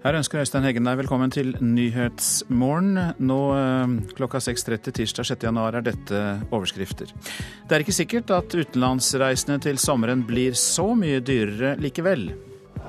[0.00, 2.94] Her ønsker Øystein Heggen deg velkommen til Nyhetsmorgen.
[3.20, 7.12] Nå eh, klokka 6.30 tirsdag 6.1 er dette overskrifter.
[7.68, 12.30] Det er ikke sikkert at utenlandsreisene til sommeren blir så mye dyrere likevel.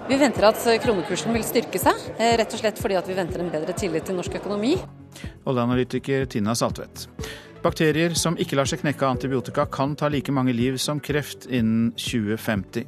[0.07, 3.51] Vi venter at kronekursen vil styrke seg, eh, rett og slett fordi vi venter en
[3.51, 4.77] bedre tillit til norsk økonomi.
[5.43, 7.09] Oljeanalytiker Tina Saltvedt.
[7.61, 11.51] Bakterier som ikke lar seg knekke av antibiotika, kan ta like mange liv som kreft
[11.51, 12.87] innen 2050.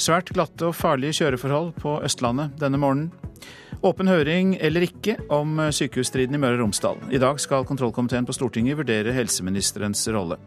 [0.00, 3.10] Svært glatte og farlige kjøreforhold på Østlandet denne morgenen.
[3.84, 7.02] Åpen høring eller ikke om sykehusstriden i Møre og Romsdal.
[7.12, 10.38] I dag skal kontrollkomiteen på Stortinget vurdere helseministerens rolle.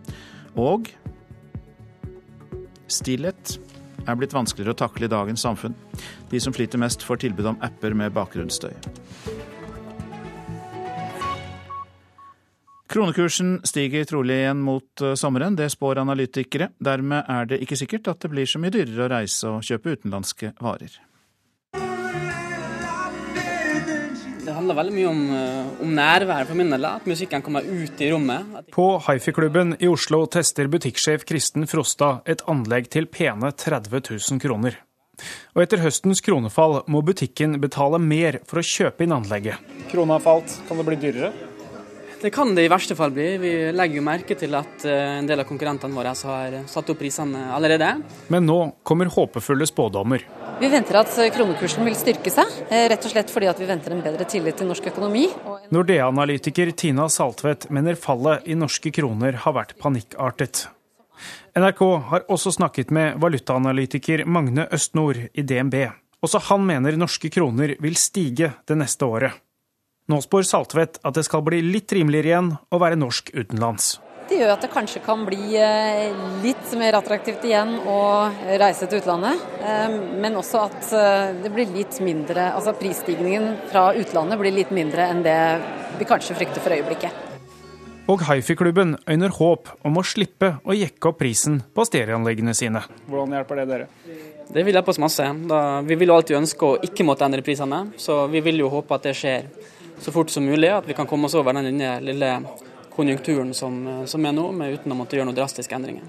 [0.57, 0.89] Og
[2.89, 3.55] stillhet
[4.07, 5.77] er blitt vanskeligere å takle i dagens samfunn.
[6.33, 8.73] De som sliter mest, får tilbud om apper med bakgrunnsstøy.
[12.93, 16.67] Kronekursen stiger trolig igjen mot eh, sommeren, det spår analytikere.
[16.77, 19.95] Dermed er det ikke sikkert at det blir så mye dyrere å reise og kjøpe
[19.95, 20.99] utenlandske varer.
[24.43, 26.85] Det handler veldig mye om, eh, om nærværet for min del.
[26.85, 28.69] At musikken kommer ut i rommet.
[28.75, 34.77] På Hifi-klubben i Oslo tester butikksjef Kristen Frostad et anlegg til pene 30 000 kroner.
[35.55, 39.57] Og etter høstens kronefall må butikken betale mer for å kjøpe inn anlegget.
[39.89, 41.33] Krona har falt, kan det bli dyrere?
[42.23, 43.25] Det kan det i verste fall bli.
[43.37, 47.01] Vi legger jo merke til at eh, en del av konkurrentene våre har satt opp
[47.01, 47.89] prisene allerede.
[48.31, 50.23] Men nå kommer håpefulle spådommer.
[50.61, 54.05] Vi venter at kronekursen vil styrke seg, eh, rett og slett fordi vi venter en
[54.05, 55.25] bedre tillit til norsk økonomi.
[55.75, 60.69] Nordea-analytiker Tina Saltvedt mener fallet i norske kroner har vært panikkartet.
[61.59, 65.89] NRK har også snakket med valutaanalytiker Magne Østnord i DNB.
[66.23, 69.43] Også han mener norske kroner vil stige det neste året.
[70.11, 74.01] Nå spår Saltvedt at det skal bli litt rimeligere igjen å være norsk utenlands.
[74.27, 76.11] Det gjør at det kanskje kan bli eh,
[76.43, 77.99] litt mer attraktivt igjen å
[78.59, 79.39] reise til utlandet.
[79.63, 84.73] Eh, men også at eh, det blir litt mindre, altså prisstigningen fra utlandet blir litt
[84.75, 85.37] mindre enn det
[85.99, 87.29] vi kanskje frykter for øyeblikket.
[88.11, 92.81] Og Hifi-klubben øyner håp om å slippe å jekke opp prisen på stereoanleggene sine.
[93.07, 93.87] Hvordan hjelper det dere?
[94.51, 95.29] Det vil hjelpe oss masse.
[95.47, 98.73] Da, vi vil jo alltid ønske å ikke måtte endre prisene, så vi vil jo
[98.73, 99.47] håpe at det skjer
[100.03, 100.69] så fort som mulig.
[100.69, 102.31] At vi kan komme oss over den lille
[102.93, 106.03] konjunkturen som, eh, som er nå, uten å måtte gjøre noen drastiske endringer.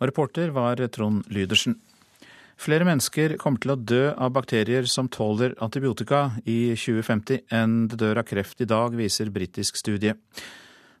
[0.00, 1.76] Og reporter var Trond Lydersen.
[2.62, 7.98] Flere mennesker kommer til å dø av bakterier som tåler antibiotika i 2050 enn det
[7.98, 10.14] dør av kreft i dag, viser britisk studie.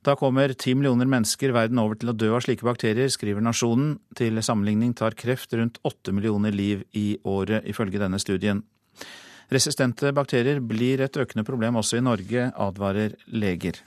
[0.02, 4.00] Da kommer ti millioner mennesker verden over til å dø av slike bakterier, skriver Nasjonen.
[4.18, 8.64] Til sammenligning tar kreft rundt åtte millioner liv i året, ifølge denne studien.
[9.50, 13.82] Resistente bakterier blir et økende problem også i Norge, advarer leger.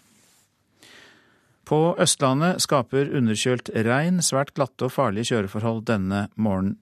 [1.66, 6.76] På Østlandet skaper underkjølt regn svært glatte og farlige kjøreforhold denne morgenen.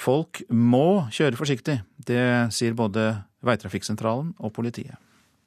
[0.00, 1.80] Folk må kjøre forsiktig.
[2.08, 3.10] Det sier både
[3.44, 4.96] Veitrafikksentralen og politiet.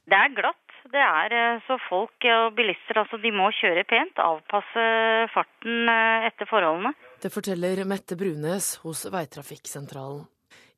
[0.10, 0.60] Det er glatt.
[0.94, 4.84] Det er eh, så folk og bilister altså, de må kjøre pent, avpasse
[5.34, 6.92] farten eh, etter forholdene.
[7.24, 10.28] Det forteller Mette Brunes hos Veitrafikksentralen.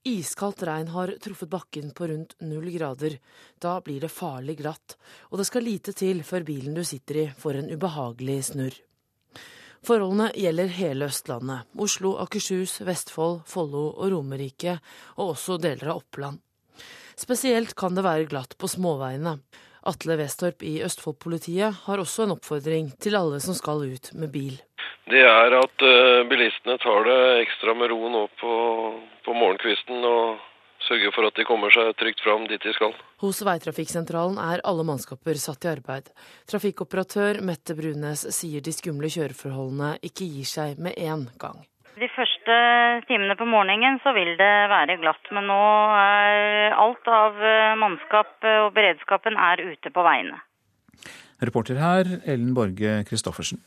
[0.05, 3.17] Iskaldt regn har truffet bakken på rundt null grader.
[3.57, 4.99] Da blir det farlig glatt,
[5.31, 8.77] og det skal lite til før bilen du sitter i får en ubehagelig snurr.
[9.85, 11.65] Forholdene gjelder hele Østlandet.
[11.81, 14.77] Oslo, Akershus, Vestfold, Follo og Romerike,
[15.17, 16.37] og også deler av Oppland.
[17.17, 19.39] Spesielt kan det være glatt på småveiene.
[19.85, 24.57] Atle Westorp i Østfold-politiet har også en oppfordring til alle som skal ut med bil.
[25.09, 28.55] Det er at uh, bilistene tar det ekstra med ro nå på,
[29.25, 30.41] på morgenkvisten og
[30.87, 32.95] sørger for at de kommer seg trygt fram dit de skal.
[33.21, 36.09] Hos Veitrafikksentralen er alle mannskaper satt i arbeid.
[36.49, 41.61] Trafikkoperatør Mette Brunes sier de skumle kjøreforholdene ikke gir seg med en gang.
[41.95, 42.55] De første
[43.07, 45.61] timene på morgenen så vil det være glatt, men nå
[45.95, 50.41] er alt av eh, mannskap og beredskapen er ute på veiene.
[51.39, 53.61] Reporter her, Ellen Borge Christoffersen.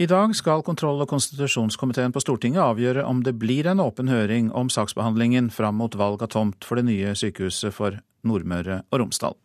[0.00, 4.50] I dag skal kontroll- og konstitusjonskomiteen på Stortinget avgjøre om det blir en åpen høring
[4.56, 9.36] om saksbehandlingen fram mot valg av tomt for det nye sykehuset for Nordmøre og Romsdal.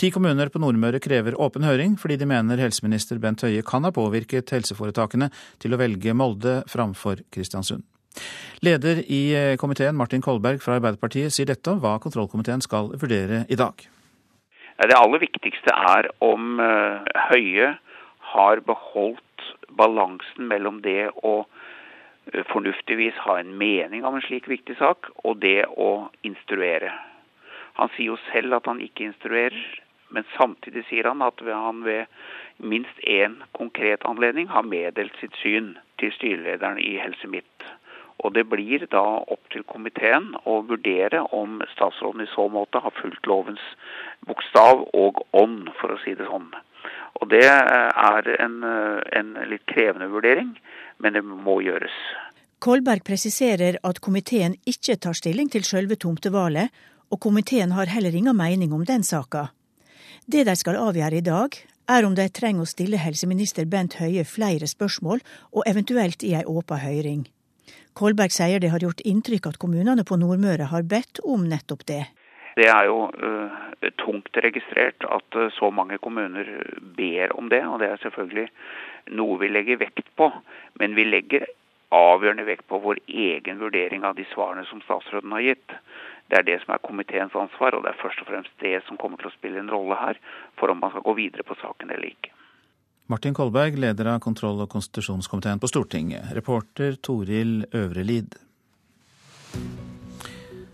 [0.00, 3.90] Ti kommuner på Nordmøre krever åpen høring fordi de mener helseminister Bent Høie kan ha
[3.92, 5.26] påvirket helseforetakene
[5.60, 7.84] til å velge Molde framfor Kristiansund.
[8.64, 13.42] Leder i eh, komiteen, Martin Kolberg fra Arbeiderpartiet, sier dette om hva kontrollkomiteen skal vurdere
[13.52, 13.84] i dag.
[14.80, 17.68] Det aller viktigste er om eh, Høie
[18.32, 24.80] har beholdt balansen mellom det å eh, fornuftigvis ha en mening om en slik viktig
[24.80, 26.96] sak, og det å instruere.
[27.76, 29.60] Han sier jo selv at han ikke instruerer,
[30.10, 32.06] men samtidig sier han at han ved
[32.58, 37.68] minst én konkret anledning har meddelt sitt syn til styrelederen i Helse Midt.
[38.20, 39.02] Og Det blir da
[39.32, 43.62] opp til komiteen å vurdere om statsråden i så måte har fulgt lovens
[44.28, 46.50] bokstav og ånd, for å si det sånn.
[47.20, 50.52] Og Det er en, en litt krevende vurdering,
[50.98, 51.96] men det må gjøres.
[52.60, 56.68] Kolberg presiserer at komiteen ikke tar stilling til sjølve tomtevalget,
[57.10, 59.48] og komiteen har heller ingen mening om den saka.
[60.32, 61.56] Det de skal avgjøre i dag,
[61.90, 66.44] er om de trenger å stille helseminister Bent Høie flere spørsmål, og eventuelt i ei
[66.46, 67.24] åpen høring.
[67.98, 72.04] Kolberg sier det har gjort inntrykk at kommunene på Nordmøre har bedt om nettopp det.
[72.60, 76.46] Det er jo uh, tungt registrert at uh, så mange kommuner
[77.00, 78.46] ber om det, og det er selvfølgelig
[79.18, 80.30] noe vi legger vekt på.
[80.78, 81.48] Men vi legger
[81.90, 85.78] avgjørende vekt på vår egen vurdering av de svarene som statsråden har gitt.
[86.30, 88.98] Det er det som er komiteens ansvar, og det er først og fremst det som
[89.00, 90.20] kommer til å spille en rolle her
[90.60, 92.30] for om man skal gå videre på saken eller ikke.
[93.10, 96.30] Martin Kolberg, leder av kontroll- og konstitusjonskomiteen på Stortinget.
[96.36, 98.38] Reporter Toril Øvrelid.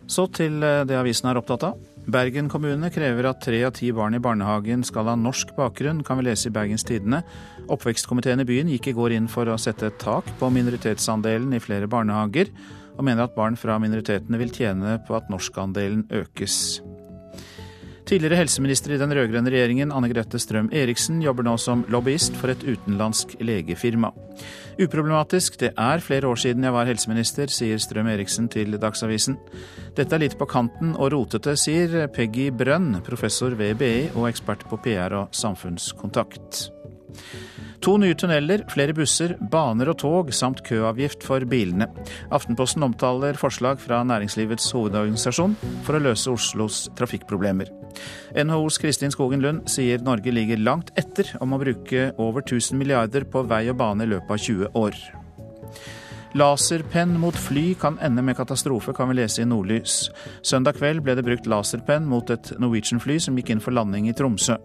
[0.07, 1.81] Så til eh, det avisen er opptatt av.
[2.07, 6.21] Bergen kommune krever at tre av ti barn i barnehagen skal ha norsk bakgrunn, kan
[6.21, 7.25] vi lese i Bergens Tidende.
[7.73, 11.63] Oppvekstkomiteen i byen gikk i går inn for å sette et tak på minoritetsandelen i
[11.65, 12.53] flere barnehager
[12.97, 16.81] og mener at barn fra minoritetene vil tjene på at norskandelen økes.
[18.07, 22.53] Tidligere helseminister i den rød-grønne regjeringen, Anne Grete Strøm Eriksen, jobber nå som lobbyist for
[22.53, 24.13] et utenlandsk legefirma.
[24.79, 29.41] Uproblematisk, det er flere år siden jeg var helseminister, sier Strøm Eriksen til Dagsavisen.
[29.99, 34.63] Dette er litt på kanten og rotete, sier Peggy Brønn, professor ved BI og ekspert
[34.71, 36.69] på PR og samfunnskontakt.
[37.85, 41.89] To nye tunneler, flere busser, baner og tog samt køavgift for bilene.
[42.35, 45.57] Aftenposten omtaler forslag fra Næringslivets hovedorganisasjon
[45.87, 47.71] for å løse Oslos trafikkproblemer.
[48.37, 53.29] NHOs Kristin Skogen Lund sier Norge ligger langt etter om å bruke over 1000 milliarder
[53.29, 54.99] på vei og bane i løpet av 20 år.
[56.37, 60.11] Laserpenn mot fly kan ende med katastrofe, kan vi lese i Nordlys.
[60.45, 64.13] Søndag kveld ble det brukt laserpenn mot et Norwegian-fly som gikk inn for landing i
[64.13, 64.59] Tromsø.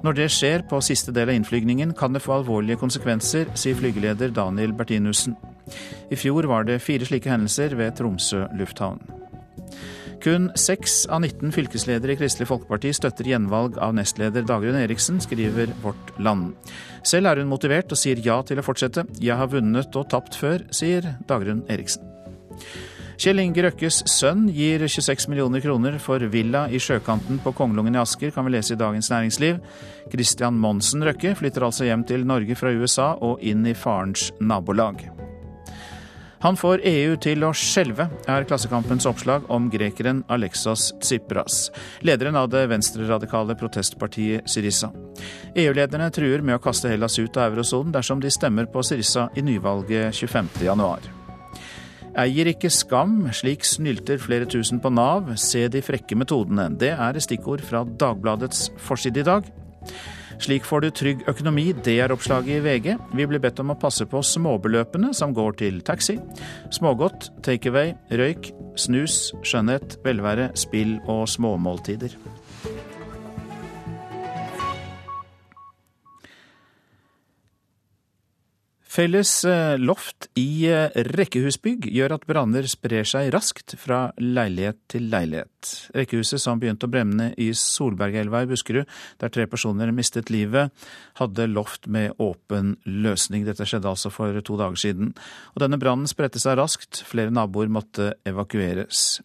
[0.00, 4.32] Når det skjer på siste del av innflygningen, kan det få alvorlige konsekvenser, sier flygeleder
[4.32, 5.36] Daniel Bertinussen.
[6.08, 9.23] I fjor var det fire slike hendelser ved Tromsø lufthavn.
[10.24, 15.74] Kun seks av 19 fylkesledere i Kristelig Folkeparti støtter gjenvalg av nestleder Dagrun Eriksen, skriver
[15.82, 16.54] Vårt Land.
[17.04, 19.04] Selv er hun motivert og sier ja til å fortsette.
[19.20, 22.08] Jeg har vunnet og tapt før, sier Dagrun Eriksen.
[23.20, 28.00] Kjell Inge Røkkes sønn gir 26 millioner kroner for villa i sjøkanten på Kongelungen i
[28.00, 29.60] Asker, kan vi lese i Dagens Næringsliv.
[30.10, 35.04] Christian Monsen Røkke flytter altså hjem til Norge fra USA og inn i farens nabolag.
[36.44, 41.70] Han får EU til å skjelve, er Klassekampens oppslag om grekeren Alexas Tsipras,
[42.04, 44.90] lederen av det venstreradikale protestpartiet Syriza.
[45.56, 49.44] EU-lederne truer med å kaste Hellas ut av eurosonen dersom de stemmer på Syriza i
[49.46, 51.08] nyvalget 25.1.
[52.20, 56.68] Eier ikke skam, slik snylter flere tusen på Nav, se de frekke metodene.
[56.76, 59.48] Det er stikkord fra Dagbladets forside i dag.
[60.44, 62.88] Slik får du trygg økonomi, det er oppslaget i VG.
[63.16, 66.18] Vi blir bedt om å passe på småbeløpene som går til taxi,
[66.74, 72.18] smågodt, takeaway, røyk, snus, skjønnhet, velvære, spill og småmåltider.
[78.94, 85.08] Felles eh, loft i eh, rekkehusbygg gjør at branner sprer seg raskt fra leilighet til
[85.10, 85.72] leilighet.
[85.98, 88.86] Rekkehuset som begynte å brenne i Solbergelva i Buskerud,
[89.18, 90.70] der tre personer mistet livet,
[91.18, 93.42] hadde loft med åpen løsning.
[93.48, 95.10] Dette skjedde altså for to dager siden.
[95.56, 99.18] Og denne brannen spredte seg raskt, flere naboer måtte evakueres.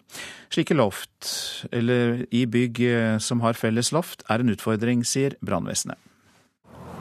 [0.49, 1.29] Slike loft,
[1.69, 6.08] eller i bygg eh, som har felles loft, er en utfordring, sier brannvesenet.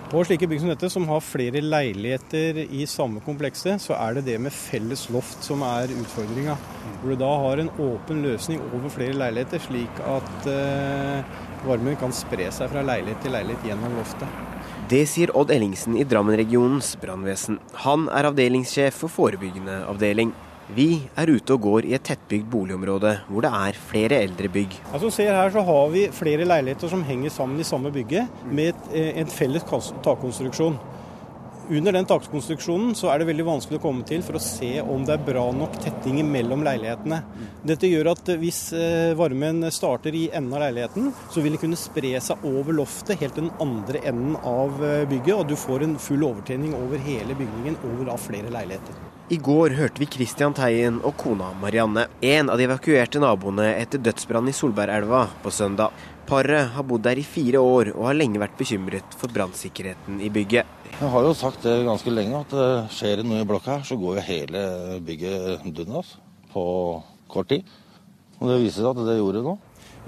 [0.09, 4.23] På slike bygg som dette, som har flere leiligheter i samme komplekset, så er det
[4.31, 6.55] det med felles loft som er utfordringa.
[7.03, 11.37] Hvor du da har en åpen løsning over flere leiligheter, slik at eh,
[11.69, 14.41] varmen kan spre seg fra leilighet til leilighet gjennom loftet.
[14.89, 17.61] Det sier Odd Ellingsen i Drammen-regionens brannvesen.
[17.85, 20.33] Han er avdelingssjef for forebyggende avdeling.
[20.77, 24.77] Vi er ute og går i et tettbygd boligområde hvor det er flere eldre bygg.
[24.93, 28.77] Ja, ser her så har vi flere leiligheter som henger sammen i samme bygget med
[28.93, 30.77] eh, en felles takkonstruksjon.
[31.69, 35.03] Under den takkonstruksjonen så er det veldig vanskelig å komme til for å se om
[35.05, 37.19] det er bra nok tetting mellom leilighetene.
[37.69, 41.81] Dette gjør at hvis eh, varmen starter i enden av leiligheten, så vil det kunne
[41.81, 45.85] spre seg over loftet helt til den andre enden av eh, bygget, og du får
[45.85, 49.18] en full overtenning over hele bygningen over flere leiligheter.
[49.29, 54.01] I går hørte vi Christian Teien og kona Marianne, en av de evakuerte naboene etter
[54.01, 55.93] dødsbrannen i Solbergelva på søndag.
[56.25, 60.31] Paret har bodd der i fire år og har lenge vært bekymret for brannsikkerheten i
[60.33, 60.65] bygget.
[60.95, 63.85] Jeg har jo sagt det ganske lenge, at det skjer det noe i blokka her,
[63.85, 64.65] så går jo hele
[65.05, 66.15] bygget dundas
[66.55, 66.65] på
[67.29, 67.69] kort tid.
[68.41, 69.59] Og det viser seg at det gjorde det nå.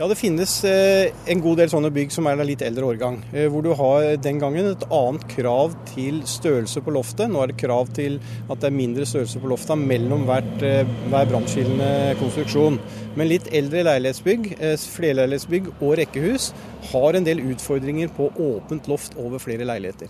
[0.00, 3.18] Ja, Det finnes eh, en god del sånne bygg som er av litt eldre årgang.
[3.36, 7.28] Eh, hvor du har den gangen et annet krav til størrelse på loftet.
[7.28, 8.16] Nå er det krav til
[8.46, 12.80] at det er mindre størrelse på loftet mellom hvert, eh, hver brannskillende konstruksjon.
[13.12, 14.48] Men litt eldre leilighetsbygg,
[14.96, 16.48] flerleilighetsbygg og rekkehus
[16.94, 20.08] har en del utfordringer på åpent loft over flere leiligheter.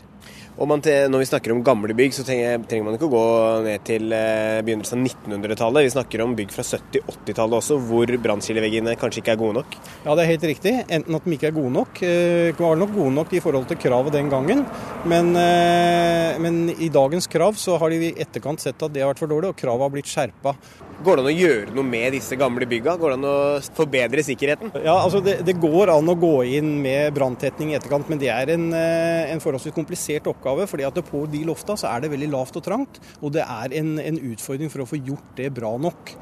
[0.61, 3.25] Og når vi snakker om gamle bygg, så trenger, man ikke å gå
[3.65, 5.87] ned til eh, begynnelsen av 1900-tallet.
[5.87, 9.79] Vi snakker om bygg fra 70-80-tallet også, hvor brannskilleveggene kanskje ikke er gode nok.
[10.05, 10.75] Ja, det er helt riktig.
[10.93, 12.03] Enten at de ikke er gode nok.
[12.05, 14.67] Eh, var nok gode nok i forhold til kravet den gangen.
[15.09, 19.15] Men, eh, men i dagens krav så har de i etterkant sett at det har
[19.15, 20.53] vært for dårlig, og kravet har blitt skjerpa.
[21.01, 22.93] Går det an å gjøre noe med disse gamle bygga?
[23.01, 23.37] Går det an å
[23.77, 24.73] forbedre sikkerheten?
[24.85, 28.29] Ja, altså det, det går an å gå inn med branntetning i etterkant, men det
[28.35, 30.69] er en, eh, en forholdsvis komplisert oppgave.
[30.69, 33.79] fordi at På de lofta så er det veldig lavt og trangt, og det er
[33.81, 36.13] en, en utfordring for å få gjort det bra nok.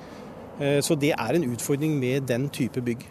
[0.63, 3.03] Eh, så det er en utfordring med den type bygg.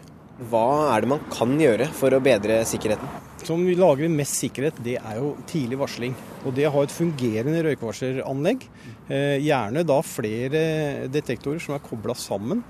[0.48, 3.12] Hva er det man kan gjøre for å bedre sikkerheten?
[3.46, 6.14] Som vi lager mest sikkerhet, det er jo tidlig varsling.
[6.44, 8.66] Og det å ha et fungerende røykvarseranlegg,
[9.08, 12.64] eh, gjerne da flere detektorer som er kobla sammen.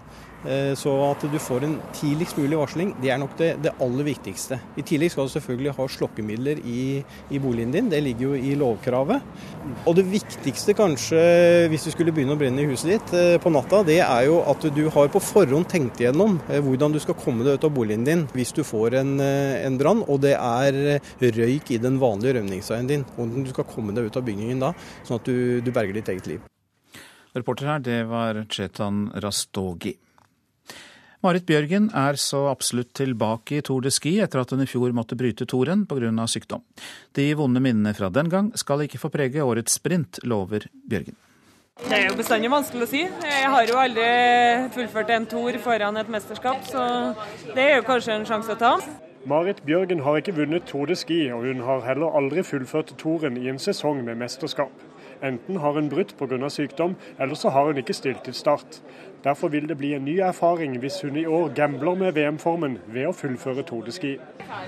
[0.46, 4.06] Eh, så at du får en tidligst mulig varsling, det er nok det, det, aller
[4.06, 4.60] viktigste.
[4.78, 8.54] I tillegg skal du selvfølgelig ha slokkemidler i, i, boligen din, det ligger jo i
[8.58, 9.24] lovkravet.
[9.90, 11.18] Og det viktigste kanskje
[11.72, 14.38] hvis du skulle begynne å brenne i huset ditt eh, på natta, det er jo
[14.46, 18.06] at du har på forhånd tenkt igjennom hvordan du skal komme deg ut av boligen
[18.06, 20.57] din hvis du får en, en brann og det er
[21.38, 23.06] røyk i den vanlige rømningsveien din.
[23.16, 24.74] Hvordan du skal komme deg ut av bygningen da,
[25.06, 26.44] sånn at du, du berger ditt eget liv.
[27.36, 29.94] Reporter her, det var Chetan Rastogi.
[31.18, 34.92] Marit Bjørgen er så absolutt tilbake i Tour de Ski etter at hun i fjor
[34.94, 36.26] måtte bryte toren pga.
[36.30, 36.62] sykdom.
[37.12, 41.18] De vonde minnene fra den gang skal ikke få prege årets sprint, lover Bjørgen.
[41.78, 43.02] Det er jo bestandig vanskelig å si.
[43.02, 44.06] Jeg har jo aldri
[44.74, 46.86] fullført en tour foran et mesterskap, så
[47.54, 48.72] det er jo kanskje en sjanse å ta.
[49.28, 53.34] Marit Bjørgen har ikke vunnet Tour de Ski, og hun har heller aldri fullført toren
[53.36, 54.72] i en sesong med mesterskap.
[55.20, 56.48] Enten har hun brutt pga.
[56.48, 58.80] sykdom, eller så har hun ikke stilt til start.
[59.24, 63.08] Derfor vil det bli en ny erfaring hvis hun i år gambler med VM-formen ved
[63.08, 64.14] å fullføre Tour de Ski.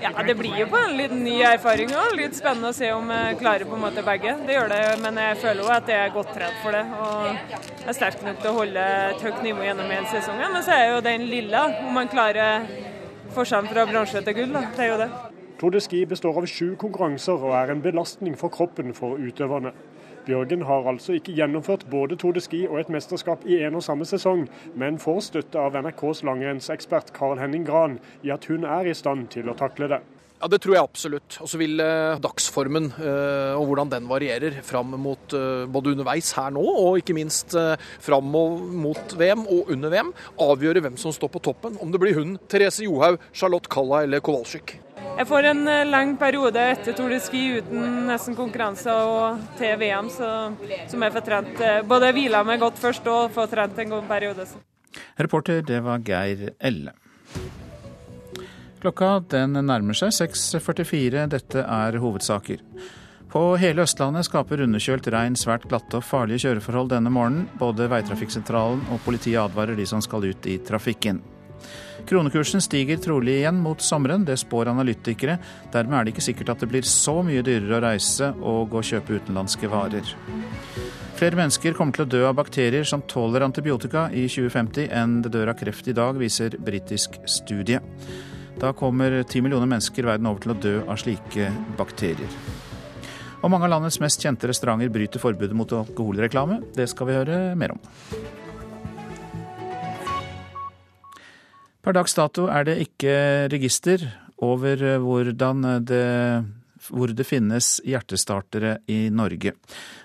[0.03, 2.13] Ja, Det blir jo på en liten ny erfaring òg.
[2.19, 4.37] Litt spennende å se om jeg klarer på en måte begge.
[4.45, 6.85] Det gjør det, men jeg føler jo at jeg er godt trent for det.
[7.01, 10.53] Og er sterk nok til å holde et høyt nivå gjennom hele sesongen.
[10.53, 12.90] Men så er jo den lilla, om man klarer
[13.35, 14.57] forskjellen fra bransje til gull.
[14.75, 15.09] Det er jo det.
[15.61, 19.71] Tour de Ski består av sju konkurranser og er en belastning for kroppen for utøverne.
[20.25, 23.83] Bjørgen har altså ikke gjennomført både Tour de Ski og et mesterskap i en og
[23.83, 28.89] samme sesong, men får støtte av NRKs langrennsekspert Karl Henning Gran i at hun er
[28.89, 30.01] i stand til å takle det.
[30.41, 31.37] Ja, Det tror jeg absolutt.
[31.43, 36.31] Og så vil eh, dagsformen eh, og hvordan den varierer fram mot eh, både underveis
[36.33, 37.53] her nå, og ikke minst
[38.01, 40.09] fram mot VM og under VM,
[40.41, 41.77] avgjøre hvem som står på toppen.
[41.81, 44.79] Om det blir hun, Therese Johaug, Charlotte Kalla eller Kowalczyk.
[45.19, 50.09] Jeg får en lang periode etter Tour de Ski uten nesten konkurranse og til VM,
[50.13, 50.31] så,
[50.89, 54.47] som jeg får trent både hvila meg godt først og får trent en god periode.
[55.19, 56.95] Reporter, det var Geir Elle.
[58.81, 61.27] Klokka den nærmer seg 6.44.
[61.29, 62.63] Dette er hovedsaker.
[63.31, 67.45] På hele Østlandet skaper underkjølt regn svært glatte og farlige kjøreforhold denne morgenen.
[67.59, 71.21] Både veitrafikksentralen og politiet advarer de som skal ut i trafikken.
[72.09, 75.37] Kronekursen stiger trolig igjen mot sommeren, det spår analytikere.
[75.71, 78.81] Dermed er det ikke sikkert at det blir så mye dyrere å reise og å
[78.81, 80.09] kjøpe utenlandske varer.
[81.21, 85.35] Flere mennesker kommer til å dø av bakterier som tåler antibiotika i 2050 enn det
[85.37, 87.77] dør av kreft i dag, viser britisk studie.
[88.61, 91.47] Da kommer ti millioner mennesker verden over til å dø av slike
[91.79, 92.29] bakterier.
[93.41, 96.59] Og mange av landets mest kjente restauranter bryter forbudet mot alkoholreklame.
[96.75, 97.81] Det skal vi høre mer om.
[101.81, 103.15] Per dags dato er det ikke
[103.49, 104.05] register
[104.45, 106.05] over hvordan det,
[106.93, 109.55] hvor det finnes hjertestartere i Norge.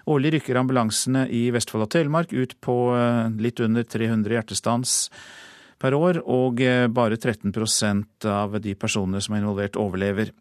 [0.09, 5.03] Årlig rykker ambulansene i Vestfold og Telemark ut på eh, litt under 300 hjertestans
[5.83, 10.33] per år, og eh, bare 13% av de personene som er involvert, overlever.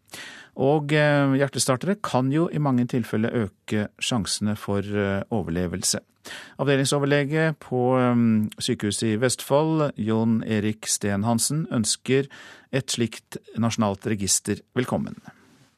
[0.62, 6.02] Og eh, hjertestartere kan jo i mange tilfeller øke sjansene for eh, overlevelse.
[6.58, 7.80] Avdelingsoverlege på
[8.58, 12.26] sykehuset i Vestfold, Jon Erik Sten Hansen, ønsker
[12.74, 15.20] et slikt nasjonalt register velkommen.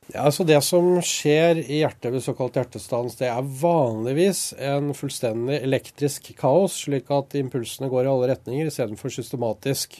[0.09, 5.59] Ja, altså Det som skjer i hjertet ved såkalt hjertestans, det er vanligvis en fullstendig
[5.67, 9.99] elektrisk kaos, slik at impulsene går i alle retninger istedenfor systematisk.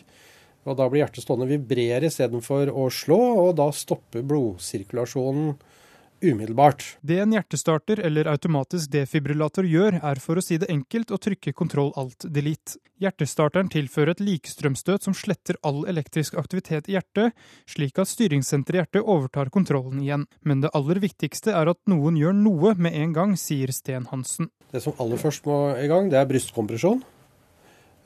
[0.65, 5.55] Og Da blir hjertet stående vibrere istedenfor å slå, og da stopper blodsirkulasjonen
[6.21, 6.85] umiddelbart.
[7.01, 11.55] Det en hjertestarter eller automatisk defibrillator gjør, er for å si det enkelt å trykke
[11.57, 12.79] kontroll alt delete.
[12.99, 17.37] Hjertestarteren tilfører et likestrømstøt som sletter all elektrisk aktivitet i hjertet,
[17.71, 20.27] slik at styringssenteret i hjertet overtar kontrollen igjen.
[20.43, 24.51] Men det aller viktigste er at noen gjør noe med en gang, sier Sten Hansen.
[24.73, 27.05] Det som aller først må i gang, det er brystkompresjon.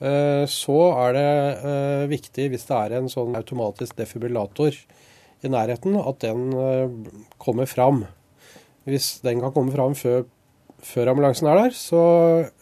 [0.02, 1.31] Eh, så er det
[1.62, 4.75] eh, viktig, hvis det er en sånn automatisk defibrillator,
[5.42, 6.90] i nærheten, at den eh,
[7.38, 8.04] kommer fram.
[8.88, 10.22] Hvis den kan komme fram før,
[10.82, 12.04] før ambulansen er der, så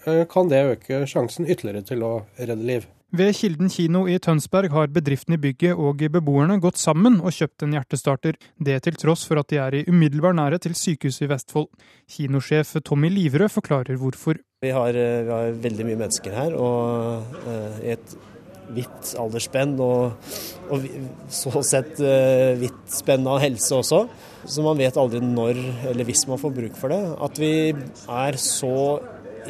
[0.06, 2.88] eh, kan det øke sjansen ytterligere til å redde liv.
[3.10, 7.64] Ved Kilden kino i Tønsberg har bedriften i bygget og beboerne gått sammen og kjøpt
[7.66, 8.36] en hjertestarter.
[8.62, 11.66] Det til tross for at de er i umiddelbar nærhet til sykehuset i Vestfold.
[12.06, 14.38] Kinosjef Tommy Liverød forklarer hvorfor.
[14.62, 17.24] Vi har, eh, vi har veldig mye mennesker her, og
[17.82, 18.14] i et
[18.74, 20.32] vidt aldersspenn og,
[20.70, 20.84] og
[21.32, 24.02] så sett uh, vidt spenn av helse også.
[24.44, 25.58] Så man vet aldri når
[25.92, 27.00] eller hvis man får bruk for det.
[27.26, 28.76] At vi er så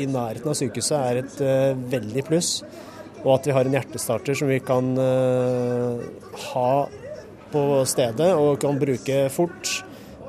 [0.00, 2.54] i nærheten av sykehuset er et uh, veldig pluss.
[3.20, 6.00] Og at vi har en hjertestarter som vi kan uh,
[6.54, 6.72] ha
[7.50, 9.80] på stedet og kan bruke fort,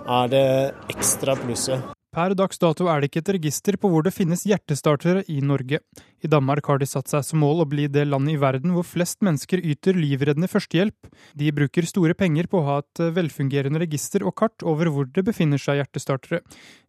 [0.01, 0.45] er det
[0.89, 2.00] ekstra plusset.
[2.11, 5.77] Per dags dato er det ikke et register på hvor det finnes hjertestartere i Norge.
[6.19, 8.83] I Danmark har de satt seg som mål å bli det landet i verden hvor
[8.83, 11.07] flest mennesker yter livreddende førstehjelp.
[11.39, 15.23] De bruker store penger på å ha et velfungerende register og kart over hvor det
[15.23, 16.41] befinner seg hjertestartere.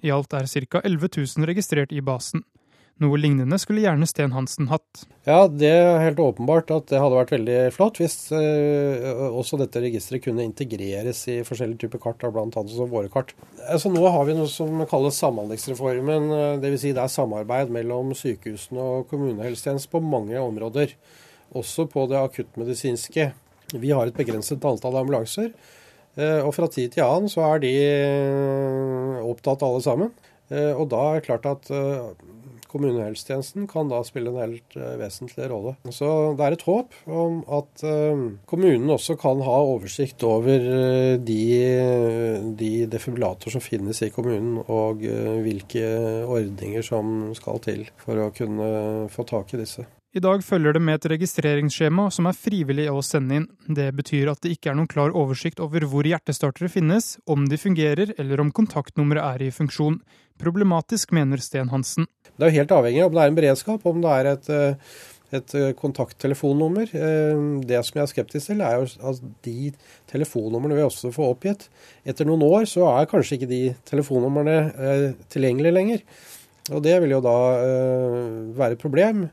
[0.02, 0.82] I alt er ca.
[0.82, 2.42] 11 000 registrert i basen.
[3.00, 5.04] Noe lignende skulle gjerne Sten Hansen hatt.
[5.24, 9.80] Ja, det er helt åpenbart at det hadde vært veldig flott hvis eh, også dette
[9.82, 12.64] registeret kunne integreres i forskjellige typer kart, bl.a.
[12.70, 13.32] som våre kart.
[13.64, 16.28] Altså, nå har vi noe som kalles Samhandlingsreformen.
[16.36, 16.82] Eh, Dvs.
[16.84, 20.94] Si det er samarbeid mellom sykehusene og kommunehelsetjenesten på mange områder.
[21.58, 23.30] Også på det akuttmedisinske.
[23.72, 25.50] Vi har et begrenset antall ambulanser.
[26.18, 30.12] Eh, og fra tid til annen så er de eh, opptatt alle sammen.
[30.52, 31.68] Og da er det klart at
[32.72, 35.76] kommunehelsetjenesten kan da spille en helt uh, vesentlig rolle.
[35.94, 41.14] Så det er et håp om at uh, kommunen også kan ha oversikt over uh,
[41.22, 41.40] de,
[42.58, 45.02] de defibrillator som finnes i kommunen, og
[45.44, 45.82] hvilke
[46.26, 49.86] ordninger som skal til for å kunne få tak i disse.
[50.12, 53.46] I dag følger det med et registreringsskjema som er frivillig å sende inn.
[53.64, 57.56] Det betyr at det ikke er noen klar oversikt over hvor hjertestartere finnes, om de
[57.56, 60.02] fungerer eller om kontaktnummeret er i funksjon.
[60.42, 62.08] Problematisk, mener Sten Hansen.
[62.34, 64.48] Det er jo helt avhengig av om det er en beredskap, om det er et,
[64.50, 64.94] eh,
[65.38, 66.90] et eh, kontakttelefonnummer.
[66.90, 69.72] Eh, det som jeg er skeptisk til, er jo at de
[70.10, 71.68] telefonnumrene vi også får oppgitt.
[72.04, 76.06] Etter noen år så er kanskje ikke de telefonnumrene tilgjengelige lenger.
[76.72, 77.38] Og det vil jo da
[78.54, 79.26] være et problem.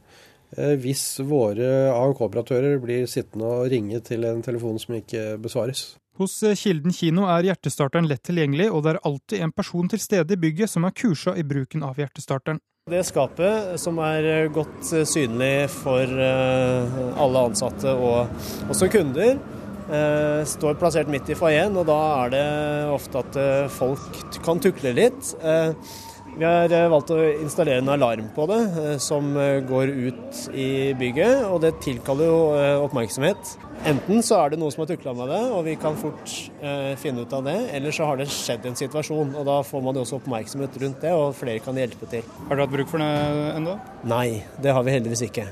[0.81, 5.98] Hvis våre ANK-operatører blir sittende og ringe til en telefon som ikke besvares.
[6.19, 10.01] Hos eh, Kilden kino er hjertestarteren lett tilgjengelig, og det er alltid en person til
[10.03, 12.59] stede i bygget som er kursa i bruken av hjertestarteren.
[12.89, 19.39] Det skapet, som er eh, godt synlig for alle ansatte og også kunder,
[20.45, 22.41] står plassert midt i foajeen, og da er det
[22.93, 23.37] ofte at
[23.73, 25.31] folk kan tukle litt.
[26.39, 30.37] Vi har eh, valgt å installere en alarm på det eh, som eh, går ut
[30.55, 32.37] i bygget, og det tilkaller jo
[32.85, 33.57] oppmerksomhet.
[33.89, 36.31] Enten så er det noe som har tukla med det, og vi kan fort
[36.63, 39.83] eh, finne ut av det, eller så har det skjedd en situasjon, og da får
[39.83, 42.23] man jo også oppmerksomhet rundt det, og flere kan hjelpe til.
[42.47, 43.11] Har du hatt bruk for det
[43.57, 43.75] ennå?
[44.07, 44.29] Nei,
[44.63, 45.51] det har vi heldigvis ikke.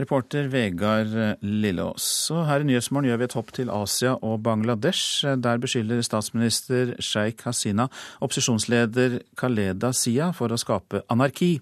[0.00, 1.12] Reporter Vegard
[1.44, 2.06] Lilleås.
[2.34, 5.22] Og her i Nyhetsmorgen gjør vi et hopp til Asia og Bangladesh.
[5.38, 7.86] Der beskylder statsminister Sheikh Hasina
[8.18, 11.52] opposisjonsleder Khaleda Sia for å skape anarki.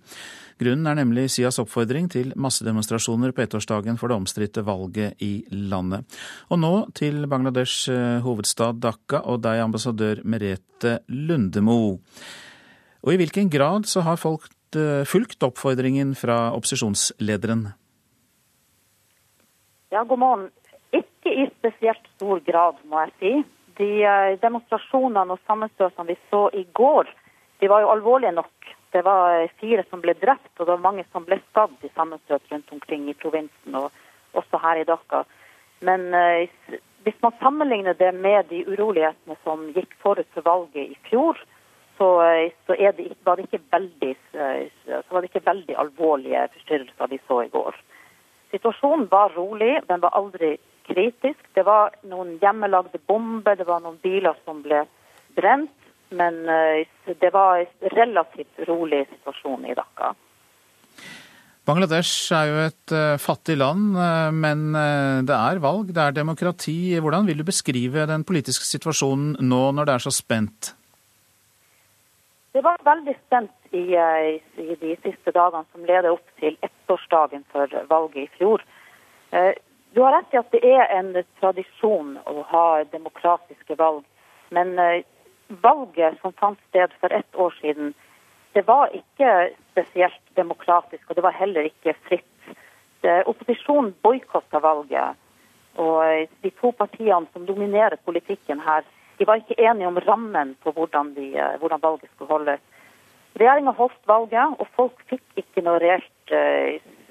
[0.62, 6.07] Grunnen er nemlig Sias oppfordring til massedemonstrasjoner på ettårsdagen for det omstridte valget i landet.
[6.53, 11.99] Og nå til Bangladesh eh, hovedstad Dhaka og deg, ambassadør Merete Lundemo.
[13.03, 17.73] Og i hvilken grad så har folk eh, fulgt oppfordringen fra opposisjonslederen?
[19.92, 20.50] Ja, god morgen.
[20.90, 23.33] Ikke i spesielt stor grad, må jeg si.
[23.76, 27.11] De eh, demonstrasjonene og sammenstøtene vi så i går,
[27.61, 28.70] de var jo alvorlige nok.
[28.96, 31.92] Det var eh, fire som ble drept, og det var mange som ble skadd i
[31.92, 33.92] sammenstøt rundt omkring i provinsen, og
[34.40, 35.26] også her i Dhaka.
[35.85, 41.00] Men uh, hvis man sammenligner det med de urolighetene som gikk forut for valget i
[41.11, 41.37] fjor,
[41.98, 42.12] så,
[42.64, 47.50] så det, var, det veldig, så var det ikke veldig alvorlige forstyrrelser vi så i
[47.52, 47.76] går.
[48.52, 51.40] Situasjonen var rolig, den var aldri kritisk.
[51.56, 54.84] Det var noen hjemmelagde bomber, det var noen biler som ble
[55.36, 55.72] brent,
[56.12, 60.12] men det var en relativt rolig situasjon i Dhaka.
[61.64, 63.94] Bangladesh er jo et fattig land,
[64.34, 64.74] men
[65.24, 66.98] det er valg, det er demokrati.
[66.98, 70.74] Hvordan vil du beskrive den politiske situasjonen nå når det er så spent?
[72.52, 76.58] Det var veldig spent i, i de siste dagene som leder opp til
[76.92, 78.62] ettårsdagen for valget i fjor.
[79.92, 84.05] Du har rett i at det er en tradisjon å ha demokratiske valg.
[84.52, 85.05] Men eh,
[85.64, 87.92] valget som fant sted for ett år siden,
[88.52, 92.28] det var ikke spesielt demokratisk, og det var heller ikke fritt.
[93.02, 95.20] Opposisjonen boikotta valget.
[95.81, 98.85] Og eh, de to partiene som dominerer politikken her,
[99.18, 102.64] de var ikke enige om rammen på hvordan, de, eh, hvordan valget skulle holdes.
[103.38, 106.11] Regjeringa holdt valget, og folk fikk ikke noe reelt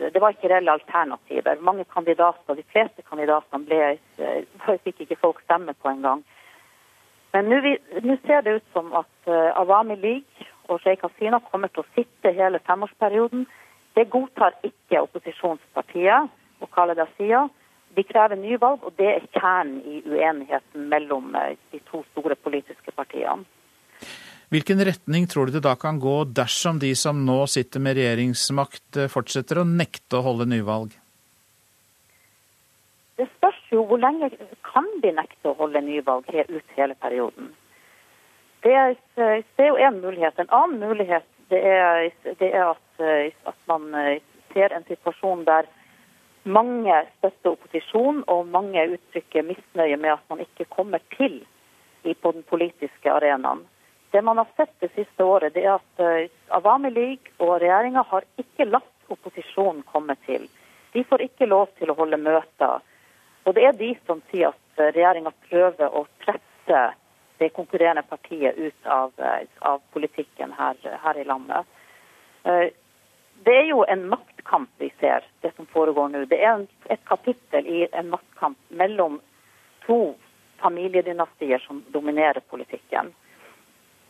[0.02, 1.60] det var ikke reelle alternativer.
[1.62, 6.24] Mange kandidater, De fleste kandidatene ble, eh, fikk ikke folk stemme på engang.
[7.34, 11.86] Men nå ser det ut som at uh, Awami League og Sheikh Hasina kommer til
[11.86, 13.46] å sitte hele femårsperioden.
[13.96, 16.28] Det godtar ikke opposisjonspartiet
[16.60, 17.48] og Khaled Asiya.
[17.96, 21.32] De krever nyvalg, og det er kjernen i uenigheten mellom
[21.72, 23.46] de to store politiske partiene.
[24.52, 28.98] Hvilken retning tror du det da kan gå dersom de som nå sitter med regjeringsmakt,
[29.00, 30.92] eh, fortsetter å nekte å holde nyvalg?
[33.16, 34.28] Det spørs jo hvor lenge
[34.68, 37.54] kan de nekte å holde nyvalg ut hele perioden.
[38.62, 40.44] Det er, det er jo én mulighet.
[40.44, 42.12] En annen mulighet det er,
[42.44, 44.20] det er at, eh, at, man eh,
[44.52, 45.72] ser en situasjon der
[46.44, 51.46] mange støtter opposisjon, og mange uttrykker misnøye med at man ikke kommer til
[52.04, 53.62] på den politiske arenaen.
[54.12, 58.04] Det man har sett det siste året, det er at uh, Awami League og regjeringa
[58.10, 60.50] har ikke latt opposisjonen komme til.
[60.92, 62.84] De får ikke lov til å holde møter.
[63.48, 66.82] Og det er de som sier at uh, regjeringa prøver å presse
[67.40, 69.40] det konkurrerende partiet ut av, uh,
[69.72, 71.78] av politikken her, her, i landet.
[73.46, 76.26] Det er jo en maktkamp vi ser, det som foregår nå.
[76.26, 79.20] Det er et kapittel i en maktkamp mellom
[79.86, 80.16] to
[80.62, 83.14] familiedynastier som dominerer politikken.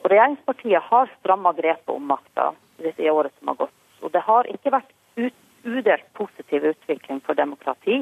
[0.01, 3.77] Og Regjeringspartiet har stramma grepet om makta i året som har gått.
[4.01, 8.01] Og det har ikke vært ut, udelt positiv utvikling for demokrati.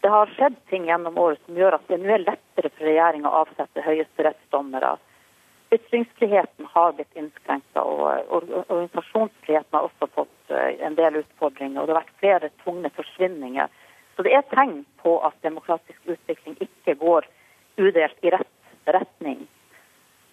[0.00, 3.28] Det har skjedd ting gjennom året som gjør at det nå er lettere for regjeringa
[3.28, 4.94] å avsette høyesterettsdommere.
[5.74, 11.82] Ytringsfriheten har blitt innskrenka, og organisasjonsfriheten har også fått eh, en del utfordringer.
[11.82, 13.70] Og det har vært flere tvungne forsvinninger.
[14.16, 17.28] Så det er tegn på at demokratisk utvikling ikke går
[17.80, 18.56] udelt i rett
[18.90, 19.44] retning.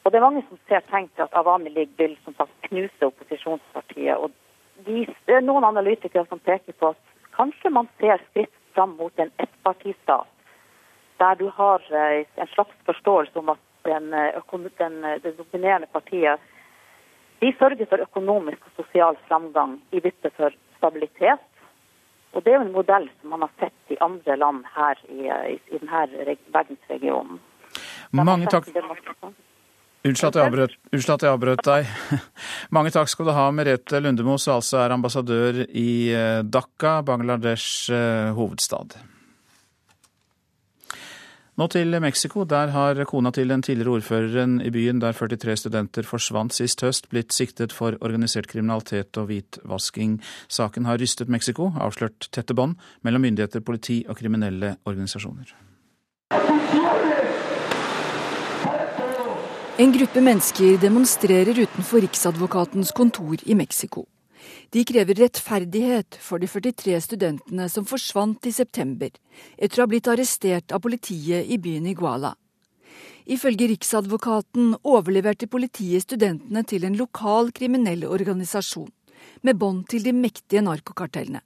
[0.07, 3.07] Og det er mange som ser tegn til at Awami League vil som sagt knuse
[3.09, 4.15] opposisjonspartiet.
[4.15, 4.31] og
[4.85, 7.01] de, Det er noen analytikere som peker på at
[7.35, 10.29] kanskje man ser skritt fram mot en ettpartistat,
[11.19, 15.87] der du har eh, en slags forståelse om at den, eh, den, eh, det dominerende
[15.91, 16.39] partiet
[17.41, 21.43] de sørger for økonomisk og sosial framgang i bytte for stabilitet.
[22.31, 25.27] Og Det er jo en modell som man har sett i andre land her i,
[25.51, 27.39] i, i denne verdensregionen.
[28.11, 28.71] Mange takk.
[30.07, 31.91] Unnskyld at, avbrøt, unnskyld at jeg avbrøt deg.
[32.75, 37.91] Mange takk skal du ha, Merete Lundemo, som altså er ambassadør i eh, Dhaka, Bangladesh
[37.91, 38.97] eh, hovedstad.
[41.57, 42.43] Nå til Mexico.
[42.45, 47.09] Der har kona til den tidligere ordføreren i byen der 43 studenter forsvant sist høst,
[47.09, 50.19] blitt siktet for organisert kriminalitet og hvitvasking.
[50.47, 55.66] Saken har rystet Mexico, avslørt tette bånd mellom myndigheter, politi og kriminelle organisasjoner.
[59.79, 64.07] En gruppe mennesker demonstrerer utenfor Riksadvokatens kontor i Mexico.
[64.73, 69.11] De krever rettferdighet for de 43 studentene som forsvant i september,
[69.53, 72.33] etter å ha blitt arrestert av politiet i byen Iguala.
[73.29, 78.89] Ifølge Riksadvokaten overleverte politiet studentene til en lokal kriminell organisasjon,
[79.45, 81.43] med bånd til de mektige narkokartellene.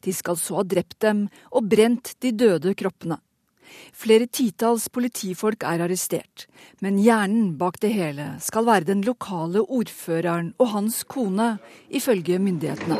[0.00, 3.20] De skal så ha drept dem og brent de døde kroppene.
[3.92, 6.46] Flere titalls politifolk er arrestert,
[6.80, 11.58] men hjernen bak det hele skal være den lokale ordføreren og hans kone,
[11.90, 12.98] ifølge myndighetene.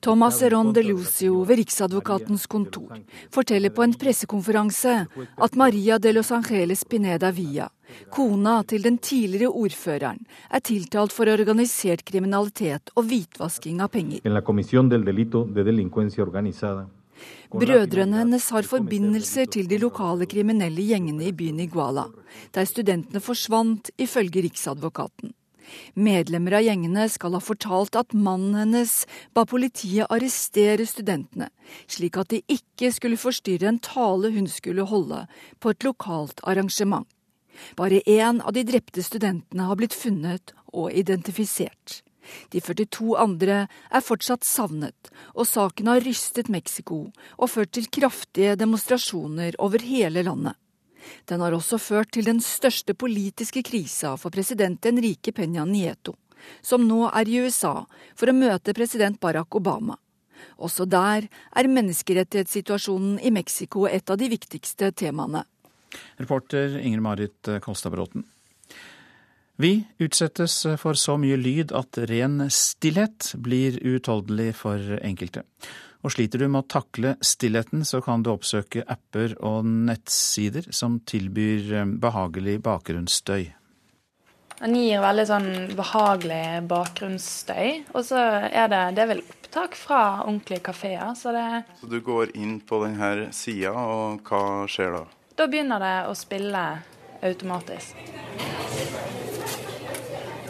[0.00, 2.96] Thomas Heron de Lucio ved Riksadvokatens kontor
[3.32, 4.94] forteller på en pressekonferanse
[5.36, 7.68] at Maria de los Angeles Pineda Villa,
[8.10, 14.20] kona til den tidligere ordføreren, er tiltalt for organisert kriminalitet og hvitvasking av penger.
[17.50, 22.06] Brødrene hennes har forbindelser til de lokale kriminelle gjengene i byen Iguala,
[22.54, 25.34] der studentene forsvant, ifølge Riksadvokaten.
[25.94, 29.04] Medlemmer av gjengene skal ha fortalt at mannen hennes
[29.36, 31.50] ba politiet arrestere studentene,
[31.90, 35.24] slik at de ikke skulle forstyrre en tale hun skulle holde
[35.60, 37.08] på et lokalt arrangement.
[37.76, 42.00] Bare én av de drepte studentene har blitt funnet og identifisert.
[42.52, 47.06] De 42 andre er fortsatt savnet, og saken har rystet Mexico
[47.36, 50.56] og ført til kraftige demonstrasjoner over hele landet.
[51.28, 56.16] Den har også ført til den største politiske krisa for president Enrique Peña Nieto,
[56.62, 57.74] som nå er i USA
[58.14, 59.96] for å møte president Barack Obama.
[60.60, 65.44] Også der er menneskerettighetssituasjonen i Mexico et av de viktigste temaene.
[66.20, 68.24] Reporter Inger Marit Kolstad Bråten.
[69.60, 75.42] Vi utsettes for så mye lyd at ren stillhet blir uutholdelig for enkelte.
[76.00, 81.00] Og sliter du med å takle stillheten, så kan du oppsøke apper og nettsider som
[81.04, 83.50] tilbyr eh, behagelig bakgrunnsstøy.
[84.60, 87.94] Den gir veldig sånn behagelig bakgrunnsstøy.
[87.96, 91.14] Og så er det, det er vel opptak fra ordentlige kafeer.
[91.16, 95.02] Så, det, så du går inn på denne sida, og hva skjer da?
[95.36, 96.64] Da begynner det å spille
[97.24, 97.96] automatisk.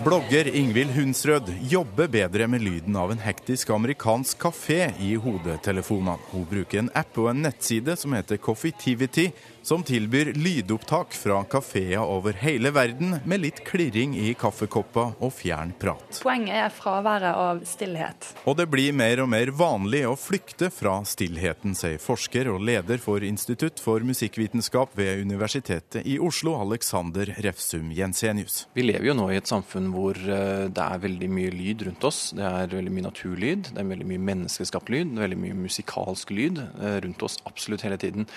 [0.04, 6.14] Blogger Ingvild Hunsrød jobber bedre med lyden av en hektisk amerikansk kafé i hodetelefonene.
[6.30, 9.26] Hun bruker en app og en nettside som heter Coffeetivity,
[9.62, 15.72] som tilbyr lydopptak fra kafeer over hele verden, med litt klirring i kaffekopper og fjern
[15.80, 16.20] prat.
[16.22, 18.30] Poenget er fraværet av stillhet.
[18.48, 23.00] Og det blir mer og mer vanlig å flykte fra stillheten, sier forsker og leder
[23.02, 28.64] for Institutt for musikkvitenskap ved Universitetet i Oslo, Alexander Refsum Jensenius.
[28.74, 32.06] Vi lever jo nå i et samfunn hvor eh, det er veldig mye lyd rundt
[32.08, 32.22] oss.
[32.36, 36.62] Det er veldig mye naturlyd, det er veldig mye menneskeskapt lyd, veldig mye musikalsk lyd
[36.62, 38.28] eh, rundt oss absolutt hele tiden.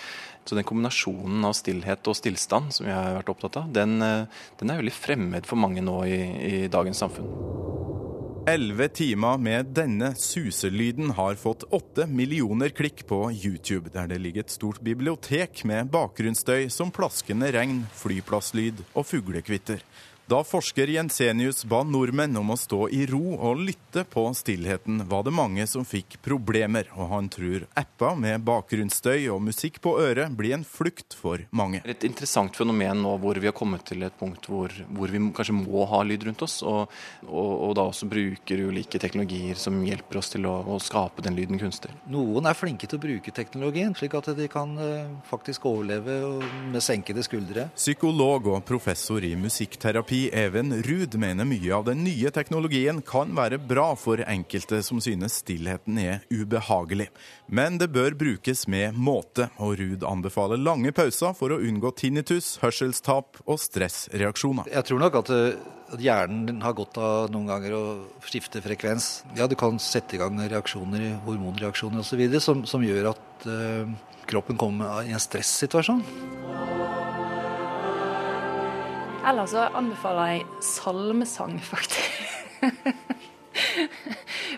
[0.44, 4.26] Så den kombinasjonen av stillhet og stillstand som jeg har vært opptatt av, den, eh,
[4.60, 7.30] den er veldig fremmed for mange nå i, i dagens samfunn.
[8.44, 14.44] Elleve timer med denne suselyden har fått åtte millioner klikk på YouTube, der det ligger
[14.44, 19.80] et stort bibliotek med bakgrunnsstøy som plaskende regn, flyplasslyd og fuglekvitter.
[20.34, 25.22] Da forsker Jensenius ba nordmenn om å stå i ro og lytte på stillheten, var
[25.28, 30.34] det mange som fikk problemer, og han tror apper med bakgrunnsstøy og musikk på øret
[30.34, 31.84] blir en flukt for mange.
[31.86, 35.54] Et interessant fenomen nå hvor vi har kommet til et punkt hvor, hvor vi kanskje
[35.60, 36.90] må ha lyd rundt oss, og,
[37.28, 41.38] og, og, da også bruker ulike teknologier som hjelper oss til å, å, skape den
[41.38, 41.94] lyden kunstig.
[42.10, 46.18] Noen er flinke til å bruke teknologien, slik at de kan uh, faktisk overleve
[46.74, 47.70] med senkede skuldre.
[47.78, 53.34] Psykolog og professor i musikkterapi Terapi Even Ruud mener mye av den nye teknologien kan
[53.36, 57.10] være bra for enkelte som synes stillheten er ubehagelig.
[57.48, 62.58] Men det bør brukes med måte, og Ruud anbefaler lange pauser for å unngå tinnitus,
[62.62, 64.70] hørselstap og stressreaksjoner.
[64.72, 65.60] Jeg tror nok at eh,
[65.94, 67.84] at hjernen har godt av noen ganger å
[68.26, 69.24] skifte frekvens.
[69.38, 72.24] Ja, du kan sette i gang reaksjoner, hormonreaksjoner osv.
[72.42, 73.92] Som, som gjør at uh,
[74.26, 76.02] kroppen kommer i en stressituasjon.
[79.24, 82.12] Eller så anbefaler jeg salmesang, faktisk.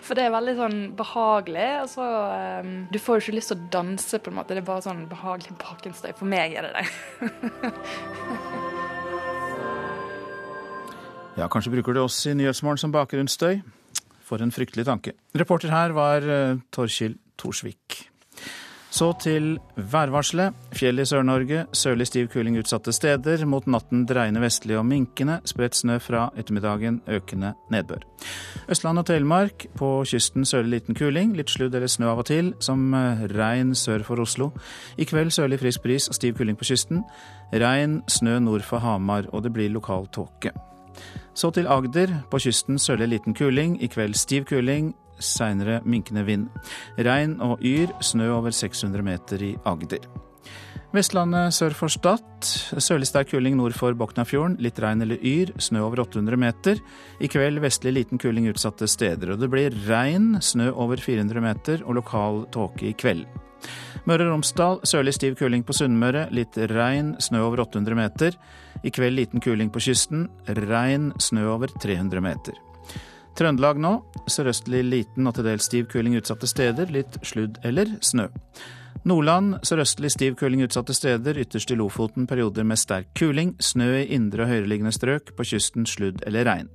[0.06, 1.68] For det er veldig sånn behagelig.
[1.84, 4.54] Og um, Du får jo ikke lyst til å danse, på en måte.
[4.56, 6.12] Det er bare sånn behagelig bakenstøy.
[6.18, 6.86] For meg er det det.
[11.40, 13.54] ja, kanskje bruker du oss i Nyhetsmorgen som bakgrunnsstøy.
[14.26, 15.10] For en fryktelig tanke.
[15.38, 18.10] Reporter her var uh, Torkil Thorsvik.
[18.96, 20.54] Så til værvarselet.
[20.72, 21.66] Fjell i Sør-Norge.
[21.76, 23.42] Sørlig stiv kuling utsatte steder.
[23.44, 25.42] Mot natten dreiende vestlig og minkende.
[25.44, 27.02] Spredt snø fra ettermiddagen.
[27.04, 28.06] Økende nedbør.
[28.72, 29.66] Østland og Telemark.
[29.76, 31.36] På kysten sørlig liten kuling.
[31.36, 34.54] Litt sludd eller snø av og til, som eh, regn sør for Oslo.
[34.96, 37.04] I kveld sørlig frisk bris og stiv kuling på kysten.
[37.52, 40.56] Regn, snø nord for Hamar, og det blir lokal tåke.
[41.36, 42.22] Så til Agder.
[42.30, 43.76] På kysten sørlig liten kuling.
[43.82, 46.46] I kveld stiv kuling seinere minkende vind.
[46.98, 50.06] Regn og yr, snø over 600 meter i Agder.
[50.96, 52.22] Vestlandet sør for Stad.
[52.80, 54.54] Sørlig sterk kuling nord for Boknafjorden.
[54.62, 56.80] Litt regn eller yr, snø over 800 meter.
[57.20, 59.34] I kveld vestlig liten kuling utsatte steder.
[59.34, 63.26] Og det blir regn, snø over 400 meter og lokal tåke i kveld.
[64.06, 66.28] Møre og Romsdal sørlig stiv kuling på Sunnmøre.
[66.36, 68.38] Litt regn, snø over 800 meter.
[68.86, 70.28] I kveld liten kuling på kysten.
[70.46, 72.65] Regn, snø over 300 meter.
[73.36, 73.92] Trøndelag nå.
[74.32, 76.88] Sørøstlig liten og til dels stiv kuling utsatte steder.
[76.92, 78.30] Litt sludd eller snø.
[79.06, 81.36] Nordland sørøstlig stiv kuling utsatte steder.
[81.44, 83.52] Ytterst i Lofoten perioder med sterk kuling.
[83.60, 85.34] Snø i indre og høyereliggende strøk.
[85.36, 86.72] På kysten sludd eller regn.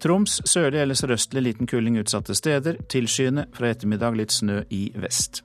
[0.00, 2.76] Troms sørlig eller sørøstlig liten kuling utsatte steder.
[2.92, 3.48] Tilskyende.
[3.56, 5.42] Fra ettermiddag litt snø i vest.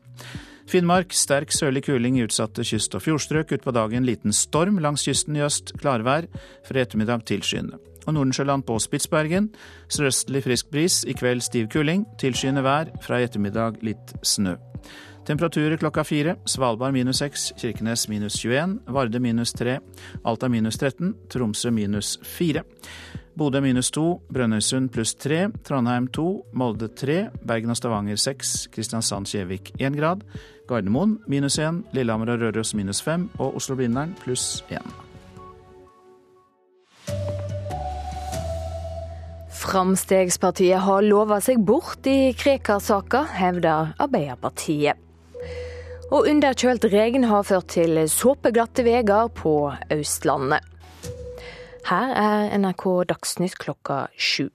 [0.68, 3.56] Finnmark sterk sørlig kuling i utsatte kyst- og fjordstrøk.
[3.56, 5.78] Utpå dagen liten storm langs kysten i øst.
[5.80, 6.28] Klarvær.
[6.68, 7.80] Fra ettermiddag tilskyende.
[8.06, 9.50] Og Nordensjøland på Spitsbergen.
[9.90, 12.06] Sørøstlig frisk bris, i kveld stiv kuling.
[12.22, 14.56] Tilskyende vær, fra i ettermiddag litt snø.
[15.26, 16.38] Temperaturer klokka fire.
[16.46, 19.80] Svalbard minus seks, Kirkenes minus 21, Varde minus tre,
[20.24, 22.64] Alta minus 13, Tromsø minus fire.
[23.36, 29.74] Bodø minus to, Brønnøysund pluss tre, Trondheim to, Molde tre, Bergen og Stavanger seks, Kristiansand-Kjevik
[29.76, 30.24] én grad,
[30.70, 33.28] Gardermoen minus én, Lillehammer og Røros minus fem.
[33.40, 34.88] Og Oslo-Blindern pluss én.
[39.66, 45.00] Framstegspartiet har lova seg bort i Krekar-saka, hevder Arbeiderpartiet.
[46.14, 49.56] Og underkjølt regn har ført til såpeglatte veier på
[49.96, 50.62] Østlandet.
[51.90, 54.52] Her er NRK Dagsnytt klokka sju.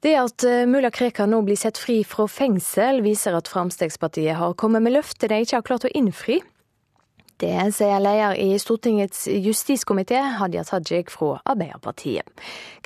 [0.00, 4.84] Det at mulla Krekar nå blir sett fri fra fengsel, viser at Framstegspartiet har kommet
[4.86, 6.40] med løfter de ikke har klart å innfri.
[7.36, 12.24] Det sier leder i Stortingets justiskomité, Hadia Tajik fra Arbeiderpartiet.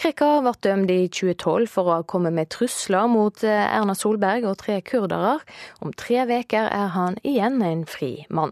[0.01, 4.59] Krekar ble dømt i 2012 for å ha kommet med trusler mot Erna Solberg og
[4.65, 5.37] tre kurdere.
[5.79, 8.51] Om tre uker er han igjen en fri mann.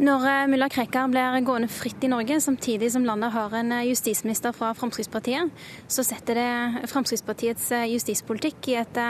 [0.00, 4.70] Når mulla Krekar blir gående fritt i Norge, samtidig som landet har en justisminister fra
[4.78, 5.50] Fremskrittspartiet,
[5.90, 9.00] så setter det Fremskrittspartiets justispolitikk i et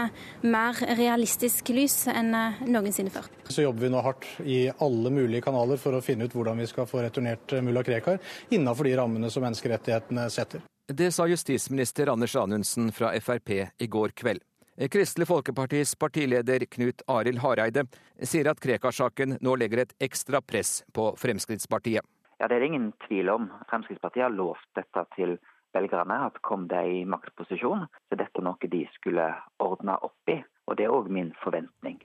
[0.42, 2.34] mer realistisk lys enn
[2.66, 3.30] noensinne før.
[3.46, 6.68] Så jobber vi nå hardt i alle mulige kanaler for å finne ut hvordan vi
[6.70, 8.18] skal få returnert mulla Krekar
[8.50, 10.66] innenfor de rammene som menneskerettighetene setter.
[10.90, 14.42] Det sa justisminister Anders Anundsen fra Frp i går kveld.
[14.88, 17.82] Kristelig Folkepartis partileder Knut Arild Hareide
[18.24, 22.06] sier at Krekar-saken nå legger et ekstra press på Fremskrittspartiet.
[22.40, 23.50] Ja, Det er det ingen tvil om.
[23.68, 25.36] Fremskrittspartiet har lovt dette til
[25.76, 29.26] velgerne, at kom de i maktposisjon, så dette er noe de skulle
[29.58, 30.40] ordne opp i.
[30.66, 32.00] Og det er òg min forventning.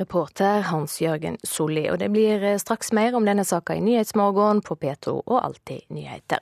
[0.00, 1.90] Reporter Hans Jørgen Solli.
[1.90, 6.40] Og det blir straks mer om denne saka i Nyhetsmorgen på P2 og Alltid nyheter.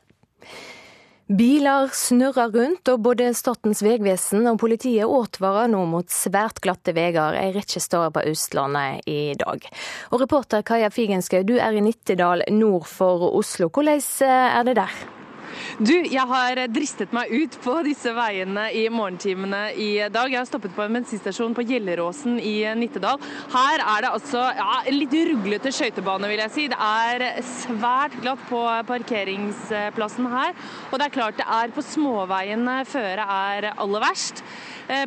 [1.27, 7.35] Biler snurrer rundt, og både Statens vegvesen og politiet advarer nå mot svært glatte veier
[7.35, 9.67] ei rekke steder på Østlandet i dag.
[10.15, 13.73] Og reporter Kaja Figenschou, du er i Nittedal nord for Oslo.
[13.75, 15.16] Hvordan er det der?
[15.79, 20.31] Du, jeg har dristet meg ut på disse veiene i morgentimene i dag.
[20.33, 23.21] Jeg har stoppet på en bensinstasjon på Gjelleråsen i Nittedal.
[23.53, 26.69] Her er det altså ja, litt ruglete skøytebane, vil jeg si.
[26.73, 30.57] Det er svært glatt på parkeringsplassen her.
[30.91, 34.45] Og det er klart det er på småveiene føret er aller verst.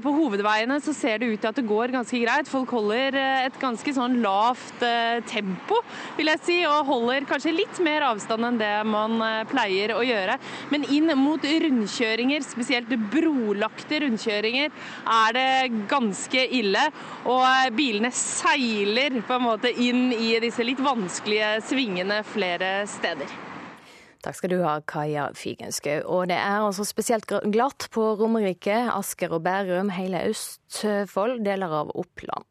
[0.03, 2.49] På hovedveiene så ser det ut til at det går ganske greit.
[2.51, 3.15] Folk holder
[3.45, 4.83] et ganske sånn lavt
[5.29, 5.79] tempo,
[6.17, 9.17] vil jeg si, og holder kanskje litt mer avstand enn det man
[9.51, 10.35] pleier å gjøre.
[10.73, 14.71] Men inn mot rundkjøringer, spesielt brolagte rundkjøringer,
[15.15, 16.85] er det ganske ille.
[17.29, 23.48] Og bilene seiler på en måte inn i disse litt vanskelige svingene flere steder.
[24.23, 26.01] Takk skal du ha, Kaja Figenschou.
[26.03, 31.93] Og det er altså spesielt glatt på Romerike, Asker og Bærum, hele Østfold, deler av
[31.95, 32.47] Oppland.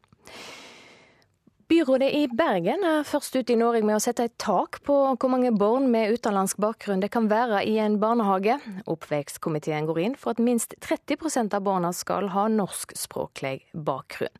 [1.69, 5.29] Byrådet i Bergen er først ute i Norge med å sette et tak på hvor
[5.29, 8.55] mange barn med utenlandsk bakgrunn det kan være i en barnehage.
[8.89, 13.53] Oppvekstkomiteen går inn for at minst 30% av barna skal ha norskspråklig
[13.85, 14.33] bakgrunn.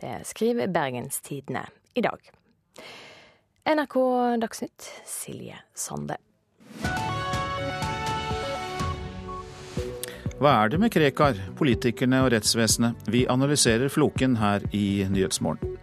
[0.00, 1.66] Det skriver Bergenstidene
[2.00, 2.32] i dag.
[3.68, 4.00] NRK
[4.40, 6.16] Dagsnytt, Silje Sande.
[10.40, 12.96] Hva er det med Krekar, politikerne og rettsvesenet?
[13.12, 15.76] Vi analyserer floken her i Nyhetsmorgen.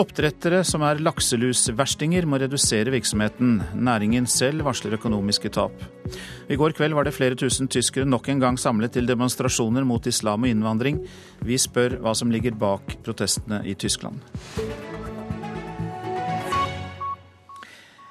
[0.00, 3.58] Oppdrettere som er lakselusverstinger må redusere virksomheten.
[3.76, 5.74] Næringen selv varsler økonomiske tap.
[6.48, 10.06] I går kveld var det flere tusen tyskere nok en gang samlet til demonstrasjoner mot
[10.08, 11.02] islam og innvandring.
[11.44, 14.22] Vi spør hva som ligger bak protestene i Tyskland.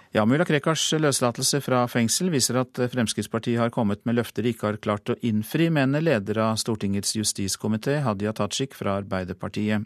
[0.09, 4.65] Ja, Mulla Krekars løslatelse fra fengsel viser at Fremskrittspartiet har kommet med løfter de ikke
[4.65, 9.85] har klart å innfri, mener leder av Stortingets justiskomité, Hadia Tajik fra Arbeiderpartiet.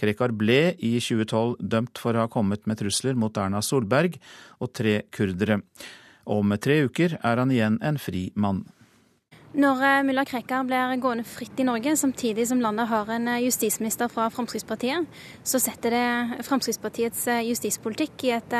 [0.00, 4.16] Krekar ble i 2012 dømt for å ha kommet med trusler mot Erna Solberg
[4.64, 5.60] og tre kurdere.
[6.24, 8.64] Om tre uker er han igjen en fri mann.
[9.50, 14.28] Når mulla Krekar blir gående fritt i Norge, samtidig som landet har en justisminister fra
[14.30, 15.08] Fremskrittspartiet,
[15.42, 18.54] så setter det Fremskrittspartiets justispolitikk i et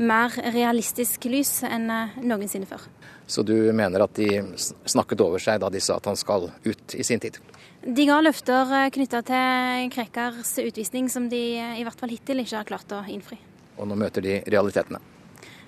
[0.00, 1.92] mer realistisk lys enn
[2.24, 2.88] noensinne før.
[3.28, 4.40] Så du mener at de
[4.88, 7.36] snakket over seg da de sa at han skal ut i sin tid?
[7.84, 12.72] De ga løfter knytta til Krekars utvisning som de i hvert fall hittil ikke har
[12.72, 13.36] klart å innfri.
[13.76, 15.04] Og nå møter de realitetene?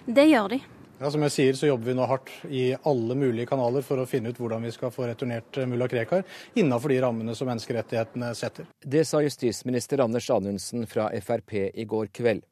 [0.08, 0.64] Det gjør de.
[1.02, 4.04] Ja, som jeg sier, så jobber vi nå hardt i alle mulige kanaler for å
[4.06, 6.22] finne ut hvordan vi skal få returnert mulla Krekar
[6.54, 8.68] innenfor de rammene som menneskerettighetene setter.
[8.78, 12.44] Det sa justisminister Anders Anundsen fra Frp i går kveld.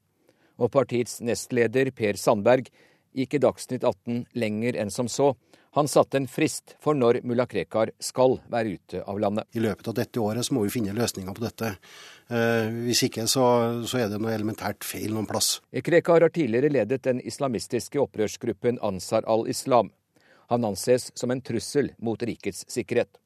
[0.58, 2.72] Og partiets nestleder Per Sandberg
[3.14, 5.30] gikk i Dagsnytt 18 lenger enn som så.
[5.72, 9.46] Han satte en frist for når mulla Krekar skal være ute av landet.
[9.54, 11.70] I løpet av dette året så må vi finne løsninger på dette.
[12.26, 13.44] Eh, hvis ikke så,
[13.86, 15.60] så, er det noe elementært feil noen plass.
[15.70, 19.92] Krekar har tidligere ledet den islamistiske opprørsgruppen Ansar al-Islam.
[20.50, 23.20] Han anses som en trussel mot rikets sikkerhet.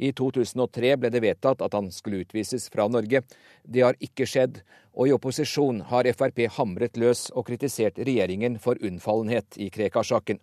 [0.00, 3.22] I 2003 ble det vedtatt at han skulle utvises fra Norge.
[3.62, 4.62] Det har ikke skjedd,
[4.96, 10.40] og i opposisjon har Frp hamret løs og kritisert regjeringen for unnfallenhet i Krekar-saken.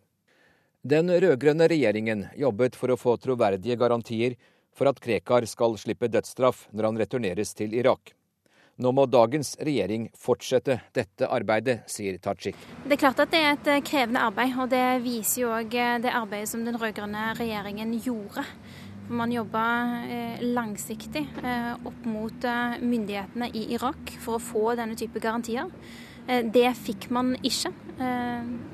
[0.88, 4.38] Den rød-grønne regjeringen jobbet for å få troverdige garantier
[4.78, 8.14] for at Krekar skal slippe dødsstraff når han returneres til Irak.
[8.80, 12.56] Nå må dagens regjering fortsette dette arbeidet, sier Tajik.
[12.86, 15.76] Det er klart at det er et eh, krevende arbeid, og det viser jo òg
[15.76, 18.46] eh, det arbeidet som den rød-grønne regjeringen gjorde.
[19.10, 19.66] Man jobba
[20.06, 21.26] eh, langsiktig
[21.90, 22.48] opp mot
[22.80, 25.68] myndighetene i Irak for å få denne type garantier.
[26.28, 27.72] Det fikk man ikke.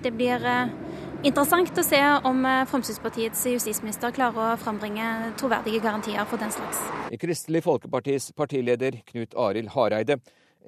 [0.02, 0.42] Det blir
[1.24, 5.06] Interessant å se om eh, Fremskrittspartiets justisminister klarer å frambringe
[5.40, 6.82] troverdige garantier for den slags.
[7.22, 10.18] Kristelig Folkepartis partileder Knut Arild Hareide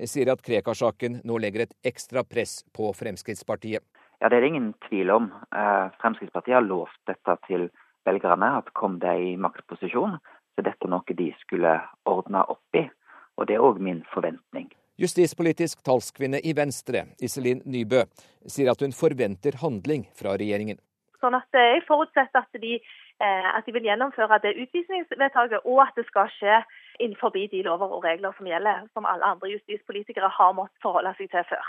[0.08, 3.84] sier at Krekar-saken nå legger et ekstra press på Fremskrittspartiet.
[4.24, 5.28] Ja, Det er det ingen tvil om.
[5.52, 7.68] Eh, Fremskrittspartiet har lovt dette til
[8.08, 10.16] velgerne, at kom de i maktposisjon,
[10.56, 12.88] så dette er noe de skulle ordne opp i.
[13.36, 14.72] Og det er òg min forventning.
[14.98, 18.06] Justispolitisk talskvinne i Venstre, Iselin Nybø,
[18.48, 20.80] sier at hun forventer handling fra regjeringen.
[21.20, 22.76] Sånn at Jeg forutsetter at de,
[23.20, 26.62] eh, at de vil gjennomføre det utvisningsvedtaket, og at det skal skje
[27.00, 31.32] innenfor de lover og regler som gjelder, som alle andre justispolitikere har måttet forholde seg
[31.32, 31.66] til før.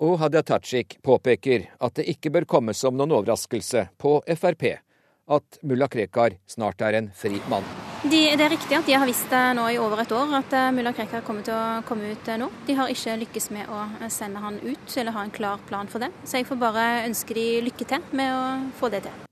[0.00, 4.80] Og Hadia Tajik påpeker at det ikke bør komme som noen overraskelse på Frp
[5.30, 7.89] at mulla Krekar snart er en fri mann.
[8.00, 10.70] De, det er riktig at de har visst nå i over et år at eh,
[10.72, 12.46] mulla Krekar kommer til å komme ut eh, nå.
[12.64, 15.90] De har ikke lykkes med å eh, sende han ut, eller ha en klar plan
[15.90, 16.08] for det.
[16.24, 18.40] Så jeg får bare ønske de lykke til med å
[18.80, 19.26] få det til.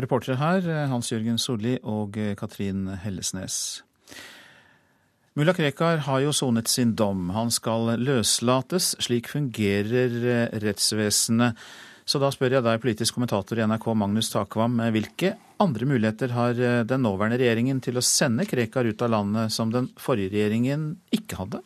[0.00, 3.82] Reportere her Hans Jørgen Solli og Katrin Hellesnes.
[5.36, 7.28] Mulla Krekar har jo sonet sin dom.
[7.36, 8.94] Han skal løslates.
[9.04, 11.60] Slik fungerer rettsvesenet.
[12.04, 16.58] Så da spør jeg deg, politisk kommentator i NRK Magnus Takvam, hvilke andre muligheter har
[16.58, 20.88] eh, den nåværende regjeringen til å sende Krekar ut av landet som den forrige regjeringen
[21.14, 21.62] ikke hadde?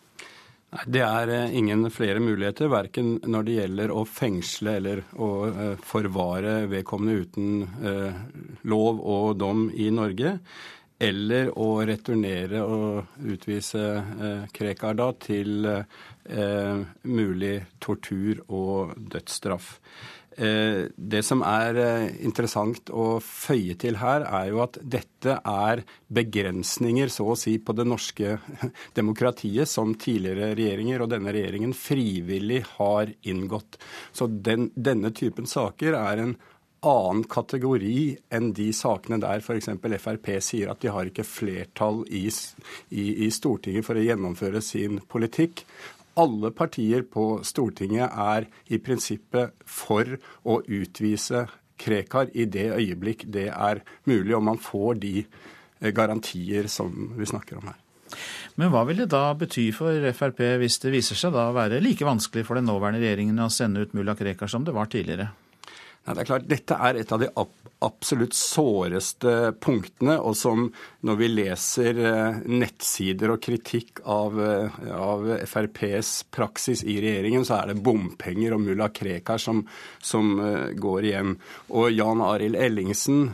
[0.74, 5.30] Nei, Det er eh, ingen flere muligheter, verken når det gjelder å fengsle eller å
[5.48, 10.36] eh, forvare vedkommende uten lov og dom i Norge,
[10.96, 15.66] eller å returnere og utvise Krekar da til
[17.04, 19.74] mulig tortur og dødsstraff.
[20.36, 25.80] Eh, det som er eh, interessant å føye til her, er jo at dette er
[26.12, 28.36] begrensninger, så å si, på det norske
[28.98, 33.80] demokratiet som tidligere regjeringer og denne regjeringen frivillig har inngått.
[34.12, 36.36] Så den, denne typen saker er en
[36.86, 37.96] annen kategori
[38.36, 39.70] enn de sakene der f.eks.
[40.02, 42.26] Frp sier at de har ikke flertall i,
[42.92, 45.64] i, i Stortinget for å gjennomføre sin politikk
[46.16, 51.46] alle partier på Stortinget er i prinsippet for å utvise
[51.76, 57.28] Krekar i det øyeblikk det er mulig, og man får de eh, garantier som vi
[57.28, 57.76] snakker om her.
[58.56, 61.82] Men hva vil det da bety for Frp hvis det viser seg da å være
[61.84, 65.28] like vanskelig for den nåværende regjeringen å sende ut mulla Krekar som det var tidligere?
[66.06, 67.28] Nei, det er klart, Dette er et av de
[67.84, 70.68] absolutt såreste punktene, og som
[71.06, 77.58] når vi leser eh, nettsider og kritikk av, eh, av FrPs praksis i regjeringen, så
[77.58, 79.64] er det bompenger og mulla Krekar som,
[80.00, 81.34] som uh, går igjen.
[81.76, 83.26] Og Jan Arild Ellingsen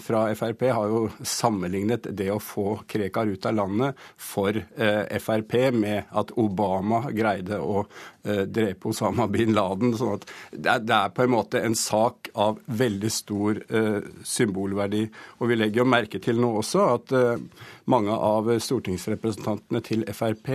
[0.00, 6.12] fra Frp har jo sammenlignet det å få Krekar ut av landet for Frp med
[6.16, 7.84] at Obama greide å
[8.22, 9.96] drepe Osama bin Laden.
[9.98, 13.58] sånn at det er, på en måte en sak av veldig stor
[14.26, 15.02] symbolverdi.
[15.40, 20.52] Og vi legger jo merke til nå også at uh, mange av stortingsrepresentantene til Frp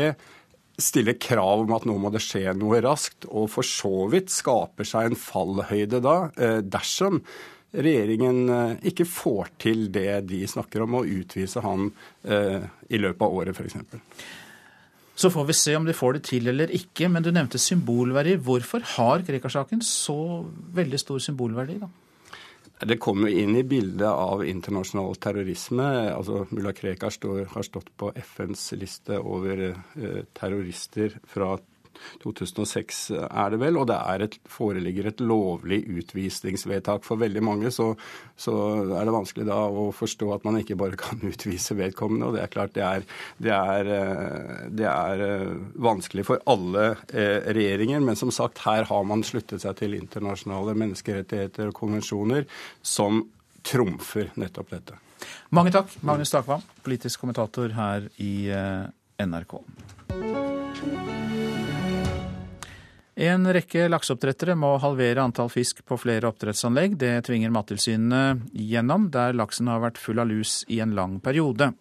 [0.77, 4.87] stiller krav om at nå må det skje noe raskt, og for så vidt skaper
[4.87, 6.17] seg en fallhøyde da,
[6.61, 7.23] dersom
[7.73, 11.89] regjeringen ikke får til det de snakker om, å utvise han
[12.23, 13.81] i løpet av året f.eks.
[15.17, 18.35] Så får vi se om de får det til eller ikke, men du nevnte symbolverdi.
[18.37, 20.45] Hvorfor har Krekar-saken så
[20.77, 21.89] veldig stor symbolverdi, da?
[22.77, 25.87] Det kommer inn i bildet av internasjonal terrorisme.
[26.13, 27.09] Altså, Mulla Krekar
[27.49, 31.55] har stått på FNs liste over eh, terrorister fra
[32.23, 37.91] 2006 er det vel, og det et, foreligger et lovlig utvisningsvedtak for veldig mange, så,
[38.39, 38.53] så,
[38.97, 42.29] er det vanskelig da å forstå at man ikke bare kan utvise vedkommende.
[42.29, 43.07] Og det er klart det er,
[43.43, 45.55] det er, eh, det er eh,
[45.87, 50.77] vanskelig for alle eh, regjeringer, men som sagt, her har man sluttet seg til internasjonale
[50.77, 52.47] menneskerettigheter og konvensjoner
[52.85, 53.25] som
[53.67, 55.01] trumfer nettopp dette.
[55.55, 58.33] Mange takk, Magnus Takvam, politisk kommentator her i
[59.17, 59.57] NRK.
[63.17, 66.99] En rekke lakseoppdrettere må halvere antall fisk på flere oppdrettsanlegg.
[67.01, 71.71] Det tvinger Mattilsynet gjennom, der laksen har vært full av lus i en lang periode.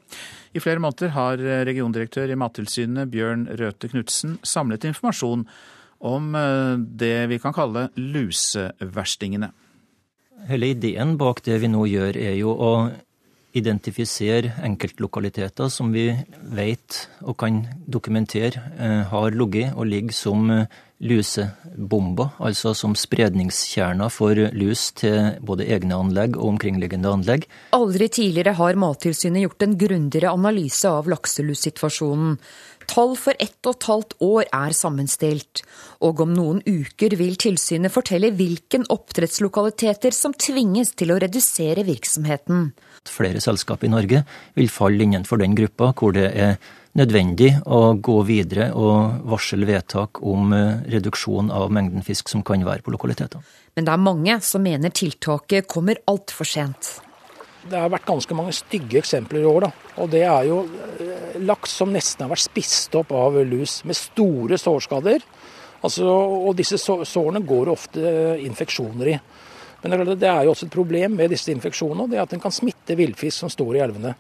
[0.57, 5.45] I flere måneder har regiondirektør i Mattilsynet Bjørn Røthe Knutsen samlet informasjon
[6.09, 6.72] om eh,
[7.05, 9.53] det vi kan kalle luseverstingene.
[10.49, 12.72] Hele ideen bak det vi nå gjør, er jo å
[13.57, 16.11] identifisere enkeltlokaliteter som vi
[16.57, 20.51] vet og kan dokumentere eh, har ligget og ligger som
[20.97, 27.44] lusebomber, altså som spredningskjerner for lus til både egne anlegg og omkringliggende anlegg.
[27.76, 32.38] Aldri tidligere har Mattilsynet gjort en grundigere analyse av lakselussituasjonen.
[32.86, 35.64] Tall for ett og et halvt år er sammenstilt,
[36.07, 42.70] og om noen uker vil tilsynet fortelle hvilken oppdrettslokaliteter som tvinges til å redusere virksomheten.
[43.07, 44.22] Flere selskap i Norge
[44.55, 46.61] vil falle innenfor den gruppa hvor det er
[46.97, 52.64] nødvendig å gå videre og varsle vedtak om eh, reduksjon av mengden fisk som kan
[52.66, 53.42] være på lokaliteter.
[53.76, 56.94] Men det er mange som mener tiltaket kommer altfor sent.
[57.66, 59.66] Det har vært ganske mange stygge eksempler i år.
[59.66, 59.70] Da.
[60.03, 60.62] Og det er jo
[61.03, 65.26] eh, laks som nesten har vært spist opp av lus, med store sårskader.
[65.84, 69.18] Altså, og disse sårene går ofte infeksjoner i.
[69.84, 72.55] Men det er jo også et problem med disse infeksjonene, det er at den kan
[72.55, 74.14] smitte villfisk som står i elvene.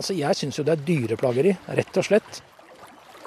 [0.00, 2.38] Altså, Jeg syns jo det er dyreplageri, rett og slett.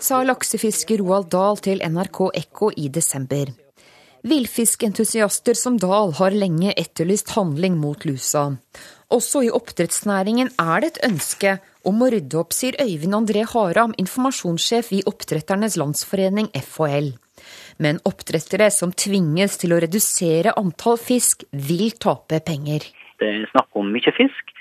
[0.01, 3.51] Sa laksefisker Roald Dahl til NRK Ekko i desember.
[4.26, 8.47] Villfiskentusiaster som Dahl har lenge etterlyst handling mot lusa.
[9.13, 13.93] Også i oppdrettsnæringen er det et ønske om å rydde opp, sier Øyvind André Haram,
[13.99, 17.11] informasjonssjef i Oppdretternes Landsforening FHL.
[17.84, 22.88] Men oppdrettere som tvinges til å redusere antall fisk, vil tape penger.
[23.19, 24.53] Det er snakk om mye fisk,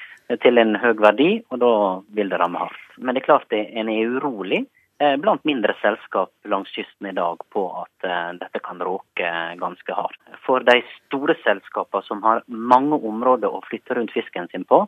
[0.42, 1.72] til en høy verdi, og da
[2.16, 2.84] vil det ramme hardt.
[2.98, 4.62] Men det er klart det, en er urolig
[5.02, 9.98] eh, blant mindre selskap langs kysten i dag på at uh, dette kan råke ganske
[9.98, 10.20] hardt.
[10.46, 14.84] For de store selskapene som har mange områder å flytte rundt fisken sin på,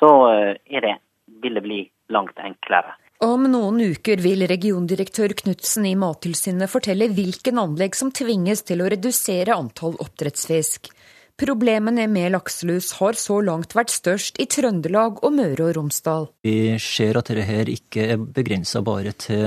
[0.00, 0.10] så
[0.66, 0.96] det,
[1.44, 2.96] vil det bli langt enklere.
[3.22, 8.88] Om noen uker vil regiondirektør Knutsen i Mattilsynet fortelle hvilken anlegg som tvinges til å
[8.90, 10.90] redusere antall oppdrettsfisk.
[11.40, 16.26] Problemene med lakselus har så langt vært størst i Trøndelag og Møre og Romsdal.
[16.44, 19.46] Vi ser at dette ikke er begrensa bare til,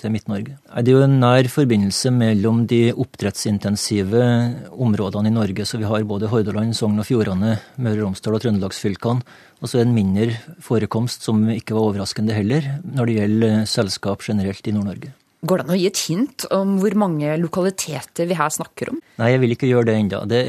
[0.00, 0.56] til Midt-Norge.
[0.56, 4.24] Det er jo en nær forbindelse mellom de oppdrettsintensive
[4.72, 5.68] områdene i Norge.
[5.68, 9.38] Så vi har både Hordaland, Sogn og Fjordane, Møre og Romsdal og Trøndelagsfylkene.
[9.60, 10.32] Og så en mindre
[10.64, 15.14] forekomst, som ikke var overraskende heller, når det gjelder selskap generelt i Nord-Norge.
[15.38, 18.96] Går det an å gi et hint om hvor mange lokaliteter vi her snakker om?
[19.20, 20.22] Nei, jeg vil ikke gjøre det ennå.
[20.26, 20.40] Det,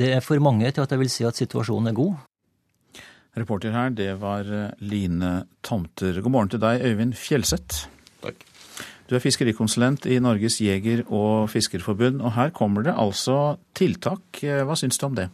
[0.00, 2.16] det, er for mange til at jeg vil si at situasjonen er god.
[3.38, 6.18] Reporter her, det var eh, Line Tomter.
[6.24, 7.86] God morgen til deg, Øyvind Fjellseth.
[8.24, 8.42] Takk.
[9.06, 14.40] Du er fiskerikonsulent i Norges jeger- og fiskerforbund, og her kommer det altså tiltak.
[14.42, 15.28] Eh, hva syns du om det?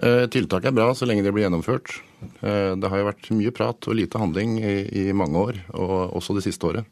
[0.00, 1.98] Eh, tiltak er bra så lenge det blir gjennomført.
[2.40, 6.38] Det har jo vært mye prat og lite handling i, i mange år, og også
[6.38, 6.88] det siste året.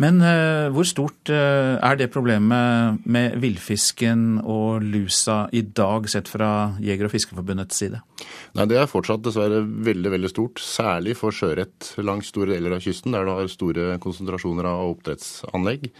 [0.00, 6.30] Men uh, hvor stort uh, er det problemet med villfisken og lusa i dag, sett
[6.32, 8.00] fra Jeger- og Fiskerforbundets side?
[8.56, 12.84] Nei, Det er fortsatt dessverre veldig veldig stort, særlig for sjøørret langs store deler av
[12.84, 15.90] kysten, der du har store konsentrasjoner av oppdrettsanlegg.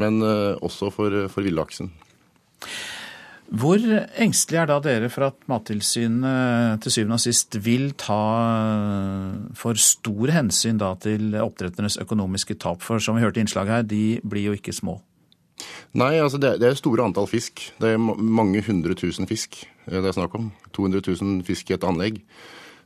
[0.00, 1.92] Men uh, også for, for villaksen.
[3.46, 3.78] Hvor
[4.18, 8.18] engstelig er da dere for at Mattilsynet til syvende og sist vil ta
[9.54, 12.82] for stor hensyn til oppdretternes økonomiske tap?
[12.82, 14.98] For som vi hørte i innslaget her, de blir jo ikke små.
[15.96, 17.70] Nei, altså det, er store antall fisk.
[17.80, 20.50] Det er mange hundre tusen fisk det er snakk om.
[20.74, 22.20] 200 000 fisk i et anlegg.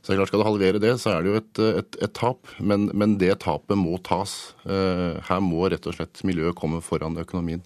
[0.01, 2.49] Så klart Skal du halvere det, så er det jo et, et, et tap.
[2.59, 4.53] Men, men, det tapet må tas.
[4.65, 7.61] Eh, her må rett og slett miljøet komme foran økonomien.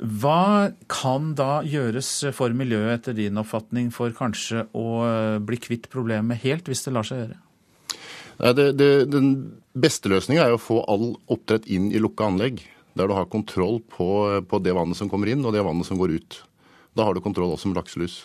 [0.00, 5.88] Hva kan da gjøres for miljøet, etter din oppfatning, for kanskje å eh, bli kvitt
[5.92, 7.40] problemet helt, hvis det lar seg gjøre?
[8.58, 9.28] Det, det, den
[9.78, 12.64] beste løsninga er å få all oppdrett inn i lukka anlegg.
[12.94, 14.06] Der du har kontroll på,
[14.46, 16.38] på, det vannet som kommer inn og det vannet som går ut.
[16.94, 18.24] Da har du kontroll også med lakselus.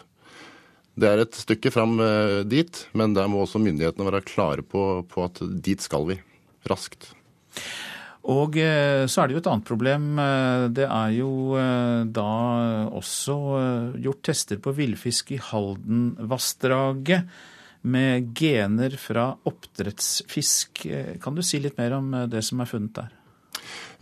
[0.99, 5.05] Det er et stykke fram eh, dit, men der må også myndighetene være klare på,
[5.09, 6.19] på at dit skal vi.
[6.69, 7.13] Raskt.
[8.27, 10.09] Og eh, så er det jo et annet problem.
[10.19, 12.31] Eh, det er jo eh, da
[12.99, 13.37] også
[14.03, 17.29] gjort tester på villfisk i Haldenvassdraget
[17.89, 20.83] med gener fra oppdrettsfisk.
[21.23, 23.15] Kan du si litt mer om det som er funnet der?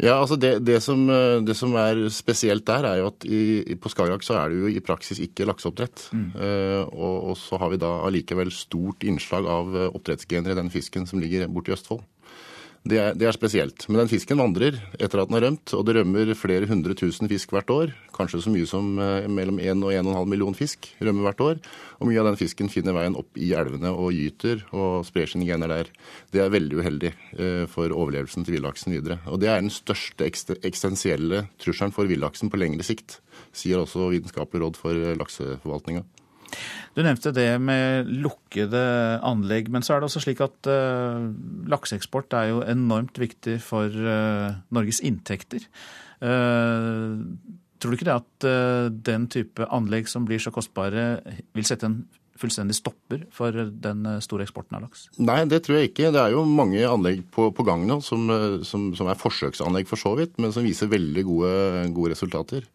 [0.02, 1.04] Ja, altså det, det, som,
[1.46, 4.70] det, som, er spesielt der, er jo at i, på Skagerrak så er det jo
[4.70, 6.08] i praksis ikke lakseoppdrett.
[6.14, 6.28] Mm.
[6.38, 11.10] Uh, og, og, så har vi da allikevel stort innslag av oppdrettsgener i den fisken
[11.10, 12.06] som ligger borte i Østfold.
[12.88, 13.86] Det er, det er, spesielt.
[13.90, 17.28] Men den fisken vandrer etter at den har rømt, og det rømmer flere hundre tusen
[17.28, 17.92] fisk hvert år.
[18.16, 21.62] Kanskje så mye som eh, mellom 1 og 1,5 million fisk rømmer hvert år.
[21.98, 25.48] Og mye av den fisken finner veien opp i elvene og gyter og sprer sine
[25.50, 25.92] gener der.
[26.32, 29.20] Det er veldig uheldig eh, for overlevelsen til villaksen videre.
[29.28, 33.20] Og det er den største eksistensielle trusselen for villaksen på lengre sikt,
[33.52, 36.06] sier også Vitenskapelig råd for lakseforvaltninga.
[36.98, 38.82] Du nevnte det med lukkede
[39.26, 41.30] anlegg, men så er det også slik at uh,
[41.70, 45.68] lakseeksport er jo enormt viktig for uh, Norges inntekter.
[46.18, 47.22] Uh,
[47.78, 48.46] tror du ikke det at
[49.06, 51.20] den type anlegg som blir så kostbare,
[51.54, 52.00] vil sette en
[52.38, 55.04] fullstendig stopper for den store eksporten av laks?
[55.22, 56.10] Nei, det tror jeg ikke.
[56.14, 58.26] Det er jo mange anlegg på, på gang nå som,
[58.66, 61.54] som, som, er forsøksanlegg for så vidt, men som viser veldig gode,
[61.94, 62.66] gode resultater.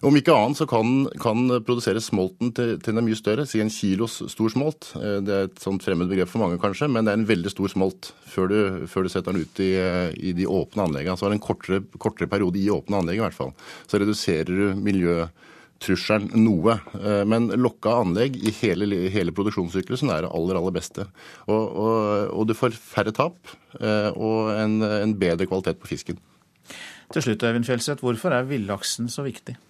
[0.00, 3.60] Om ikke annet så kan, kan produsere smolten til, til den er mye større, si
[3.60, 4.94] en kilos stor smolt.
[4.96, 7.52] Eh, det er et sånt fremmed begrep for mange kanskje, men det er en veldig
[7.52, 9.68] stor smolt før du, før du setter den ut i,
[10.16, 11.20] i, de åpne anleggene.
[11.20, 13.52] Så har det en kortere, kortere, periode i åpne anlegg i hvert fall.
[13.92, 16.80] Så reduserer du miljøtrusselen noe.
[16.96, 21.10] Eh, men lokka anlegg i hele, hele produksjonssyklusen er det aller, aller beste.
[21.44, 21.96] Og, og,
[22.40, 23.36] og du får færre tap
[23.76, 26.24] eh, og en, en bedre kvalitet på fisken.
[27.12, 29.60] Til slutt, Øyvind Fjelseth, hvorfor er villaksen så viktig?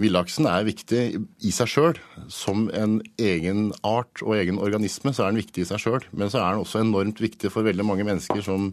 [0.00, 1.02] Villaksen er viktig
[1.44, 1.98] i seg sjøl.
[2.32, 6.06] Som en egen art og egen organisme så er den viktig i seg sjøl.
[6.16, 8.70] Men så er den også enormt viktig for veldig mange mennesker som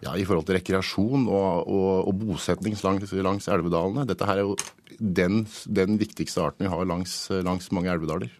[0.00, 4.06] ja, i forhold til rekreasjon og, og, og bosetning langs, langs, elvedalene.
[4.08, 4.54] Dette her er jo
[4.98, 8.30] den, den viktigste arten vi har langs, langs, mange elvedaler.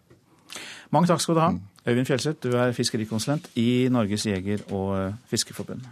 [0.91, 1.51] Mange takk skal du ha.
[1.87, 5.85] Øyvind Fjelseth, du er fiskerikonsulent i Norges jeger- og fiskeforbund.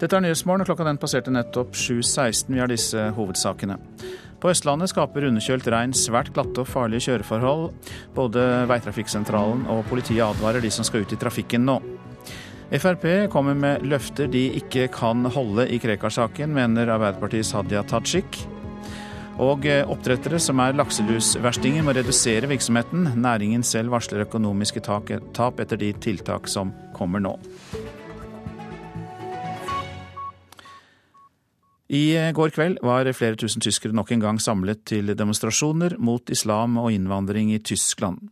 [0.00, 2.50] Dette er Nyhetsmorgen, og klokka den passerte nettopp 7.16.
[2.50, 3.78] Vi har disse hovedsakene.
[4.44, 7.70] På Østlandet skaper underkjølt regn svært glatte og farlige kjøreforhold.
[8.12, 11.78] Både Veitrafikksentralen og politiet advarer de som skal ut i trafikken nå.
[12.68, 18.42] Frp kommer med løfter de ikke kan holde i Krekar-saken, mener Arbeiderpartiets Hadia Tajik.
[19.40, 23.14] Og eh, oppdrettere som er lakselusverstinger må redusere virksomheten.
[23.16, 27.38] Næringen selv varsler økonomiske tap etter de tiltak som kommer nå.
[31.92, 36.78] I går kveld var flere tusen tyskere nok en gang samlet til demonstrasjoner mot islam
[36.80, 38.30] og innvandring i Tyskland.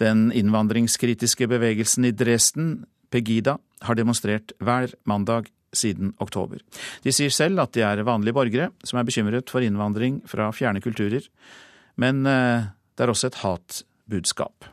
[0.00, 6.62] Den innvandringskritiske bevegelsen i Dresden, Pegida, har demonstrert hver mandag siden oktober.
[7.04, 10.80] De sier selv at de er vanlige borgere som er bekymret for innvandring fra fjerne
[10.80, 11.28] kulturer,
[12.00, 14.72] men eh, det er også et hatbudskap.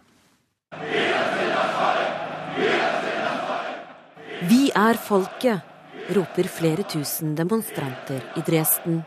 [4.47, 5.72] Vi er folket
[6.09, 9.03] roper flere tusen demonstranter i Dresden.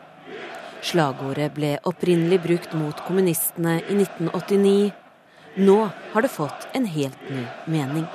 [0.86, 4.92] Slagordet ble opprinnelig brukt mot kommunistene i 1989.
[5.56, 5.76] Nå
[6.12, 8.06] har det fått en helt ny mening.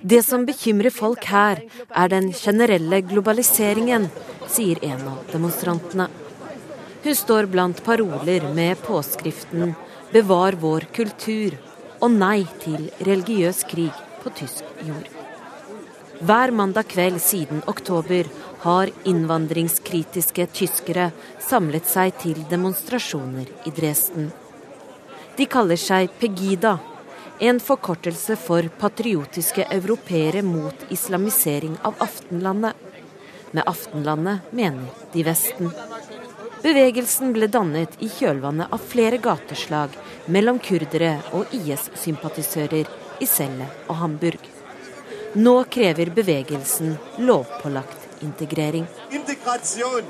[0.00, 4.10] Det som bekymrer folk her, er den generelle globaliseringen,
[4.48, 6.10] sier en av demonstrantene.
[7.02, 9.74] Hun står blant paroler med påskriften
[10.12, 11.58] 'Bevar vår kultur'
[12.02, 15.08] og 'Nei til religiøs krig' på tysk jord.
[16.22, 18.28] Hver mandag kveld siden oktober
[18.62, 21.08] har innvandringskritiske tyskere
[21.42, 24.30] samlet seg til demonstrasjoner i Dresden.
[25.34, 26.76] De kaller seg Pegida,
[27.42, 32.78] en forkortelse for patriotiske europeere mot islamisering av Aftenlandet.
[33.50, 35.72] Med Aftenlandet mener de Vesten.
[36.62, 39.96] Bevegelsen ble dannet i kjølvannet av flere gateslag
[40.30, 42.86] mellom kurdere og IS-sympatisører
[43.20, 44.42] i Celle og Hamburg.
[45.34, 48.86] Nå krever bevegelsen lovpålagt integrering.
[49.10, 50.04] Integrasjon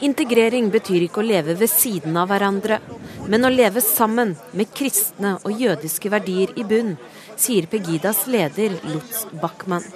[0.00, 2.80] Integrering betyr ikke å leve ved siden av hverandre,
[3.32, 6.96] men å leve sammen med kristne og jødiske verdier i bunn,
[7.40, 9.86] sier Pegidas leder Lutz Bachmann.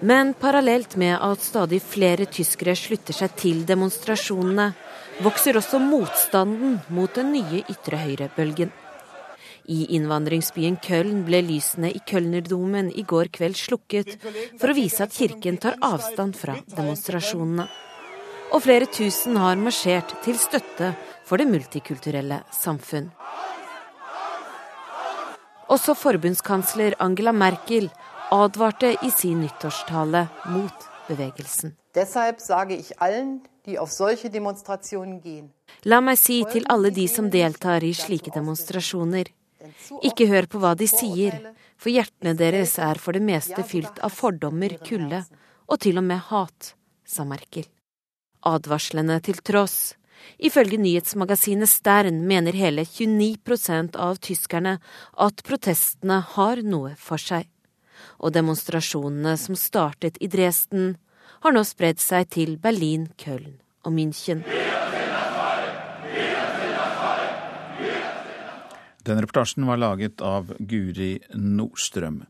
[0.00, 4.72] Men parallelt med at stadig flere tyskere slutter seg til demonstrasjonene,
[5.22, 8.72] vokser også motstanden mot den nye ytre høyre-bølgen.
[9.64, 14.18] I innvandringsbyen Köln ble lysene i Kölnerdomen i går kveld slukket
[14.60, 17.68] for å vise at kirken tar avstand fra demonstrasjonene.
[18.52, 20.92] Og flere tusen har marsjert til støtte
[21.24, 23.08] for det multikulturelle samfunn.
[25.72, 27.88] Også forbundskansler Angela Merkel
[28.34, 31.72] advarte i sin nyttårstale mot bevegelsen.
[31.96, 33.40] Deshalb sage ich allen
[35.84, 39.30] La meg si til alle de som deltar i slike demonstrasjoner,
[40.04, 41.38] ikke hør på hva de sier,
[41.80, 45.24] for hjertene deres er for det meste fylt av fordommer, kulde
[45.64, 47.64] og til og med hat, sa Merkel.
[48.44, 49.94] Advarslene til tross.
[50.38, 54.76] Ifølge nyhetsmagasinet Stern mener hele 29% av tyskerne
[55.26, 57.48] at protestene har noe for seg.
[58.20, 60.96] Og demonstrasjonene som startet i Dresden,
[61.44, 64.40] har nå spredd seg til Berlin, Köln og München.
[69.04, 72.22] Den reportasjen var laget av Guri Nordstrøm.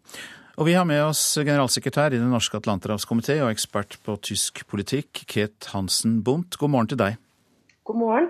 [0.58, 5.24] Og vi har med oss generalsekretær i Den norske atlanterhavskomité og ekspert på tysk politikk,
[5.30, 6.58] Ket Hansen Bundt.
[6.58, 7.18] God morgen til deg.
[7.84, 8.28] God morgen.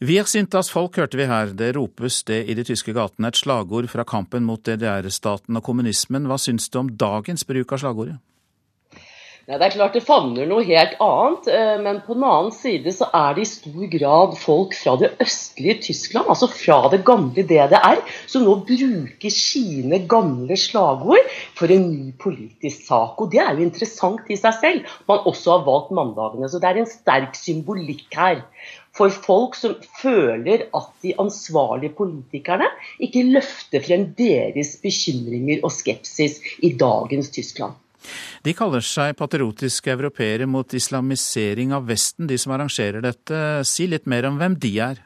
[0.00, 1.52] Wir sind das folk, hørte vi her.
[1.54, 3.28] Det ropes det i de tyske gatene.
[3.28, 6.26] Et slagord fra kampen mot DDR-staten og kommunismen.
[6.26, 8.18] Hva syns du om dagens bruk av slagordet?
[9.52, 12.88] Ja, det er klart det favner noe helt annet, eh, men på den annen side
[12.96, 17.44] så er det i stor grad folk fra det østlige Tyskland, altså fra det gamle
[17.50, 18.00] DDR,
[18.32, 21.28] som nå bruker sine gamle slagord
[21.58, 23.20] for en ny politisk sak.
[23.20, 26.48] Og det er jo interessant i seg selv, man også har valgt mandagene.
[26.48, 28.40] Så det er en sterk symbolikk her.
[28.96, 32.72] For folk som føler at de ansvarlige politikerne
[33.04, 37.81] ikke løfter frem deres bekymringer og skepsis i dagens Tyskland.
[38.46, 43.40] De kaller seg patriotiske europeere mot islamisering av Vesten, de som arrangerer dette.
[43.68, 45.02] Si litt mer om hvem de er.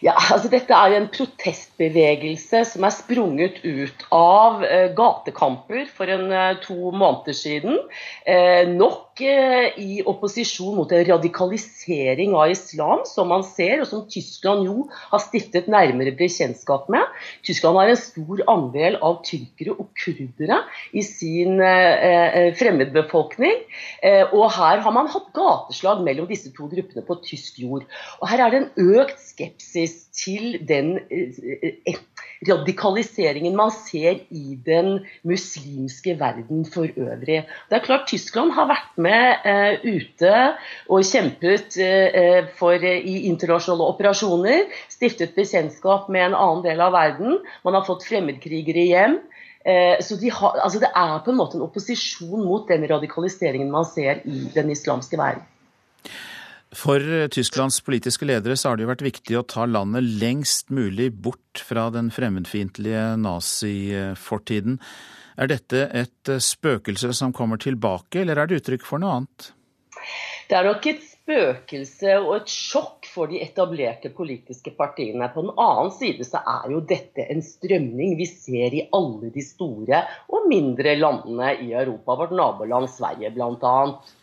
[0.00, 6.32] Ja, altså Dette er en protestbevegelse som er sprunget ut av eh, gatekamper for en
[6.32, 7.76] eh, to måneder siden.
[8.24, 14.04] Eh, nok eh, i opposisjon mot en radikalisering av islam, som man ser, og som
[14.10, 17.04] Tyskland jo har stiftet nærmere bekjentskap med.
[17.46, 20.62] Tyskland har en stor andel av tyrkere og kurdere
[20.96, 23.64] i sin eh, eh, fremmedbefolkning.
[24.32, 27.86] og her har man hatt gateslag mellom disse to gruppene på tysk jord.
[28.20, 32.00] Og her er det en økt skepsis til den eh, eh,
[32.48, 37.42] radikaliseringen man ser i den muslimske verden for øvrig.
[37.68, 40.32] Det er klart Tyskland har vært med eh, ute
[40.88, 44.64] og kjempet eh, for, uh, i internasjonale operasjoner.
[44.92, 47.38] Stiftet bekjentskap med en annen del av verden.
[47.66, 49.20] Man har fått fremmedkrigere hjem.
[50.00, 53.84] Så de har, altså det er på en måte en opposisjon mot den radikaliseringen man
[53.84, 55.44] ser i den islamske verden.
[56.76, 57.02] For
[57.34, 61.62] Tysklands politiske ledere så har det jo vært viktig å ta landet lengst mulig bort
[61.66, 64.78] fra den fremmedfiendtlige nazifortiden.
[65.40, 69.50] Er dette et spøkelse som kommer tilbake, eller er det uttrykk for noe annet?
[70.46, 75.26] Det er nok et spøkelse og et sjokk for de etablerte politiske partiene.
[75.34, 79.42] På den annen side så er jo dette en strømning vi ser i alle de
[79.42, 84.19] store og mindre landene i Europa, vårt naboland Sverige blant Eh,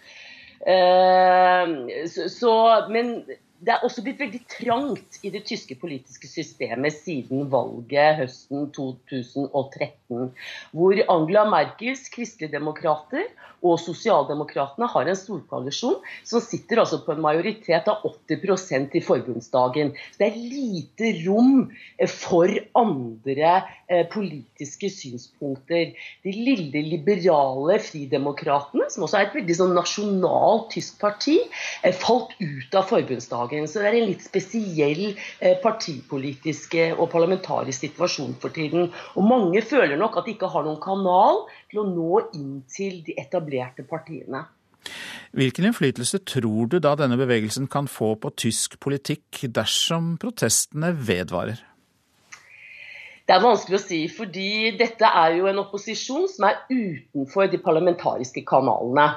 [0.67, 3.23] så, så, men
[3.57, 10.27] det er også blitt veldig trangt i det tyske politiske systemet siden valget høsten 2013,
[10.77, 13.25] hvor Angela Merkels kristeligdemokrater
[13.65, 15.97] og Sosialdemokratene har en storkoalisjon
[16.27, 19.95] som sitter altså på en majoritet av 80% i forbundsdagen.
[20.13, 21.71] Så det er lite rom
[22.13, 23.49] for andre
[23.89, 25.95] eh, politiske synspunkter.
[26.21, 31.39] De lille liberale Fridemokratene, som også er et veldig sånn nasjonalt tysk parti,
[31.81, 33.67] eh, falt ut av forbundsdagen dagen.
[33.71, 35.05] Så det er en litt spesiell
[35.63, 38.91] partipolitiske partipolitisk eh, og parlamentarisk situasjon for tiden.
[39.15, 43.01] Og mange føler nok at de ikke har noen kanal til å nå inn til
[43.05, 44.45] de etablerte partiene.
[45.35, 51.59] Hvilken innflytelse tror du da denne bevegelsen kan få på tysk politikk dersom protestene vedvarer?
[53.27, 57.59] Det er vanskelig å si, fordi dette er jo en opposisjon som er utenfor de
[57.59, 59.09] parlamentariske kanalene.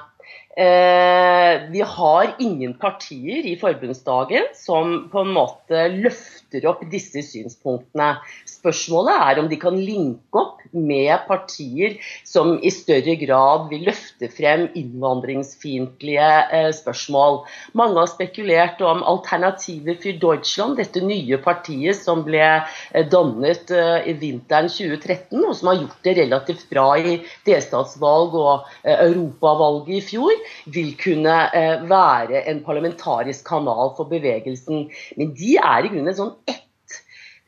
[0.57, 8.17] Eh, vi har ingen partier i forbundsdagen som på en måte løfter opp disse synspunktene.
[8.51, 11.95] Spørsmålet er om de kan linke opp med partier
[12.27, 17.45] som i større grad vil løfte frem innvandringsfiendtlige eh, spørsmål.
[17.79, 24.17] Mange har spekulert om Alternativet for Deutschland, dette nye partiet som ble eh, dannet i
[24.19, 30.40] vinteren 2013, og som har gjort det relativt bra i delstatsvalg og europavalget i fjor
[30.67, 34.91] vil kunne eh, være en parlamentarisk kanal for bevegelsen.
[35.17, 36.35] Men de er i grunnen et sånn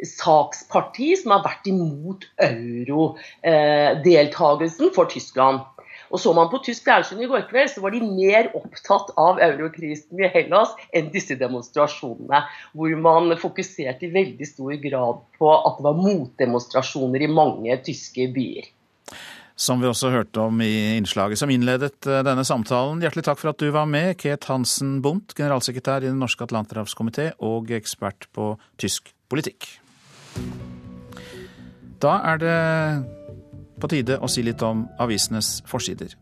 [0.02, 5.58] saksparti som har vært imot eurodeltagelsen for Tyskland.
[6.12, 9.38] Og Så man på tysk fjernsyn i går kveld, så var de mer opptatt av
[9.40, 12.42] eurokrisen i Hellas enn disse demonstrasjonene,
[12.76, 18.28] hvor man fokuserte i veldig stor grad på at det var motdemonstrasjoner i mange tyske
[18.34, 18.68] byer.
[19.62, 23.02] Som vi også hørte om i innslaget som innledet eh, denne samtalen.
[23.04, 27.30] Hjertelig takk for at du var med, Ket Hansen Bundt, generalsekretær i Den norske atlanterhavskomité
[27.46, 29.68] og ekspert på tysk politikk.
[32.02, 32.56] Da er det
[33.82, 36.12] på tide å si litt om avisenes forsider.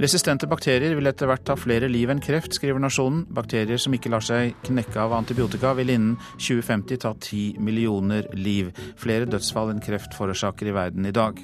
[0.00, 3.26] Resistente bakterier vil etter hvert ta flere liv enn kreft, skriver Nasjonen.
[3.32, 8.72] Bakterier som ikke lar seg knekke av antibiotika, vil innen 2050 ta ti millioner liv.
[9.00, 11.40] Flere dødsfall enn kreft forårsaker i verden i dag.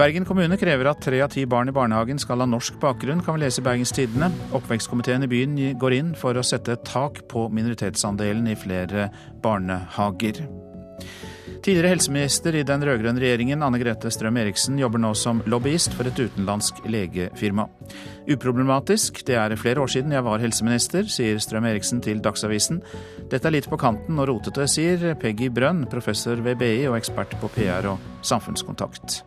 [0.00, 3.36] Bergen kommune krever at tre av ti barn i barnehagen skal ha norsk bakgrunn, kan
[3.36, 4.30] vi lese i Bergens Tidende.
[4.56, 9.10] Oppvekstkomiteen i byen går inn for å sette et tak på minoritetsandelen i flere
[9.44, 10.40] barnehager.
[11.60, 16.16] Tidligere helseminister i den rød-grønne regjeringen, Anne Grete Strøm-Eriksen, jobber nå som lobbyist for et
[16.16, 17.68] utenlandsk legefirma.
[18.32, 22.80] Uproblematisk, det er flere år siden jeg var helseminister, sier Strøm-Eriksen til Dagsavisen.
[23.28, 27.36] Dette er litt på kanten og rotete, sier Peggy Brønn, professor ved BI og ekspert
[27.44, 29.20] på PR og samfunnskontakt.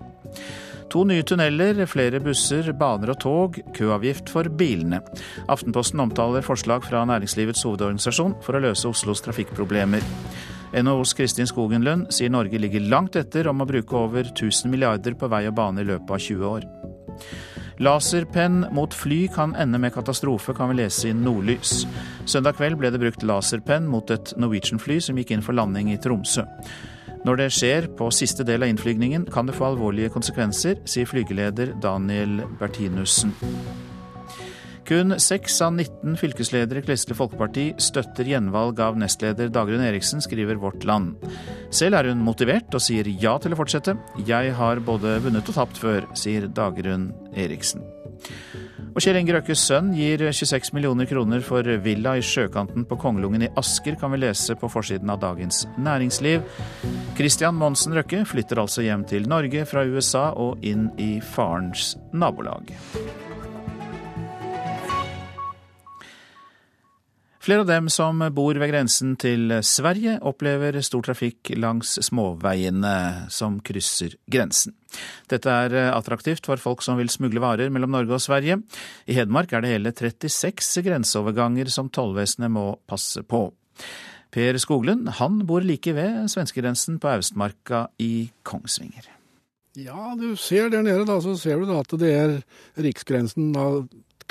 [0.91, 4.99] To nye tunneler, flere busser, baner og tog, køavgift for bilene.
[5.51, 10.03] Aftenposten omtaler forslag fra Næringslivets hovedorganisasjon for å løse Oslos trafikkproblemer.
[10.73, 15.29] NHOs Kristin Skogenlund sier Norge ligger langt etter om å bruke over 1000 milliarder på
[15.29, 16.69] vei og bane i løpet av 20 år.
[17.83, 21.83] Laserpenn mot fly kan ende med katastrofe, kan vi lese i Nordlys.
[22.29, 25.97] Søndag kveld ble det brukt laserpenn mot et Norwegian-fly som gikk inn for landing i
[26.01, 26.45] Tromsø.
[27.23, 31.71] Når det skjer på siste del av innflygningen, kan det få alvorlige konsekvenser, sier flygeleder
[31.83, 33.31] Daniel Bertinussen.
[34.83, 40.59] Kun 6 av 19 fylkesledere i Kristelig Folkeparti støtter gjenvalg av nestleder Dagrun Eriksen, skriver
[40.59, 41.15] Vårt Land.
[41.71, 43.95] Selv er hun motivert og sier ja til å fortsette.
[44.27, 47.92] Jeg har både vunnet og tapt før, sier Dagrun Eriksen.
[48.93, 53.47] Og Kjell Inge Røkkes sønn gir 26 millioner kroner for villa i sjøkanten på Kongelungen
[53.47, 56.45] i Asker, kan vi lese på forsiden av Dagens Næringsliv.
[57.17, 62.73] Christian Monsen Røkke flytter altså hjem til Norge fra USA og inn i farens nabolag.
[67.43, 73.57] Flere av dem som bor ved grensen til Sverige, opplever stor trafikk langs småveiene som
[73.59, 74.71] krysser grensen.
[75.27, 78.61] Dette er attraktivt for folk som vil smugle varer mellom Norge og Sverige.
[79.11, 83.49] I Hedmark er det hele 36 grenseoverganger som tollvesenet må passe på.
[84.31, 89.09] Per Skoglund han bor like ved svenskegrensen på Austmarka i Kongsvinger.
[89.75, 92.37] Ja, du ser der nede, da, så ser du da at det er
[92.87, 93.51] riksgrensen.
[93.51, 93.67] Da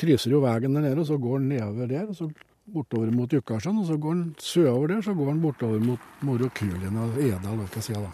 [0.01, 2.09] krysser jo veien der nede, og så går den nedover der.
[2.09, 2.31] og så
[2.67, 7.01] bortover mot Jukkasjøen, og så går han sørover der, så går han bortover mot Morokulien
[7.03, 7.65] og Edal.
[7.67, 8.13] hva skal da.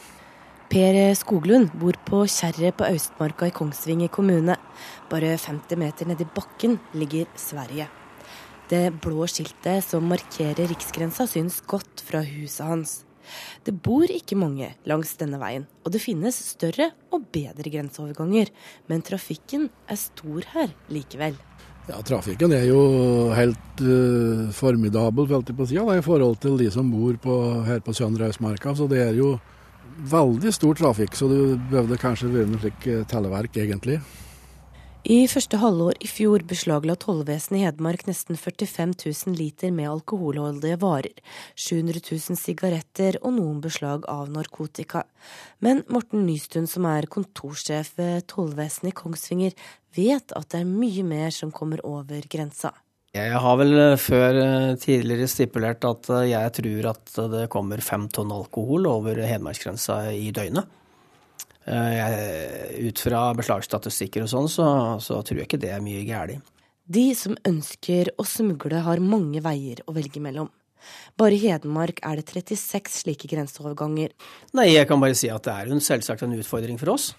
[0.68, 4.56] Per Skoglund bor på Kjerre på Austmarka i Kongsvinger kommune.
[5.08, 7.88] Bare 50 meter nedi bakken ligger Sverige.
[8.68, 12.98] Det blå skiltet som markerer riksgrensa syns godt fra huset hans.
[13.64, 18.52] Det bor ikke mange langs denne veien, og det finnes større og bedre grenseoverganger,
[18.88, 21.36] men trafikken er stor her likevel.
[21.88, 22.80] Ja, Trafikken er jo
[23.32, 28.28] helt uh, formidabel på siden, i forhold til de som bor på, her på Søndre
[28.76, 29.38] Så det er jo
[29.98, 33.98] veldig stor trafikk, så det behøvde kanskje vært noe slik telleverk, egentlig.
[35.08, 40.76] I første halvår i fjor beslagla tollvesenet i Hedmark nesten 45 000 liter med alkoholholdige
[40.82, 41.14] varer,
[41.56, 45.06] 700 000 sigaretter og noen beslag av narkotika.
[45.64, 49.56] Men Morten Nystuen, som er kontorsjef ved tollvesenet i Kongsvinger,
[49.96, 52.74] vet at det er mye mer som kommer over grensa.
[53.16, 54.42] Jeg har vel før
[54.76, 60.68] tidligere stipulert at jeg tror at det kommer fem tonn alkohol over hedmarksgrensa i døgnet.
[61.68, 64.68] Jeg, ut fra beslagsstatistikker og sånn, så,
[65.04, 66.40] så, tror jeg ikke det er mye galt.
[66.88, 70.48] De som ønsker å smugle, har mange veier å velge mellom.
[71.18, 74.14] Bare i Hedmark er det 36 slike grenseoverganger.
[74.56, 77.10] Nei, jeg kan bare si at det er jo selvsagt en utfordring for oss.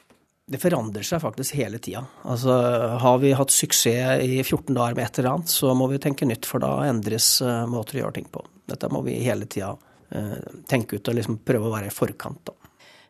[0.50, 2.02] Det forandrer seg faktisk hele tida.
[2.26, 2.56] Altså,
[3.04, 6.26] har vi hatt suksess i 14 dager med et eller annet, så må vi tenke
[6.26, 8.42] nytt, for da endres uh, måter å gjøre ting på.
[8.70, 10.40] Dette må vi hele tida uh,
[10.70, 12.42] tenke ut og liksom prøve å være i forkant.
[12.50, 12.59] da.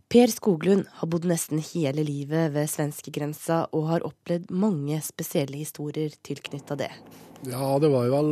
[0.10, 6.16] Per Skoglund har bodd nesten hele livet ved svenskegrensa og har opplevd mange spesielle historier
[6.26, 6.90] tilknytta det.
[7.46, 8.32] Ja, det var jo vel,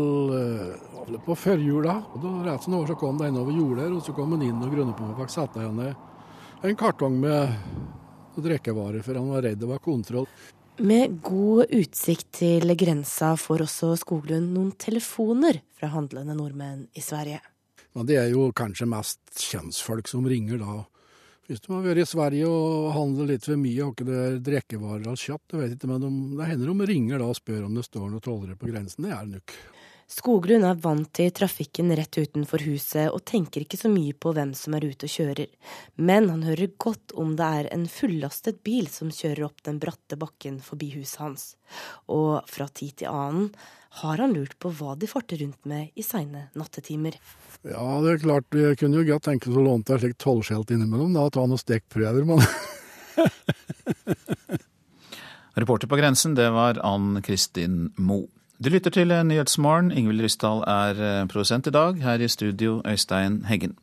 [0.95, 1.99] vel på førjula.
[2.47, 4.57] Rett som det var så kom det en over jordet, og så kom han inn
[4.57, 5.83] og grunnet på meg og satte igjen
[6.65, 7.53] en kartong med
[8.41, 10.25] drikkevarer, for han var redd det var kontroll.
[10.81, 17.39] Med god utsikt til grensa får også Skoglund noen telefoner fra handlende nordmenn i Sverige.
[17.93, 20.83] Men det er jo kanskje mest kjentfolk som ringer da.
[21.47, 25.05] Hvis de har vært i Sverige og handler litt for mye, har ikke det drikkevarer
[25.05, 27.77] eller kjøtt, det vet ikke, men de, det hender de ringer da og spør om
[27.77, 29.07] det står noen trollere på grensen.
[29.07, 29.55] Det er det nok.
[30.07, 34.53] Skoglund er vant til trafikken rett utenfor huset og tenker ikke så mye på hvem
[34.55, 35.49] som er ute og kjører.
[35.99, 40.15] Men han hører godt om det er en fullastet bil som kjører opp den bratte
[40.19, 41.43] bakken forbi huset hans.
[42.07, 43.51] Og fra tid til annen
[43.99, 47.19] har han lurt på hva de farter rundt med i seine nattetimer.
[47.67, 50.71] Ja, det er klart, vi kunne jo godt tenke meg å låne deg slikt tollskjelt
[50.71, 52.39] innimellom, da, ta noen stikkprøver, men
[55.57, 58.36] Reporter på grensen, det var Ann Kristin Moe.
[58.57, 59.91] Du lytter til Nyhetsmorgen.
[59.93, 61.99] Ingvild Ryssdal er eh, produsent i dag.
[62.01, 63.75] Her i studio, Øystein Heggen.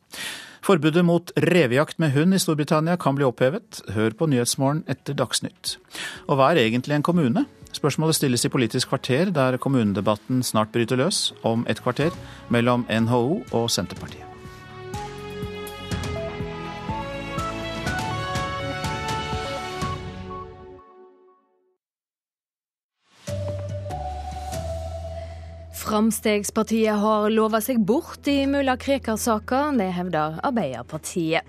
[0.65, 3.79] Forbudet mot revejakt med hund i Storbritannia kan bli opphevet.
[3.95, 5.77] Hør på Nyhetsmorgen etter Dagsnytt.
[6.27, 7.45] Og hva er egentlig en kommune?
[7.71, 12.11] Spørsmålet stilles i Politisk kvarter, der kommunedebatten snart bryter løs om et kvarter
[12.51, 14.24] mellom NHO og Senterpartiet.
[25.85, 31.45] Framstegspartiet har lova seg bort i mulla Krekar-saka, det hevder Arbeiderpartiet.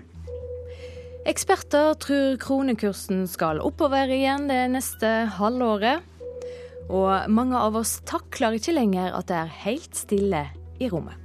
[1.25, 5.09] Eksperter tror kronekursen skal oppover igjen det neste
[5.39, 6.05] halvåret.
[6.93, 10.43] Og mange av oss takler ikke lenger at det er helt stille
[10.77, 11.17] i rommet.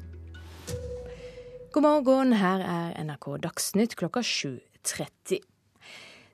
[1.77, 5.45] God morgen, her er NRK Dagsnytt klokka 7.30.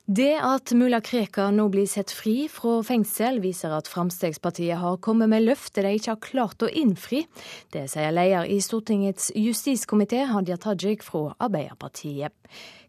[0.09, 5.29] Det at mulla Krekar nå blir sett fri fra fengsel, viser at Fremskrittspartiet har kommet
[5.29, 7.19] med løfter de ikke har klart å innfri.
[7.69, 12.33] Det sier leder i Stortingets justiskomité, Hadia Tajik fra Arbeiderpartiet.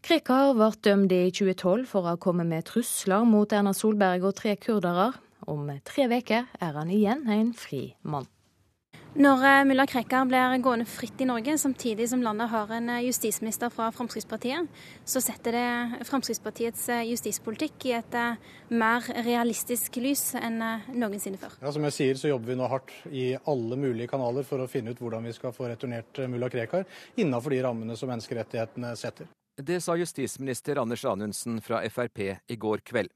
[0.00, 4.38] Krekar ble dømt i 2012 for å ha kommet med trusler mot Erna Solberg og
[4.40, 5.10] tre kurdere.
[5.44, 8.32] Om tre uker er han igjen en fri mann.
[9.10, 13.00] Når eh, mulla Krekar blir gående fritt i Norge, samtidig som landet har en eh,
[13.08, 14.68] justisminister fra Fremskrittspartiet,
[15.02, 18.14] så setter det Fremskrittspartiets eh, justispolitikk i et
[18.70, 20.62] mer realistisk lys enn
[20.94, 21.56] noensinne før.
[21.58, 24.68] Ja, som jeg sier, så jobber vi nå hardt i alle mulige kanaler for å
[24.70, 26.86] finne ut hvordan vi skal få returnert mulla Krekar
[27.18, 29.26] innenfor de rammene som menneskerettighetene setter.
[29.58, 33.10] Det sa justisminister Anders Anundsen fra Frp i går kveld.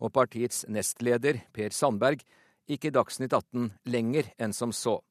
[0.00, 2.24] Og partiets nestleder, Per Sandberg,
[2.68, 5.02] gikk i Dagsnytt 18 lenger enn som så.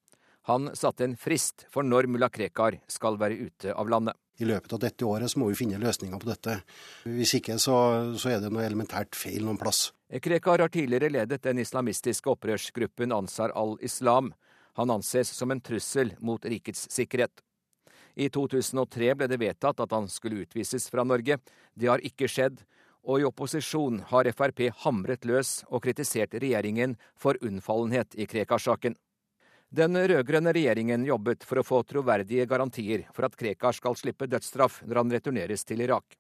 [0.48, 4.16] Han satte en frist for når mulla Krekar skal være ute av landet.
[4.40, 6.54] I løpet av dette året så må vi finne løsninger på dette.
[7.10, 7.76] Hvis ikke så,
[8.16, 9.90] så er det noe elementært feil noen plass.
[10.24, 14.32] Krekar har tidligere ledet den islamistiske opprørsgruppen Ansar al-Islam.
[14.80, 17.42] Han anses som en trussel mot rikets sikkerhet.
[18.16, 21.42] I 2003 ble det vedtatt at han skulle utvises fra Norge.
[21.76, 22.62] Det har ikke skjedd,
[23.04, 28.96] og i opposisjon har Frp hamret løs og kritisert regjeringen for unnfallenhet i Krekar-saken.
[29.68, 34.80] Den rød-grønne regjeringen jobbet for å få troverdige garantier for at Krekar skal slippe dødsstraff
[34.88, 36.16] når han returneres til Irak.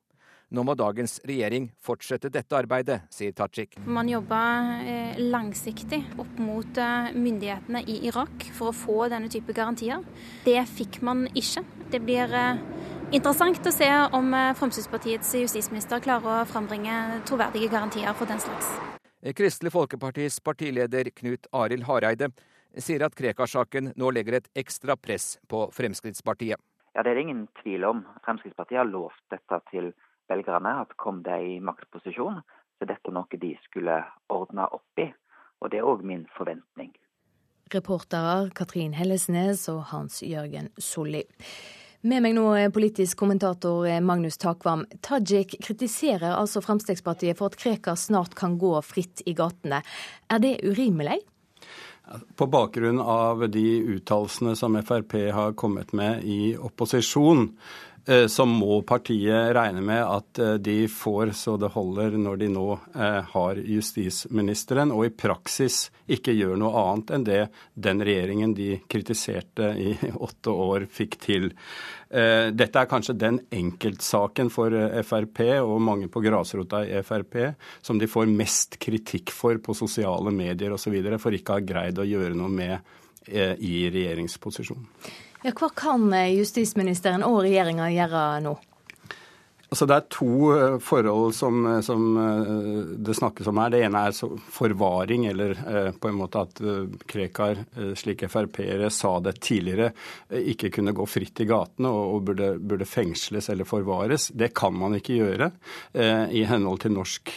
[0.51, 3.77] Nå må dagens regjering fortsette dette arbeidet, sier Tajik.
[3.83, 4.39] Man jobba
[4.79, 10.03] eh, langsiktig opp mot eh, myndighetene i Irak for å få denne type garantier.
[10.43, 11.63] Det fikk man ikke.
[11.91, 12.61] Det blir eh,
[13.15, 18.71] interessant å se om Fremskrittspartiets justisminister klarer å frambringe troverdige garantier for den slags.
[19.35, 22.31] Kristelig Folkepartis partileder Knut Arild Hareide
[22.83, 26.59] sier at Krekar-saken nå legger et ekstra press på Fremskrittspartiet.
[26.93, 28.05] Ja, Det er det ingen tvil om.
[28.25, 29.91] Fremskrittspartiet har lovt dette til
[30.29, 32.41] velgerne, at kom de i maktposisjon,
[32.77, 33.97] så dette er noe de skulle
[34.33, 35.11] ordne opp i.
[35.61, 36.93] Og det er òg min forventning.
[37.73, 41.25] Reportere Katrin Hellesnes og Hans Jørgen Solli.
[42.07, 44.85] Med meg nå er politisk kommentator Magnus Takvam.
[45.01, 49.81] Tajik kritiserer altså Fremskrittspartiet for at Krekar snart kan gå fritt i gatene.
[50.29, 51.17] Er det urimelig?
[52.35, 53.65] På bakgrunn av de
[53.97, 57.49] uttalelsene som Frp har kommet med i opposisjon,
[58.31, 62.67] så må partiet regne med at eh, de får så det holder når de nå
[62.95, 67.41] eh, har justisministeren, og i praksis ikke gjør noe annet enn det
[67.75, 69.97] den regjeringen de kritiserte i
[70.27, 71.51] åtte år, fikk til.
[72.07, 74.71] Dette er kanskje den enkeltsaken for
[75.03, 77.35] Frp og mange på grasrota i Frp
[77.83, 80.95] som de får mest kritikk for på sosiale medier osv.
[81.19, 82.95] for ikke å ha greid å gjøre noe med
[83.27, 84.87] i regjeringsposisjon.
[85.45, 88.55] Ja, hva kan eh, justisministeren og regjeringa gjøre nå?
[89.67, 92.03] Altså Det er to eh, forhold som, eh, som,
[93.03, 93.73] det snakkes om her.
[93.73, 95.59] Det ene er forvaring, eller
[95.99, 96.61] på en måte at
[97.09, 97.59] Krekar,
[97.99, 99.91] slik Frp-ere sa det tidligere,
[100.31, 104.29] ikke kunne gå fritt i gatene og, og burde, burde, fengsles eller forvares.
[104.31, 105.49] Det kan man ikke gjøre
[106.31, 107.33] i henhold til norsk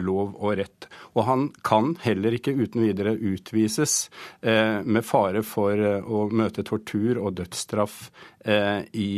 [0.00, 0.88] lov og rett.
[1.14, 4.08] Og han kan heller ikke uten videre utvises
[4.42, 8.08] med fare for å møte tortur og dødsstraff
[8.44, 9.10] i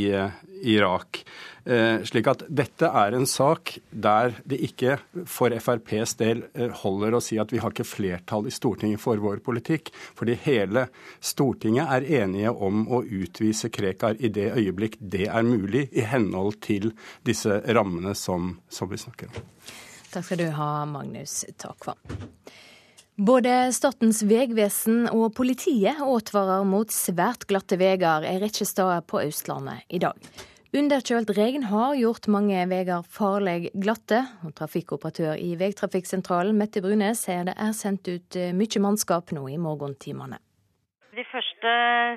[0.77, 1.23] Irak.
[1.67, 7.17] Eh, slik at dette er en sak der det ikke for FrPs del eh, holder
[7.19, 10.87] å si at vi har ikke flertall i Stortinget for vår politikk, fordi hele
[11.19, 16.61] Stortinget er enige om å utvise Krekar i det øyeblikk det er mulig, i henhold
[16.63, 16.93] til
[17.27, 19.53] disse rammene som, som vi snakker om.
[20.15, 21.99] Takk skal du ha, Magnus Takvam.
[23.17, 29.83] Både Statens vegvesen og politiet advarer mot svært glatte veier en rekke steder på Østlandet
[29.91, 30.15] i dag.
[30.75, 34.25] Underkjølt regn har gjort mange veier farlig glatte.
[34.43, 39.47] og Trafikkoperatør i Vegtrafikksentralen Mette Brunes sier det er sendt ut eh, mye mannskap nå
[39.47, 40.41] i morgentimene.
[41.17, 41.71] De første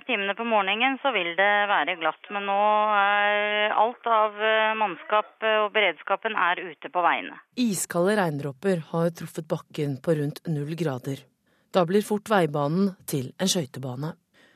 [0.10, 2.58] timene på morgenen så vil det være glatt, men nå
[2.98, 7.38] er alt av eh, mannskap eh, og beredskapen er ute på veiene.
[7.54, 11.22] Iskalde regndråper har truffet bakken på rundt null grader.
[11.70, 14.16] Da blir fort veibanen til en skøytebane.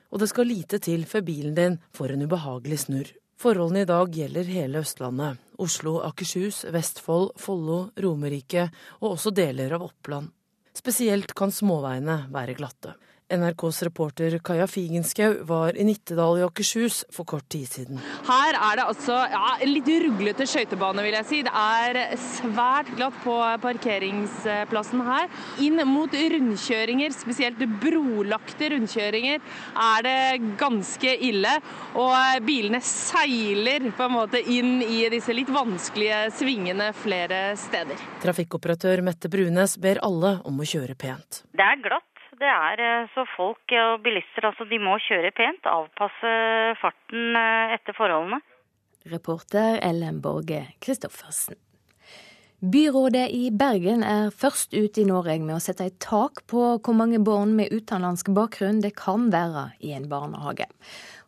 [0.09, 3.19] Og det skal lite til før bilen din får en ubehagelig snurr.
[3.43, 5.39] Forholdene i dag gjelder hele Østlandet.
[5.59, 8.69] Oslo, Akershus, Vestfold, Follo, Romerike
[9.01, 10.29] og også deler av Oppland.
[10.71, 12.93] Spesielt kan småveiene være glatte.
[13.29, 18.01] NRKs reporter Kaja Figenschou var i Nittedal i Akershus for kort tid siden.
[18.27, 21.41] Her er det altså ja, en litt ruglete skøytebane, vil jeg si.
[21.45, 25.29] Det er svært glatt på parkeringsplassen her.
[25.63, 29.43] Inn mot rundkjøringer, spesielt brolagte rundkjøringer,
[29.87, 31.57] er det ganske ille.
[31.99, 37.99] Og bilene seiler på en måte inn i disse litt vanskelige svingene flere steder.
[38.23, 41.43] Trafikkoperatør Mette Brunes ber alle om å kjøre pent.
[41.53, 42.12] Det er glatt
[42.43, 46.33] det er eh, så folk og bilister altså de må kjøre pent, avpasse
[46.81, 48.41] farten eh, etter forholdene.
[49.11, 51.59] Reporter Ellen Borge Christoffersen.
[52.63, 56.95] Byrådet i Bergen er først ut i Norge med å sette et tak på hvor
[56.95, 60.69] mange barn med utenlandsk bakgrunn det kan være i en barnehage.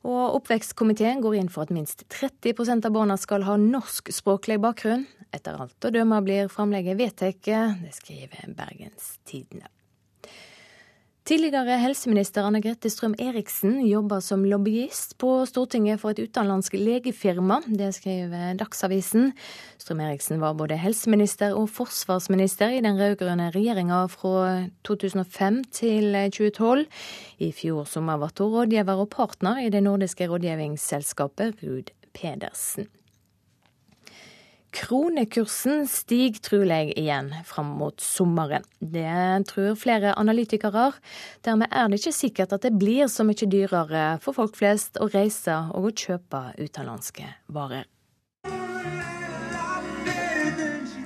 [0.07, 5.03] Og Oppvekstkomiteen går inn for at minst 30% av barna skal ha norsk språklig bakgrunn.
[5.35, 7.51] Etter alt å dømme blir framlegget vedtatt,
[7.83, 9.74] det skriver Bergens Tidende.
[11.25, 17.63] Tidligere helseminister Anne Grete Strøm-Eriksen jobber som lobbyist på Stortinget for et utenlandsk legefirma.
[17.65, 19.31] Det skriver Dagsavisen.
[19.81, 24.35] Strøm-Eriksen var både helseminister og forsvarsminister i den rød-grønne regjeringa fra
[24.85, 26.85] 2005 til 2012.
[27.41, 32.85] I fjor sommer ble hun rådgiver og partner i det nordiske rådgivningsselskapet Ruud Pedersen.
[34.75, 38.65] Kronekursen stiger trolig igjen fram mot sommeren.
[38.79, 40.89] Det tror flere analytikere.
[41.47, 45.07] Dermed er det ikke sikkert at det blir så mye dyrere for folk flest å
[45.13, 47.87] reise og å kjøpe utenlandske varer.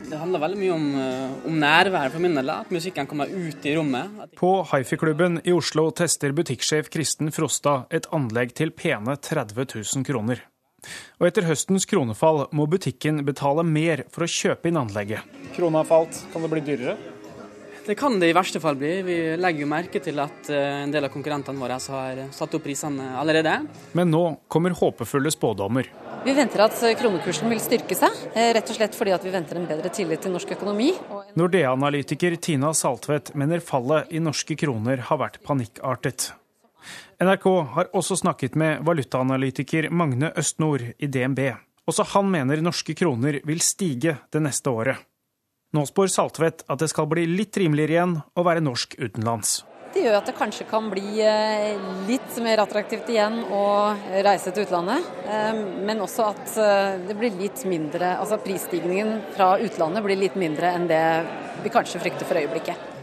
[0.09, 3.65] Det handler veldig mye om, eh, om nærvær for min del, at musikken kommer ut
[3.65, 4.33] i rommet.
[4.35, 10.41] På Hifi-klubben i Oslo tester butikksjef Kristen Frosta et anlegg til pene 30 000 kroner.
[11.19, 15.39] Og etter høstens kronefall må butikken betale mer for å kjøpe inn anlegget.
[15.55, 16.97] Krona har falt, kan det bli dyrere?
[17.89, 18.91] Det kan det i verste fall bli.
[19.01, 22.61] Vi legger jo merke til at eh, en del av konkurrentene våre har satt opp
[22.61, 23.55] prisene allerede.
[23.97, 24.21] Men nå
[24.51, 25.89] kommer håpefulle spådommer.
[26.21, 29.65] Vi venter at kronekursen vil styrke seg, eh, rett og slett fordi vi venter en
[29.71, 30.91] bedre tillit til norsk økonomi.
[31.39, 36.29] Nordea-analytiker Tina Saltvedt mener fallet i norske kroner har vært panikkartet.
[37.19, 41.41] NRK har også snakket med valutaanalytiker Magne Østnord i DNB.
[41.91, 45.01] Også han mener norske kroner vil stige det neste året.
[45.75, 49.65] Nå spår Saltvedt at det skal bli litt rimeligere igjen å være norsk utenlands.
[49.91, 51.75] Det gjør at det kanskje kan bli eh,
[52.07, 53.65] litt mer attraktivt igjen å
[54.23, 55.09] reise til utlandet.
[55.27, 55.59] Eh,
[55.89, 60.71] men også at eh, det blir litt mindre, altså prisstigningen fra utlandet blir litt mindre
[60.77, 61.03] enn det
[61.65, 62.98] vi kanskje frykter for øyeblikket.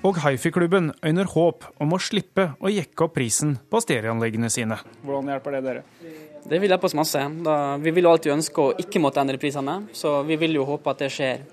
[0.00, 4.78] Og Hifi-klubben øyner håp om å slippe å jekke opp prisen på stereoanleggene sine.
[5.04, 5.82] Hvordan hjelper det dere?
[6.40, 7.20] Det vil hjelpe oss masse.
[7.44, 10.64] Da, vi vil jo alltid ønske å ikke måtte endre prisene, så vi vil jo
[10.70, 11.44] håpe at det skjer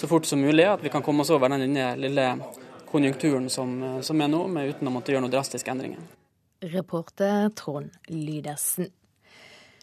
[0.00, 0.64] så fort som mulig.
[0.64, 2.26] At vi kan komme oss over den lille
[2.88, 6.00] konjunkturen som, som er nå, uten å måtte gjøre noen drastiske endringer.
[6.72, 8.88] Reporter Trond Lydersen.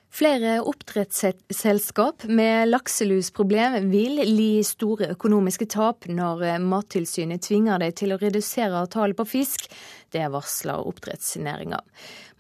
[0.09, 8.19] Flere oppdrettsselskap med lakselusproblem vil li store økonomiske tap når Mattilsynet tvinger dem til å
[8.21, 9.67] redusere tallet på fisk.
[10.15, 11.81] Det varsler oppdrettsnæringa.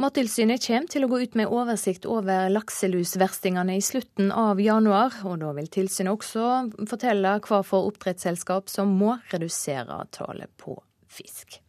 [0.01, 5.37] Mattilsynet kommer til å gå ut med oversikt over lakselusverstingene i slutten av januar, og
[5.43, 10.79] da vil tilsynet også fortelle hva for oppdrettsselskap som må redusere tallet på
[11.11, 11.59] fisk.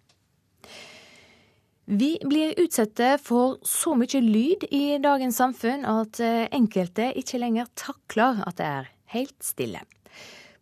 [1.90, 7.70] Vi blir utsatte for så mye lyd i dagens samfunn at eh, enkelte ikke lenger
[7.81, 9.81] takler at det er helt stille.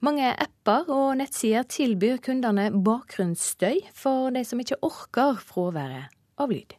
[0.07, 6.77] Mange apper og nettsider tilbyr kundene bakgrunnsstøy for de som ikke orker fraværet av lyd.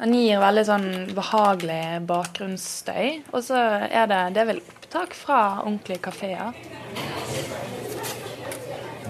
[0.00, 3.22] Den gir veldig sånn behagelig bakgrunnsstøy.
[3.30, 7.83] Og så er det, det er vel opptak fra ordentlige kafeer.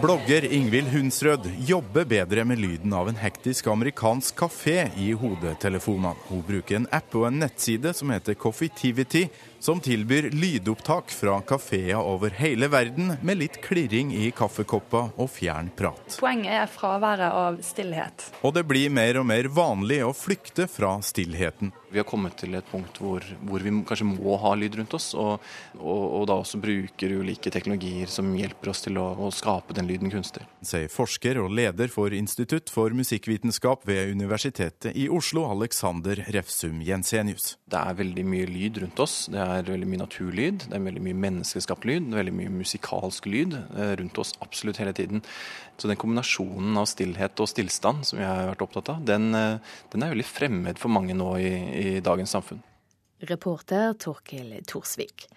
[0.04, 6.12] Blogger Ingvild Hunsrød jobber bedre med lyden av en hektisk amerikansk kafé i hodetelefonene.
[6.28, 9.22] Hun bruker en app og en nettside som heter Coffeetivity,
[9.64, 15.70] som tilbyr lydopptak fra kafeer over hele verden, med litt klirring i kaffekoppa og fjern
[15.72, 16.18] prat.
[16.20, 18.26] Poenget er fraværet av stillhet.
[18.44, 21.72] Og det blir mer og mer vanlig å flykte fra stillheten.
[21.94, 25.12] Vi har kommet til et punkt hvor, hvor vi kanskje må ha lyd rundt oss,
[25.14, 25.40] og,
[25.78, 29.86] og, og, da også bruker ulike teknologier som hjelper oss til å, å skape den
[29.86, 30.42] lyden kunstig.
[30.66, 37.54] Sier forsker og leder for Institutt for musikkvitenskap ved Universitetet i Oslo, Alexander Refsum Jensenius.
[37.70, 39.16] Det er veldig mye lyd rundt oss.
[39.30, 43.28] Det er veldig mye naturlyd, det er veldig mye menneskeskapt lyd, er veldig mye musikalsk
[43.30, 45.22] lyd eh, rundt oss absolutt hele tiden.
[45.78, 49.74] Så den kombinasjonen av stillhet og stillstand som jeg har vært opptatt av, den, eh,
[49.94, 52.62] den er veldig fremmed for mange nå i, i dagens samfunn.
[53.24, 55.28] Reporter Torkil Thorsvik.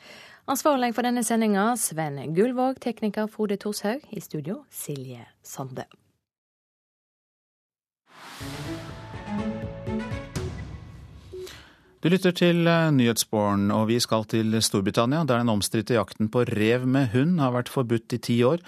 [0.48, 4.04] Ansvarlig for denne sendinga Sven Gullvåg, tekniker Frode Thorshaug.
[4.12, 5.86] I studio Silje Sande.
[12.08, 16.46] Du lytter til eh, Nyhetsborn, og vi skal til Storbritannia, der den omstridte jakten på
[16.48, 18.64] rev med hund har vært forbudt i ti år.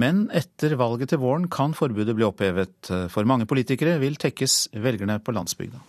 [0.00, 2.88] Men etter valget til våren kan forbudet bli opphevet.
[3.12, 5.82] For mange politikere vil tekkes velgerne på landsbygda.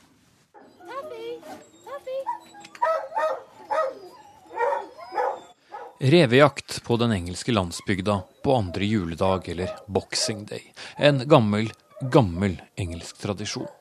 [6.04, 10.68] Revejakt på den engelske landsbygda på andre juledag eller boxing day.
[11.00, 11.72] En gammel,
[12.12, 13.72] gammel engelsk tradisjon.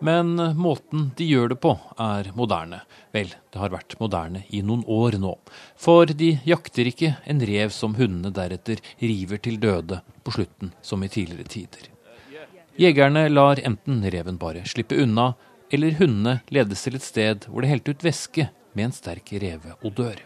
[0.00, 2.80] Men måten de gjør det på, er moderne.
[3.12, 5.34] Vel, det har vært moderne i noen år nå.
[5.76, 11.04] For de jakter ikke en rev som hundene deretter river til døde på slutten, som
[11.04, 11.90] i tidligere tider.
[12.80, 15.34] Jegerne lar enten reven bare slippe unna,
[15.70, 20.24] eller hundene ledes til et sted hvor det helte ut væske med en sterk reveodør.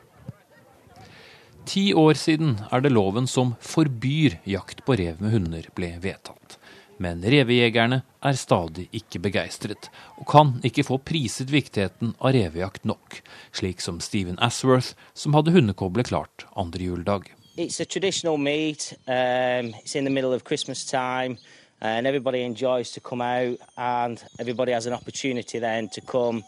[1.64, 6.58] Ti år siden er det loven som forbyr jakt på rev med hunder, ble vedtatt.
[7.02, 9.88] Men revejegerne er stadig ikke begeistret,
[10.18, 13.20] og kan ikke få priset viktigheten av revejakt nok,
[13.52, 17.32] slik som Stephen Asworth, som hadde hundekoble klart andre juledag.
[17.56, 18.92] It's a traditional meet.
[19.06, 21.36] Um, it's in the middle of Christmas time,
[21.80, 26.42] and everybody enjoys to come out, and everybody has an opportunity then to come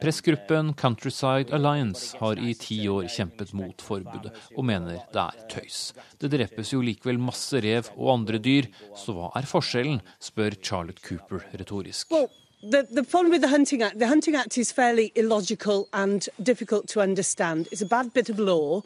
[0.00, 5.78] Pressgruppen Countryside Alliance har i ti år kjempet mot forbudet, og mener det er tøys.
[6.20, 11.02] Det drepes jo likevel masse rev og andre dyr, så hva er forskjellen, spør Charlotte
[11.02, 12.12] Cooper retorisk.
[12.12, 12.30] Well.
[12.60, 16.88] The, the problem with the Hunting Act, the Hunting Act is fairly illogical and difficult
[16.88, 17.68] to understand.
[18.12, 18.82] Bit of law.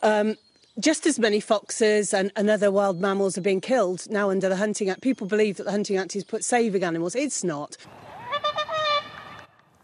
[0.00, 0.36] Um,
[0.78, 4.54] just as many foxes and, and, other wild mammals are being killed now under the
[4.54, 5.00] Hunting Act.
[5.00, 7.16] People believe that the Hunting Act is put saving animals.
[7.16, 7.76] It's not.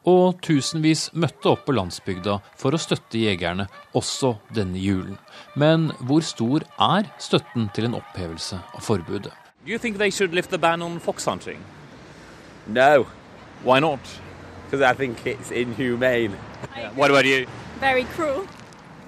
[0.09, 5.15] Og tusenvis møtte opp på landsbygda for å støtte jegerne også denne julen.
[5.55, 9.31] Men hvor stor er støtten til en opphevelse av forbudet?
[9.63, 11.63] Do you think they should lift the ban on fox hunting?
[12.67, 13.07] No.
[13.63, 14.01] Why not?
[14.67, 16.35] Because I think it's inhumane.
[16.77, 16.91] Yeah.
[16.97, 17.47] What about you?
[17.79, 18.43] Very cruel.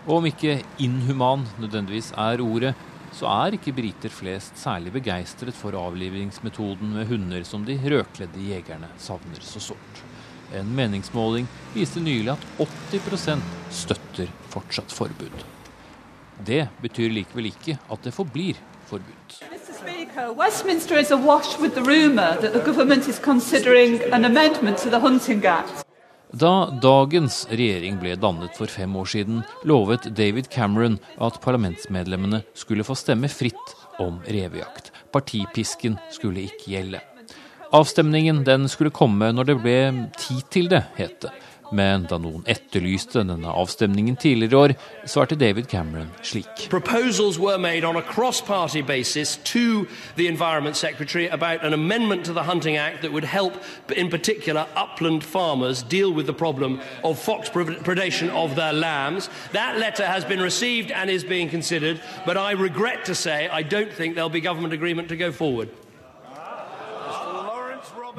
[0.06, 2.74] Og om ikke inhuman nødvendigvis er ordet,
[3.14, 8.90] så er ikke briter flest særlig begeistret for avlivingsmetoden med hunder som de rødkledde jegerne
[8.98, 10.04] savner så sårt.
[10.52, 12.46] En meningsmåling viste nylig at
[12.92, 15.44] 80% støtter fortsatt forbud.
[16.44, 18.58] Det betyr likevel ikke at det forblir
[18.90, 19.40] forbudt.
[20.36, 25.00] Westminster is awash with the rumour that the government is considering an amendment to the
[25.00, 25.84] Hunting Act.
[26.34, 32.86] Da dagens regjering ble dannet for fem år siden, lovet David Cameron at parlamentsmedlemmene skulle
[32.86, 34.90] få stemme fritt om revejakt.
[35.14, 37.02] Partipisken skulle ikke gjelde.
[37.74, 39.78] Avstemningen den skulle komme når det ble
[40.14, 41.32] tid til det, het det.
[41.74, 44.74] Men da noen etterlyste denne avstemningen tidligere i år,
[45.10, 46.68] svarte David Cameron slik.
[58.72, 59.30] Lambs.
[59.52, 63.62] That letter has been received and is being considered, but I regret to say I
[63.62, 65.68] don't think there'll be government agreement to go forward.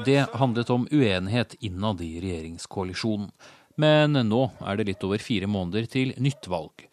[0.03, 3.31] Det handlet om uenighet innad i regjeringskoalisjonen.
[3.76, 6.84] Men nå er det litt over fire måneder til nytt valg.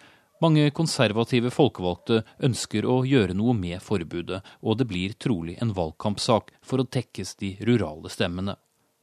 [0.42, 6.50] Mange konservative folkevalgte ønsker å gjøre noe med forbudet, og det blir trolig en valgkampsak
[6.66, 8.56] for å tekkes de rurale stemmene.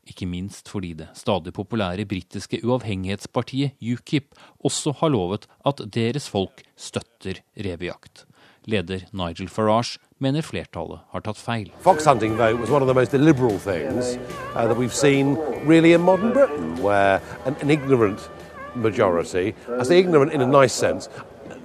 [0.10, 4.32] Ikke minst fordi det stadig populære britiske uavhengighetspartiet UKIP
[4.66, 8.29] også har lovet at deres folk støtter revejakt.
[8.68, 11.70] Leder Nigel Farage mener flertallet har tatt feil.
[11.80, 14.18] Fox hunting vote was one of the most illiberal things
[14.56, 18.30] uh, that we've seen really in modern Britain, where an, an ignorant
[18.76, 21.10] majority, I say ignorant in a nice sense,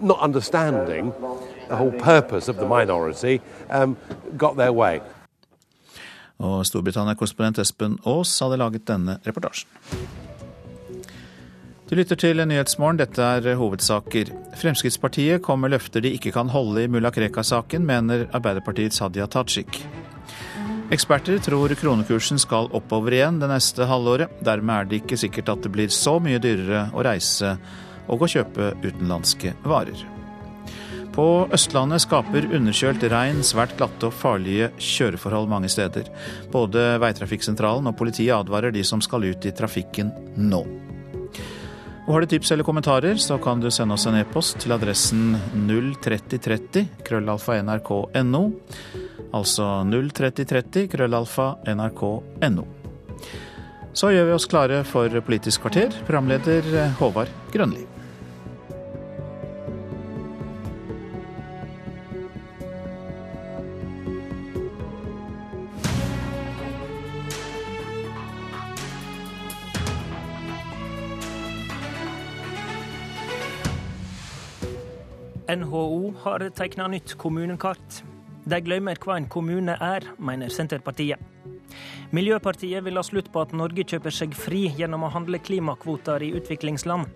[0.01, 1.13] not understanding
[1.69, 3.41] the whole purpose of the minority,
[3.71, 3.97] um,
[4.37, 5.01] got their way.
[6.39, 9.69] Og Storbritannia-korrespondent Espen Aas hadde laget denne reportasjen.
[11.85, 14.31] Du lytter til Nyhetsmorgen, dette er hovedsaker.
[14.57, 19.83] Fremskrittspartiet kom med løfter de ikke kan holde i mulla Krekar-saken, mener Arbeiderpartiets Hadia Tajik.
[20.95, 24.33] Eksperter tror kronekursen skal oppover igjen det neste halvåret.
[24.45, 27.53] Dermed er det ikke sikkert at det blir så mye dyrere å reise
[28.09, 30.07] og å kjøpe utenlandske varer.
[31.13, 36.09] På Østlandet skaper underkjølt regn svært glatte og farlige kjøreforhold mange steder.
[36.53, 40.65] Både Veitrafikksentralen og politiet advarer de som skal ut i trafikken nå.
[42.05, 45.39] Og Har du tips eller kommentarer, så kan du sende oss en e-post til adressen
[46.05, 48.43] 03030 krøllalfa nrk.no.
[49.33, 52.67] Altså 03030 krøllalfa nrk.no.
[53.97, 57.94] Så gjør vi oss klare for Politisk kvarter, programleder Håvard Grønli.
[75.49, 78.03] NHO har tegna nytt kommunekart.
[78.49, 81.21] De glemmer hva en kommune er, mener Senterpartiet.
[82.17, 86.33] Miljøpartiet vil ha slutt på at Norge kjøper seg fri gjennom å handle klimakvoter i
[86.39, 87.11] utviklingsland.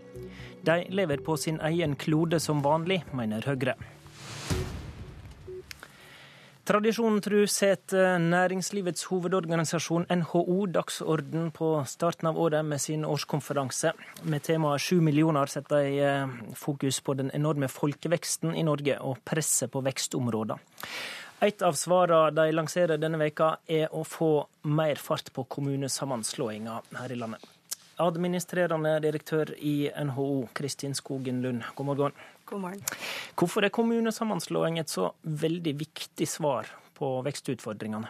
[0.67, 3.79] De lever på sin egen klode som vanlig, mener Høyre.
[6.69, 13.95] Tradisjonen tru setter næringslivets hovedorganisasjon NHO dagsorden på starten av året med sin årskonferanse.
[14.29, 19.23] Med temaet sju millioner setter de eh, fokus på den enorme folkeveksten i Norge og
[19.25, 20.61] presset på vekstområder.
[21.49, 24.33] Et av svarene de lanserer denne veka er å få
[24.69, 27.49] mer fart på kommunesammenslåinga her i landet.
[27.97, 32.21] Administrerende direktør i NHO, Kristin Skogen Lund, god morgen.
[32.49, 32.85] God morgen.
[33.37, 38.09] Hvorfor er kommunesammenslåing et så veldig viktig svar på vekstutfordringene?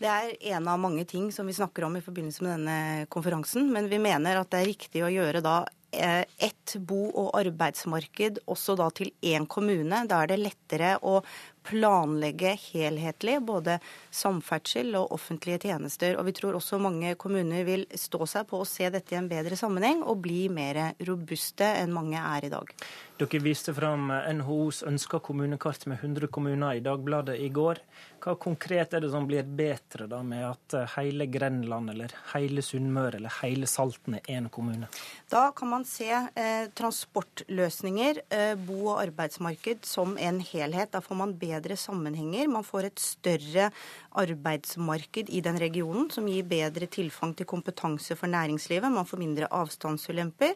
[0.00, 3.68] Det er en av mange ting som vi snakker om i forbindelse med denne konferansen.
[3.72, 5.58] Men vi mener at det er riktig å gjøre da
[5.92, 10.06] eh, ett bo- og arbeidsmarked også da til én kommune.
[10.08, 11.18] Da er det lettere å
[11.66, 13.78] planlegge helhetlig både
[14.10, 16.16] samferdsel og offentlige tjenester.
[16.18, 19.30] Og vi tror også mange kommuner vil stå seg på å se dette i en
[19.30, 22.74] bedre sammenheng og bli mer robuste enn mange er i dag.
[23.20, 27.82] Dere viste fram NHOs ønska kommunekart med 100 kommuner i Dagbladet i går.
[28.20, 33.20] Hva konkret er det som blir bedre da med at hele Grenland eller hele Sunnmøre
[33.20, 34.88] eller hele Salten er én kommune?
[35.28, 40.92] Da kan man se eh, transportløsninger, eh, bo- og arbeidsmarked som en helhet.
[40.92, 42.48] Da får man bedre sammenhenger.
[42.48, 43.70] Man får et større
[44.12, 48.90] arbeidsmarked i den regionen, som gir bedre tilfang til kompetanse for næringslivet.
[48.90, 50.54] Man får mindre avstandsulemper.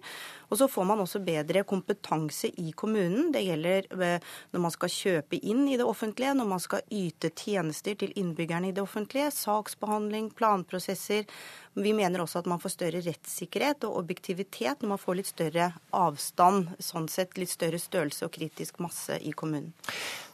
[0.55, 3.32] Og så får man også bedre kompetanse i kommunen.
[3.35, 7.32] Det gjelder eh, når man skal kjøpe inn i det offentlige, når man skal yte
[7.35, 11.26] tjenester til innbyggerne i det offentlige, saksbehandling, planprosesser.
[11.74, 15.66] Vi mener også at man får større rettssikkerhet og objektivitet når man får litt større
[15.90, 19.74] avstand, sånn sett litt større størrelse og kritisk masse i kommunen.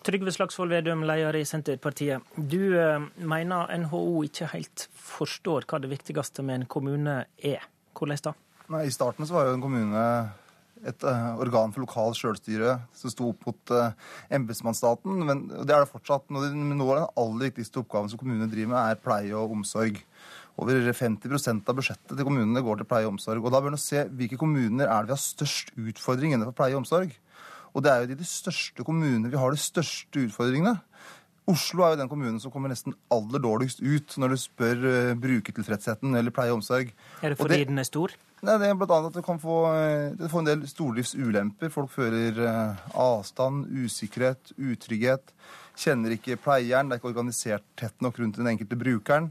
[0.05, 2.29] Trygve Slagsvold Vedum, leder i Senterpartiet.
[2.37, 7.65] Du eh, mener NHO ikke helt forstår hva det viktigste med en kommune er.
[7.97, 8.37] Hvordan da?
[8.71, 10.03] Nei, I starten så var jo en kommune
[10.87, 13.91] et uh, organ for lokal sjølstyre som sto opp mot uh,
[14.33, 15.25] embetsmannsstaten.
[15.27, 16.29] Men det er det fortsatt.
[16.33, 19.99] Nå, nå er den aller viktigste oppgaven som kommunene driver med, er pleie og omsorg.
[20.61, 23.43] Over 50% av budsjettet til kommunene går til pleie og omsorg.
[23.43, 26.77] Og da bør man se hvilke kommuner er det vi har størst utfordring innenfor pleie
[26.77, 27.13] og omsorg.
[27.75, 30.79] Og det er jo de, de største kommunene vi har de største utfordringene.
[31.51, 35.15] Oslo er jo den kommunen som kommer nesten aller dårligst ut når du spør uh,
[35.19, 36.93] brukertilfredsheten eller pleie og omsorg.
[37.25, 38.15] Er det fordi det, den er stor?
[38.41, 39.57] Nei, det er blant annet at du kan få,
[40.17, 41.69] du får en del storlivsulemper.
[41.75, 45.35] Folk føler uh, avstand, usikkerhet, utrygghet.
[45.77, 46.89] Kjenner ikke pleieren.
[46.89, 49.29] Det er ikke organisert tett nok rundt den enkelte brukeren.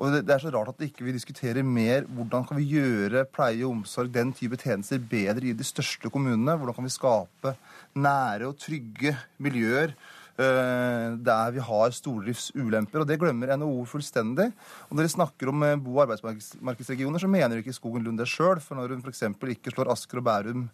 [0.00, 3.26] Og det, det er så rart at vi ikke diskuterer mer hvordan kan vi gjøre
[3.28, 6.56] pleie og omsorg, den type tjenester, bedre i de største kommunene.
[6.56, 7.56] Hvordan kan vi skape
[7.96, 13.00] nære og trygge miljøer eh, der vi har stordriftsulemper.
[13.00, 14.50] og Det glemmer NHO fullstendig.
[14.90, 18.28] Og Når de snakker om eh, bo- og arbeidsmarkedsregioner, så mener ikke Skogen Lund det
[18.28, 18.60] sjøl.
[18.60, 19.22] For når hun f.eks.
[19.56, 20.66] ikke slår Asker og Bærum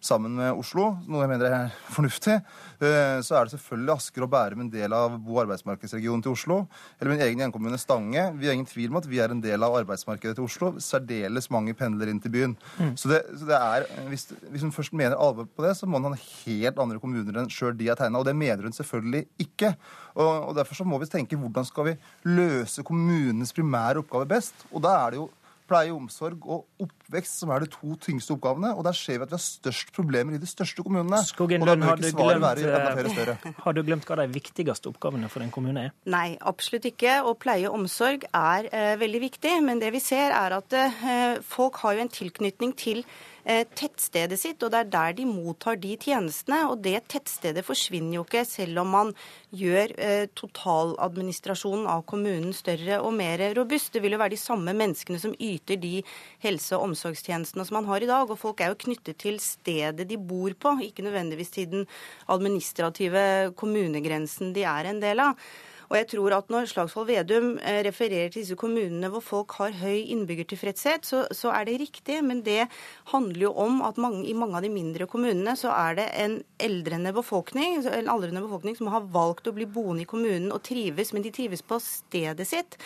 [0.00, 2.38] sammen med Oslo, noe jeg mener er fornuftig,
[2.80, 6.32] eh, så er det selvfølgelig Asker og Bærum en del av bo- og arbeidsmarkedsregionen til
[6.32, 6.60] Oslo.
[7.00, 8.26] Eller min egen hjemkommune Stange.
[8.38, 10.72] Vi har ingen tvil om at vi er en del av arbeidsmarkedet til Oslo.
[10.80, 12.56] Særdeles mange pendler inn til byen.
[12.78, 12.94] Mm.
[12.96, 16.00] Så, det, så det er, hvis, hvis hun først mener alvor på det, så må
[16.00, 18.20] hun ha helt andre kommuner enn sjøl de har tegna.
[18.20, 19.74] Og det mener hun selvfølgelig ikke.
[20.14, 24.66] Og, og Derfor så må vi tenke hvordan skal vi løse kommunenes primære oppgave best.
[24.72, 25.28] Og da er det jo
[25.70, 28.72] pleie, omsorg og oppvekst som er de to tyngste oppgavene.
[28.74, 31.20] Og der ser vi at vi har størst problemer i de største kommunene.
[31.26, 33.36] Skogen, og da har bør du, ikke svaret glemt, være enda flere større.
[33.46, 35.96] eh, har du glemt hva de viktigste oppgavene for en kommune er?
[36.10, 37.20] Nei, absolutt ikke.
[37.22, 39.56] Og pleie og omsorg er eh, veldig viktig.
[39.66, 44.38] Men det vi ser er at eh, folk har jo en tilknytning til eh, tettstedet
[44.40, 46.62] sitt, og det er der de mottar de tjenestene.
[46.70, 49.12] Og det tettstedet forsvinner jo ikke selv om man
[49.56, 53.92] gjør eh, totaladministrasjonen av kommunen større og mer robust.
[53.94, 56.00] Det vil jo være de samme menneskene som yter de
[56.44, 58.30] helse- og omsorgstjenestene som man har i dag.
[58.30, 61.88] Og folk er jo knyttet til stedet de bor på, ikke nødvendigvis til den
[62.30, 65.50] administrative kommunegrensen de er en del av.
[65.90, 69.74] Og jeg tror at Når Slagsvold Vedum eh, refererer til disse kommunene hvor folk har
[69.80, 72.20] høy innbyggertilfredshet, så, så er det riktig.
[72.22, 72.68] Men det
[73.10, 76.36] handler jo om at mange, i mange av de mindre kommunene så er det en
[76.62, 81.10] eldrende befolkning, en aldrende befolkning som har valgt å bli boende i kommunen og trives,
[81.12, 82.78] men de trives på stedet sitt.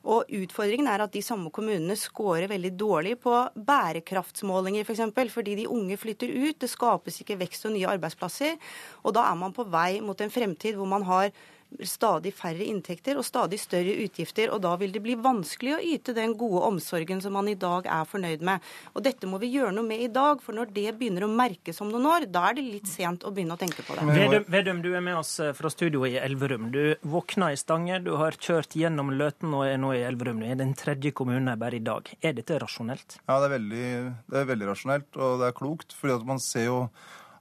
[0.00, 4.88] Og Utfordringen er at de samme kommunene scorer veldig dårlig på bærekraftsmålinger f.eks.
[4.88, 6.60] For eksempel, fordi de unge flytter ut.
[6.60, 8.56] Det skapes ikke vekst og nye arbeidsplasser.
[9.04, 11.32] Og da er man på vei mot en fremtid hvor man har
[11.86, 14.50] stadig færre inntekter og stadig større utgifter.
[14.54, 17.88] Og da vil det bli vanskelig å yte den gode omsorgen som man i dag
[17.90, 18.64] er fornøyd med.
[18.94, 21.80] Og dette må vi gjøre noe med i dag, for når det begynner å merkes
[21.84, 24.06] om noen år, da er det litt sent å begynne å tenke på det.
[24.16, 26.70] Vedum, Vedum, du er med oss eh, fra studio i Elverum.
[26.74, 30.42] Du våkna i Stange, du har kjørt gjennom Løten og er nå i Elverum.
[30.42, 32.08] Du er den tredje kommunen bare i dag.
[32.20, 33.20] Er dette rasjonelt?
[33.26, 33.86] Ja, det er veldig,
[34.30, 35.96] det er veldig rasjonelt, og det er klokt.
[35.96, 36.78] fordi at man ser jo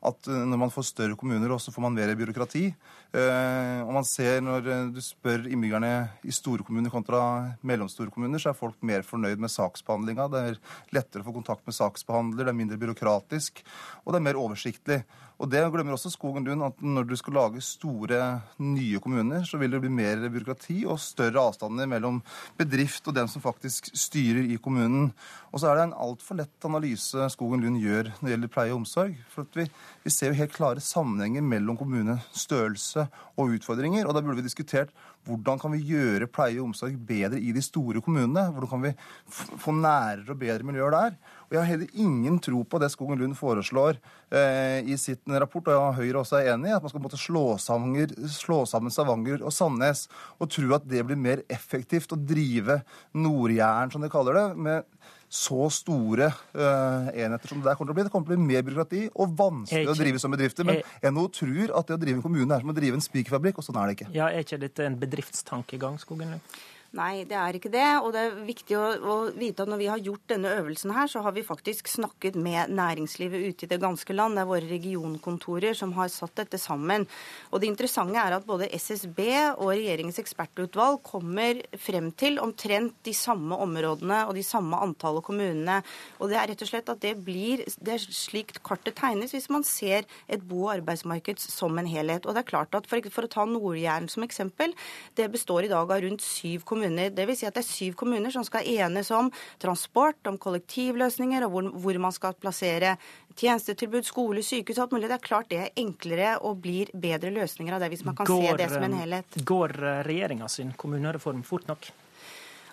[0.05, 2.65] at eh, når man får større kommuner, også får man mer byråkrati.
[2.69, 5.91] Eh, og man ser når eh, du spør innbyggerne
[6.23, 7.21] i store kommuner kontra
[7.67, 10.29] mellomstore kommuner, så er folk mer fornøyd med saksbehandlinga.
[10.31, 10.61] Det er
[10.95, 13.63] lettere å få kontakt med saksbehandler, det er mindre byråkratisk,
[14.05, 15.01] og det er mer oversiktlig.
[15.39, 19.55] Og det glemmer også Skogen Lund, at når du skal lage store, nye kommuner, så
[19.57, 22.17] vil det bli mer byråkrati og større avstander mellom
[22.59, 25.13] bedrift og dem som faktisk styrer i kommunen.
[25.53, 28.73] Og så er det en altfor lett analyse Skogen Lund gjør når det gjelder pleie
[28.73, 29.15] og omsorg.
[29.31, 29.69] For vi,
[30.03, 33.07] vi ser jo helt klare sammenhenger mellom kommunestørrelse
[33.39, 34.09] og utfordringer.
[34.09, 34.91] Og da burde vi diskutert
[35.27, 38.47] hvordan kan vi gjøre pleie og omsorg bedre i de store kommunene?
[38.53, 38.93] Hvordan kan vi
[39.29, 41.17] få nærere og bedre miljøer der?
[41.49, 43.97] Og Jeg har heller ingen tro på det Skogen Lund foreslår
[44.31, 47.45] eh, i sitt rapport, og Høyre også er enig i, at man skal måtte slå,
[47.57, 50.07] Savanger, slå sammen Stavanger og Sandnes,
[50.39, 52.81] og tro at det blir mer effektivt å drive
[53.17, 54.85] Nord-Jæren, som de kaller det, med
[55.29, 58.05] så store uh, enheter som det der kommer til å bli.
[58.07, 60.65] Det kommer til å bli mer byråkrati og vanskelig å drive som bedrifter.
[60.65, 61.13] Men jeg...
[61.13, 63.67] NHO tror at det å drive en kommune er som å drive en spikerfabrikk, og
[63.67, 64.09] sånn er det ikke.
[64.17, 66.39] Ja, Er ikke dette en bedriftstankegang, Skogen?
[66.97, 67.85] Nei, det er ikke det.
[68.01, 71.09] Og det er viktig å, å vite at når vi har gjort denne øvelsen her,
[71.11, 74.33] så har vi faktisk snakket med næringslivet ute i det ganske land.
[74.33, 77.05] Det er våre regionkontorer som har satt dette sammen.
[77.53, 79.21] Og det interessante er at både SSB
[79.59, 85.77] og regjeringens ekspertutvalg kommer frem til omtrent de samme områdene og de samme antallet kommunene.
[86.17, 89.49] Og det er rett og slett at det blir det er slik kartet tegnes hvis
[89.53, 92.25] man ser et bo- og arbeidsmarked som en helhet.
[92.25, 94.73] Og det er klart at for, for å ta Nord-Jæren som eksempel,
[95.13, 96.78] det består i dag av rundt syv kommuner.
[96.81, 99.31] Det vil si at det er syv kommuner som skal enes om
[99.61, 102.95] transport, om kollektivløsninger og hvor, hvor man skal plassere
[103.39, 105.09] tjenestetilbud, skole, sykehus og alt mulig.
[105.11, 108.29] Det er klart det er enklere og blir bedre løsninger av det hvis man kan
[108.29, 109.41] se det som en eh, helhet.
[109.47, 109.75] Går
[110.07, 111.91] regjeringa sin kommunereform fort nok?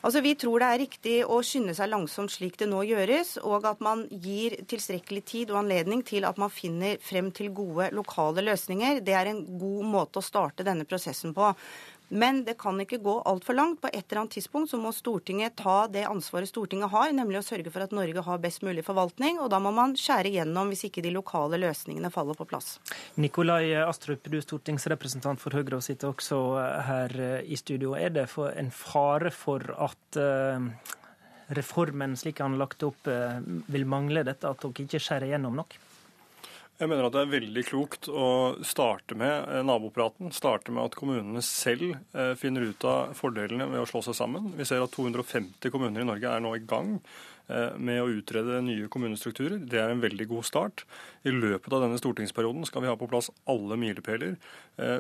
[0.06, 3.64] Altså, Vi tror det er riktig å skynde seg langsomt slik det nå gjøres, og
[3.66, 8.44] at man gir tilstrekkelig tid og anledning til at man finner frem til gode lokale
[8.46, 9.00] løsninger.
[9.02, 11.50] Det er en god måte å starte denne prosessen på.
[12.08, 13.80] Men det kan ikke gå altfor langt.
[13.82, 17.46] På et eller annet tidspunkt så må Stortinget ta det ansvaret Stortinget har, nemlig å
[17.46, 19.40] sørge for at Norge har best mulig forvaltning.
[19.42, 22.76] Og da må man skjære gjennom hvis ikke de lokale løsningene faller på plass.
[23.18, 26.42] Nikolai Astrup, du er stortingsrepresentant for Høyre og sitter også
[26.86, 27.96] her i studio.
[27.98, 30.94] Er det en fare for at uh,
[31.58, 33.10] reformen slik han lagt opp,
[33.66, 35.78] vil mangle dette, at dere ikke skjærer gjennom nok?
[36.76, 38.26] Jeg mener at det er veldig klokt å
[38.66, 40.28] starte med eh, nabopraten.
[40.36, 44.50] Starte med at kommunene selv eh, finner ut av fordelene ved å slå seg sammen.
[44.58, 46.98] Vi ser at 250 kommuner i Norge er nå i gang
[47.48, 49.56] eh, med å utrede nye kommunestrukturer.
[49.64, 50.84] Det er en veldig god start.
[51.24, 54.36] I løpet av denne stortingsperioden skal vi ha på plass alle milepæler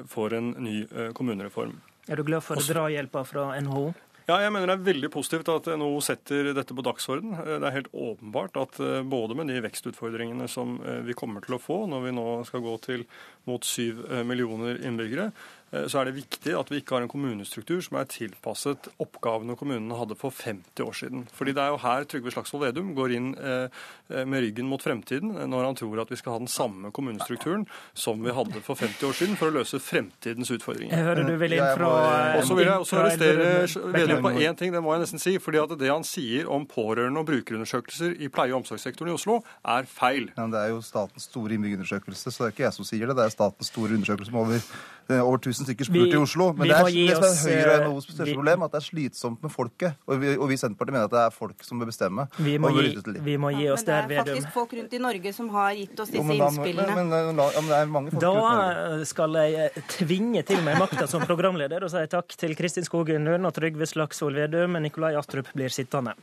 [0.08, 0.78] for en ny
[1.12, 1.76] kommunereform.
[2.08, 3.90] Er du glad for drahjelpa fra NHO?
[4.26, 7.36] Ja, jeg mener Det er veldig positivt at NHO setter dette på dagsorden.
[7.36, 11.84] Det er helt åpenbart at både med de vekstutfordringene som vi kommer til å få
[11.86, 13.06] når vi nå skal gå til
[13.46, 15.55] mot syv millioner innbyggere, Eh,
[15.90, 19.98] så er det viktig at vi ikke har en kommunestruktur som er tilpasset oppgavene kommunene
[19.98, 21.24] hadde for 50 år siden.
[21.34, 23.66] Fordi det er jo her Trygve Slagsvold Vedum går inn eh,
[24.12, 27.66] eh, med ryggen mot fremtiden når han tror at vi skal ha den samme kommunestrukturen
[27.98, 30.94] som vi hadde for 50 år siden for å løse fremtidens utfordringer.
[30.94, 31.90] Jeg hører du vil inn fra
[32.38, 33.50] Og så vil jeg også arrestere
[33.96, 35.36] Vedum på én ting, det må jeg nesten si.
[35.42, 39.40] fordi at det han sier om pårørende og brukerundersøkelser i pleie- og omsorgssektoren i Oslo,
[39.66, 40.30] er feil.
[40.36, 43.16] Ja, det er jo statens store innbyggerundersøkelse, så det er ikke jeg som sier det.
[43.18, 44.68] Det er statens store undersøkelse med over
[45.14, 46.48] over 1000 stykker spurt i Oslo.
[46.56, 49.52] Men det er, det er Høyre og NHOs største problem, at det er slitsomt med
[49.54, 49.98] folket.
[50.06, 52.26] Og vi, og vi i Senterpartiet mener at det er folk som bør bestemme.
[52.38, 52.86] Vi må, gi,
[53.26, 54.16] vi må gi, oss der, Vedum.
[54.16, 56.96] Men det er faktisk folk rundt i Norge som har gitt oss disse jo, innspillene.
[56.98, 61.06] Men, men, men, det er mange folk da skal jeg eh, tvinge til meg makta
[61.10, 65.14] som programleder og si takk til Kristin Skogen Lund og Trygve Slagsvold Vedum, men Nikolai
[65.18, 66.16] Astrup blir sittende.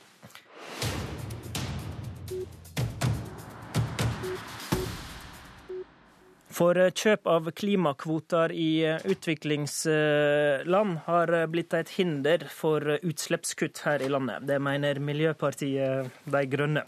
[6.54, 13.82] For eh, kjøp av klimakvoter i eh, utviklingsland har eh, blitt et hinder for utslippskutt
[13.88, 14.46] her i landet.
[14.46, 16.86] Det mener Miljøpartiet De Grønne.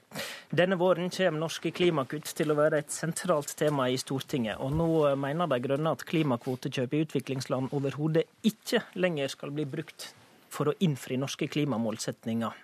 [0.54, 4.62] Denne våren kommer norske klimakutt til å være et sentralt tema i Stortinget.
[4.62, 10.12] Og nå mener De Grønne at klimakvotekjøp i utviklingsland overhodet ikke lenger skal bli brukt
[10.54, 12.62] for å innfri norske klimamålsetninger.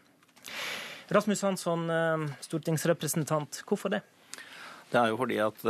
[1.12, 1.90] Rasmus Hansson,
[2.40, 4.06] stortingsrepresentant, hvorfor det?
[4.94, 5.66] Det er jo fordi at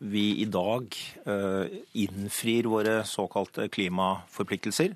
[0.00, 0.92] vi i dag
[1.26, 4.94] eh, innfrir våre såkalte klimaforpliktelser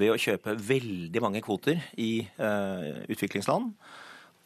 [0.00, 3.72] ved å kjøpe veldig mange kvoter i eh, utviklingsland.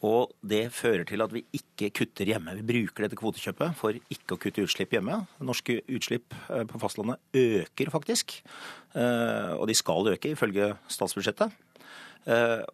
[0.05, 2.53] Og det fører til at vi ikke kutter hjemme.
[2.59, 5.23] Vi bruker dette kvotekjøpet for ikke å kutte utslipp hjemme.
[5.43, 8.39] Norske utslipp eh, på fastlandet øker faktisk.
[8.95, 11.51] Og de skal øke ifølge statsbudsjettet.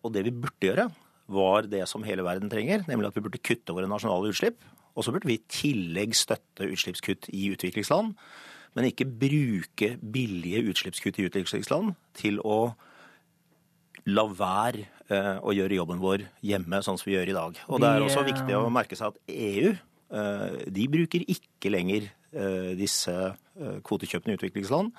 [0.06, 0.84] Og det vi burde gjøre,
[1.32, 4.62] var det som hele verden trenger, nemlig at vi burde kutte våre nasjonale utslipp.
[4.96, 8.16] Og så burde vi i tillegg støtte utslippskutt i utviklingsland,
[8.76, 12.74] men ikke bruke billige utslippskutt i utviklingsland til å
[14.10, 17.60] la være eh, å gjøre jobben vår hjemme, sånn som vi gjør i dag.
[17.70, 19.74] Og det er også viktig å merke seg at EU
[20.12, 23.14] de bruker ikke lenger eh, disse
[23.86, 24.92] kvotekjøpene i utviklingsland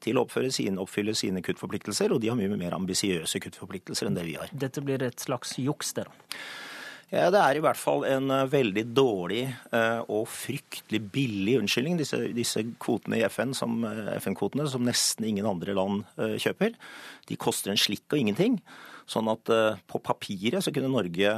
[0.00, 4.26] til å sine, oppfylle sine kuttforpliktelser, og de har mye mer ambisiøse kuttforpliktelser enn det
[4.28, 4.52] vi har.
[4.52, 6.36] Dette blir et slags juks, det da?
[7.10, 11.98] Ja, Det er i hvert fall en eh, veldig dårlig eh, og fryktelig billig unnskyldning,
[11.98, 16.76] disse, disse kvotene i FN, som, eh, FN-kvotene, som nesten ingen andre land kjøper.
[17.26, 18.60] De koster en slikk og ingenting.
[19.10, 19.50] Sånn at
[19.90, 21.32] på papiret så kunne Norge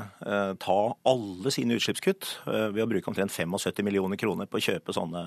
[0.61, 0.79] ta
[1.09, 5.23] alle sine utslippskutt ved å bruke omtrent 75 millioner kroner på å kjøpe sånne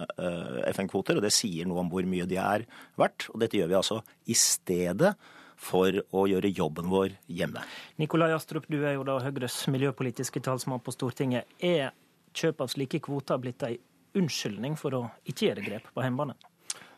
[0.70, 2.68] FN-kvoter, og det sier noe om hvor mye de er
[3.02, 3.32] verdt.
[3.34, 3.98] Og dette gjør vi altså
[4.30, 5.16] i stedet
[5.58, 7.66] for å gjøre jobben vår hjemme.
[7.98, 11.50] Nikolai Astrup, du er jo da Høyres miljøpolitiske talsmann på Stortinget.
[11.64, 11.96] Er
[12.36, 13.78] kjøp av slike kvoter blitt ei
[14.20, 16.36] unnskyldning for å ikke gjøre grep på hjemmebane?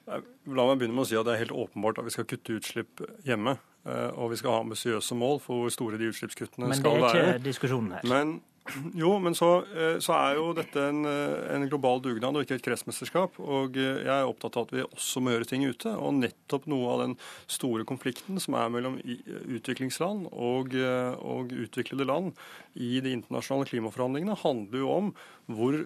[0.07, 2.55] La meg begynne med å si at det er helt åpenbart at vi skal kutte
[2.55, 3.57] utslipp hjemme.
[3.87, 7.01] Eh, og vi skal ha ambisiøse mål for hvor store de utslippskuttene skal være.
[7.01, 8.07] Men det er ikke diskusjonen her.
[8.07, 8.37] Men
[9.01, 12.57] jo, men så, eh, så, er jo dette en, eh, en, global dugnad og ikke
[12.57, 13.39] et kretsmesterskap.
[13.41, 15.93] Og eh, jeg er opptatt av at vi også må gjøre ting ute.
[15.93, 17.15] Og nettopp noe av den
[17.51, 18.99] store konflikten som er mellom
[19.57, 22.33] utviklingsland og, og utviklede land
[22.75, 25.11] i de internasjonale klimaforhandlingene, handler jo om
[25.47, 25.77] hvor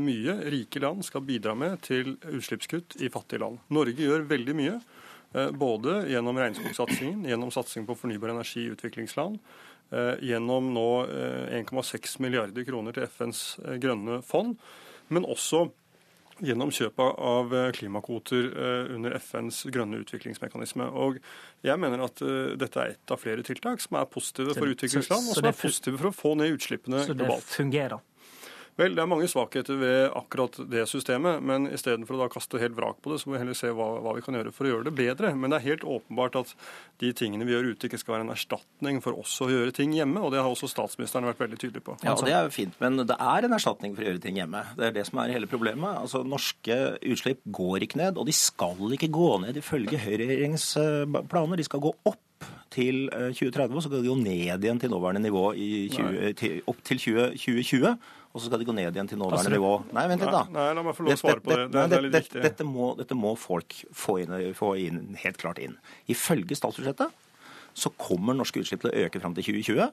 [0.00, 3.60] mye rike land skal bidra med til utslippskutt i fattige land.
[3.72, 4.78] Norge gjør veldig mye.
[5.54, 9.36] Både gjennom regnskogsatsingen, gjennom satsing på fornybar energi i utviklingsland,
[10.22, 10.88] gjennom nå
[11.50, 14.56] 1,6 eh, milliarder kroner til FNs eh, grønne fond,
[15.10, 15.68] men også
[16.40, 18.46] gjennom kjøp av klimakvoter
[18.94, 20.86] under FNs grønne utviklingsmekanisme.
[20.88, 21.18] Og
[21.60, 22.22] Jeg mener at
[22.56, 26.00] dette er ett av flere tiltak som er positive for utviklingsland, og som er positive
[26.00, 27.44] for å få ned utslippene globalt.
[27.44, 28.00] Så det fungerer?
[28.78, 32.76] Vel, Det er mange svakheter ved akkurat det systemet, men istedenfor å da kaste helt
[32.78, 34.72] vrak på det, så må vi heller se hva, hva, vi kan gjøre for å
[34.72, 35.32] gjøre det bedre.
[35.36, 36.54] Men det er helt åpenbart at
[37.02, 39.92] de tingene vi gjør ute, ikke skal være en erstatning for oss å gjøre ting
[39.96, 40.22] hjemme.
[40.24, 41.98] Og det har også statsministeren vært veldig tydelig på.
[42.04, 44.40] Ja, og Det er jo fint, men det er en erstatning for å gjøre ting
[44.40, 44.64] hjemme.
[44.78, 46.00] Det er det som er hele problemet.
[46.06, 50.72] Altså, Norske utslipp går ikke ned, og de skal ikke gå ned ifølge høyreregjeringens
[51.28, 51.60] planer.
[51.60, 52.24] De skal gå opp
[52.70, 56.60] til 2030, og så skal de jo ned igjen til nåværende nivå i 20, til,
[56.70, 57.96] opp til 20, 2020
[58.30, 59.72] og så skal de gå ned igjen til nåværende nivå.
[59.96, 60.44] Nei, vent litt, da.
[60.46, 61.64] Nei, nei, la meg få lov å svare på det.
[61.74, 62.42] Det, det det viktig.
[62.44, 65.74] Dette må, dette må folk få inn, få inn, helt klart inn.
[66.14, 67.26] Ifølge statsbudsjettet
[67.80, 69.90] så kommer norske utslipp til å øke fram til 2020.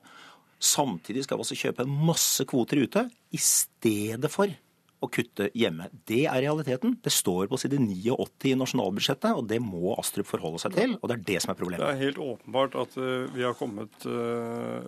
[0.69, 4.53] Samtidig skal vi også kjøpe masse kvoter ute i stedet for
[4.97, 5.87] å kutte hjemme.
[6.09, 6.95] Det er realiteten.
[7.03, 8.15] Det står på side 89
[8.49, 10.95] i nasjonalbudsjettet, og det må Astrup forholde seg til.
[10.97, 11.83] Og det er det som er problemet.
[11.83, 14.81] Det er helt åpenbart at uh, vi har kommet uh,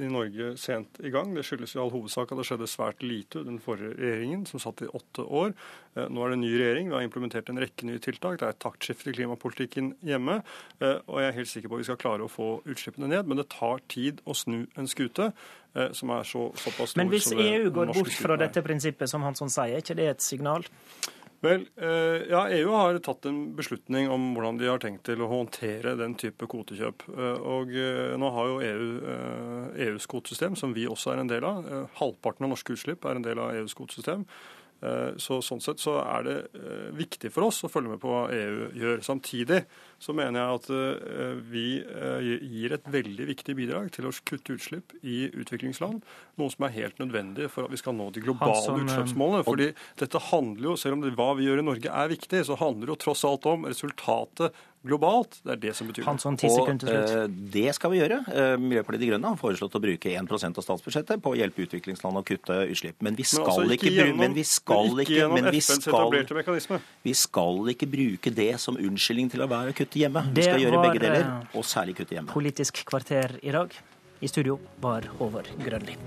[0.00, 1.34] i Norge sent i gang.
[1.36, 4.84] Det skyldes i all hovedsak at det skjedde svært lite den forrige regjeringen, som satt
[4.86, 5.52] i åtte år.
[5.98, 6.88] Uh, nå er det en ny regjering.
[6.88, 8.40] Vi har implementert en rekke nye tiltak.
[8.40, 10.40] Det er et taktskifte i klimapolitikken hjemme.
[10.80, 13.40] Og jeg er helt sikker på at vi skal klare å få utslippene ned, men
[13.40, 15.32] det tar tid å snu en skute.
[15.74, 19.24] Eh, som er så, såpass stor Men hvis EU går bort fra dette prinsippet, som
[19.24, 20.66] Hansson sier, er ikke det et signal?
[21.42, 25.30] Vel, eh, ja, EU har tatt en beslutning om hvordan de har tenkt til å
[25.30, 27.06] håndtere den type kvotekjøp.
[27.10, 27.72] Eh, og
[28.20, 28.90] nå har jo EU
[29.88, 31.64] EUs kvotesystem, som vi også er en del av.
[31.98, 34.26] Halvparten av norske utslipp er en del av EUs kvotesystem.
[35.22, 36.36] Så Sånn sett så er det
[36.98, 39.02] viktig for oss å følge med på hva EU gjør.
[39.06, 39.60] Samtidig
[40.02, 44.56] så mener jeg at eh, vi eh, gir et veldig viktig bidrag til å kutte
[44.56, 46.02] utslipp i utviklingsland.
[46.40, 49.44] Noe som er helt nødvendig for at vi skal nå de globale eh, utslippsmålene.
[49.46, 49.70] fordi
[50.02, 52.88] dette handler jo, selv om det, hva vi gjør i Norge er viktig, så handler
[52.88, 55.38] det jo tross alt om resultatet globalt.
[55.44, 58.22] Det er det som betyr Hansson, og uh, det skal vi gjøre.
[58.26, 62.18] Uh, Miljøpartiet De Grønne har foreslått å bruke 1% av statsbudsjettet på å hjelpe utviklingsland
[62.18, 62.98] å kutte utslipp.
[63.04, 66.82] Men vi skal, men altså ikke, ikke, gjennom, men vi skal, ikke, men vi skal,
[67.06, 70.24] vi skal ikke bruke det som unnskyldning til å være kutte kutte hjemme.
[70.34, 72.32] Vi skal gjøre begge deler, og særlig kutte hjemme.
[72.32, 73.74] Politisk kvarter i dag.
[74.22, 75.98] I studio var Håvard Grønli.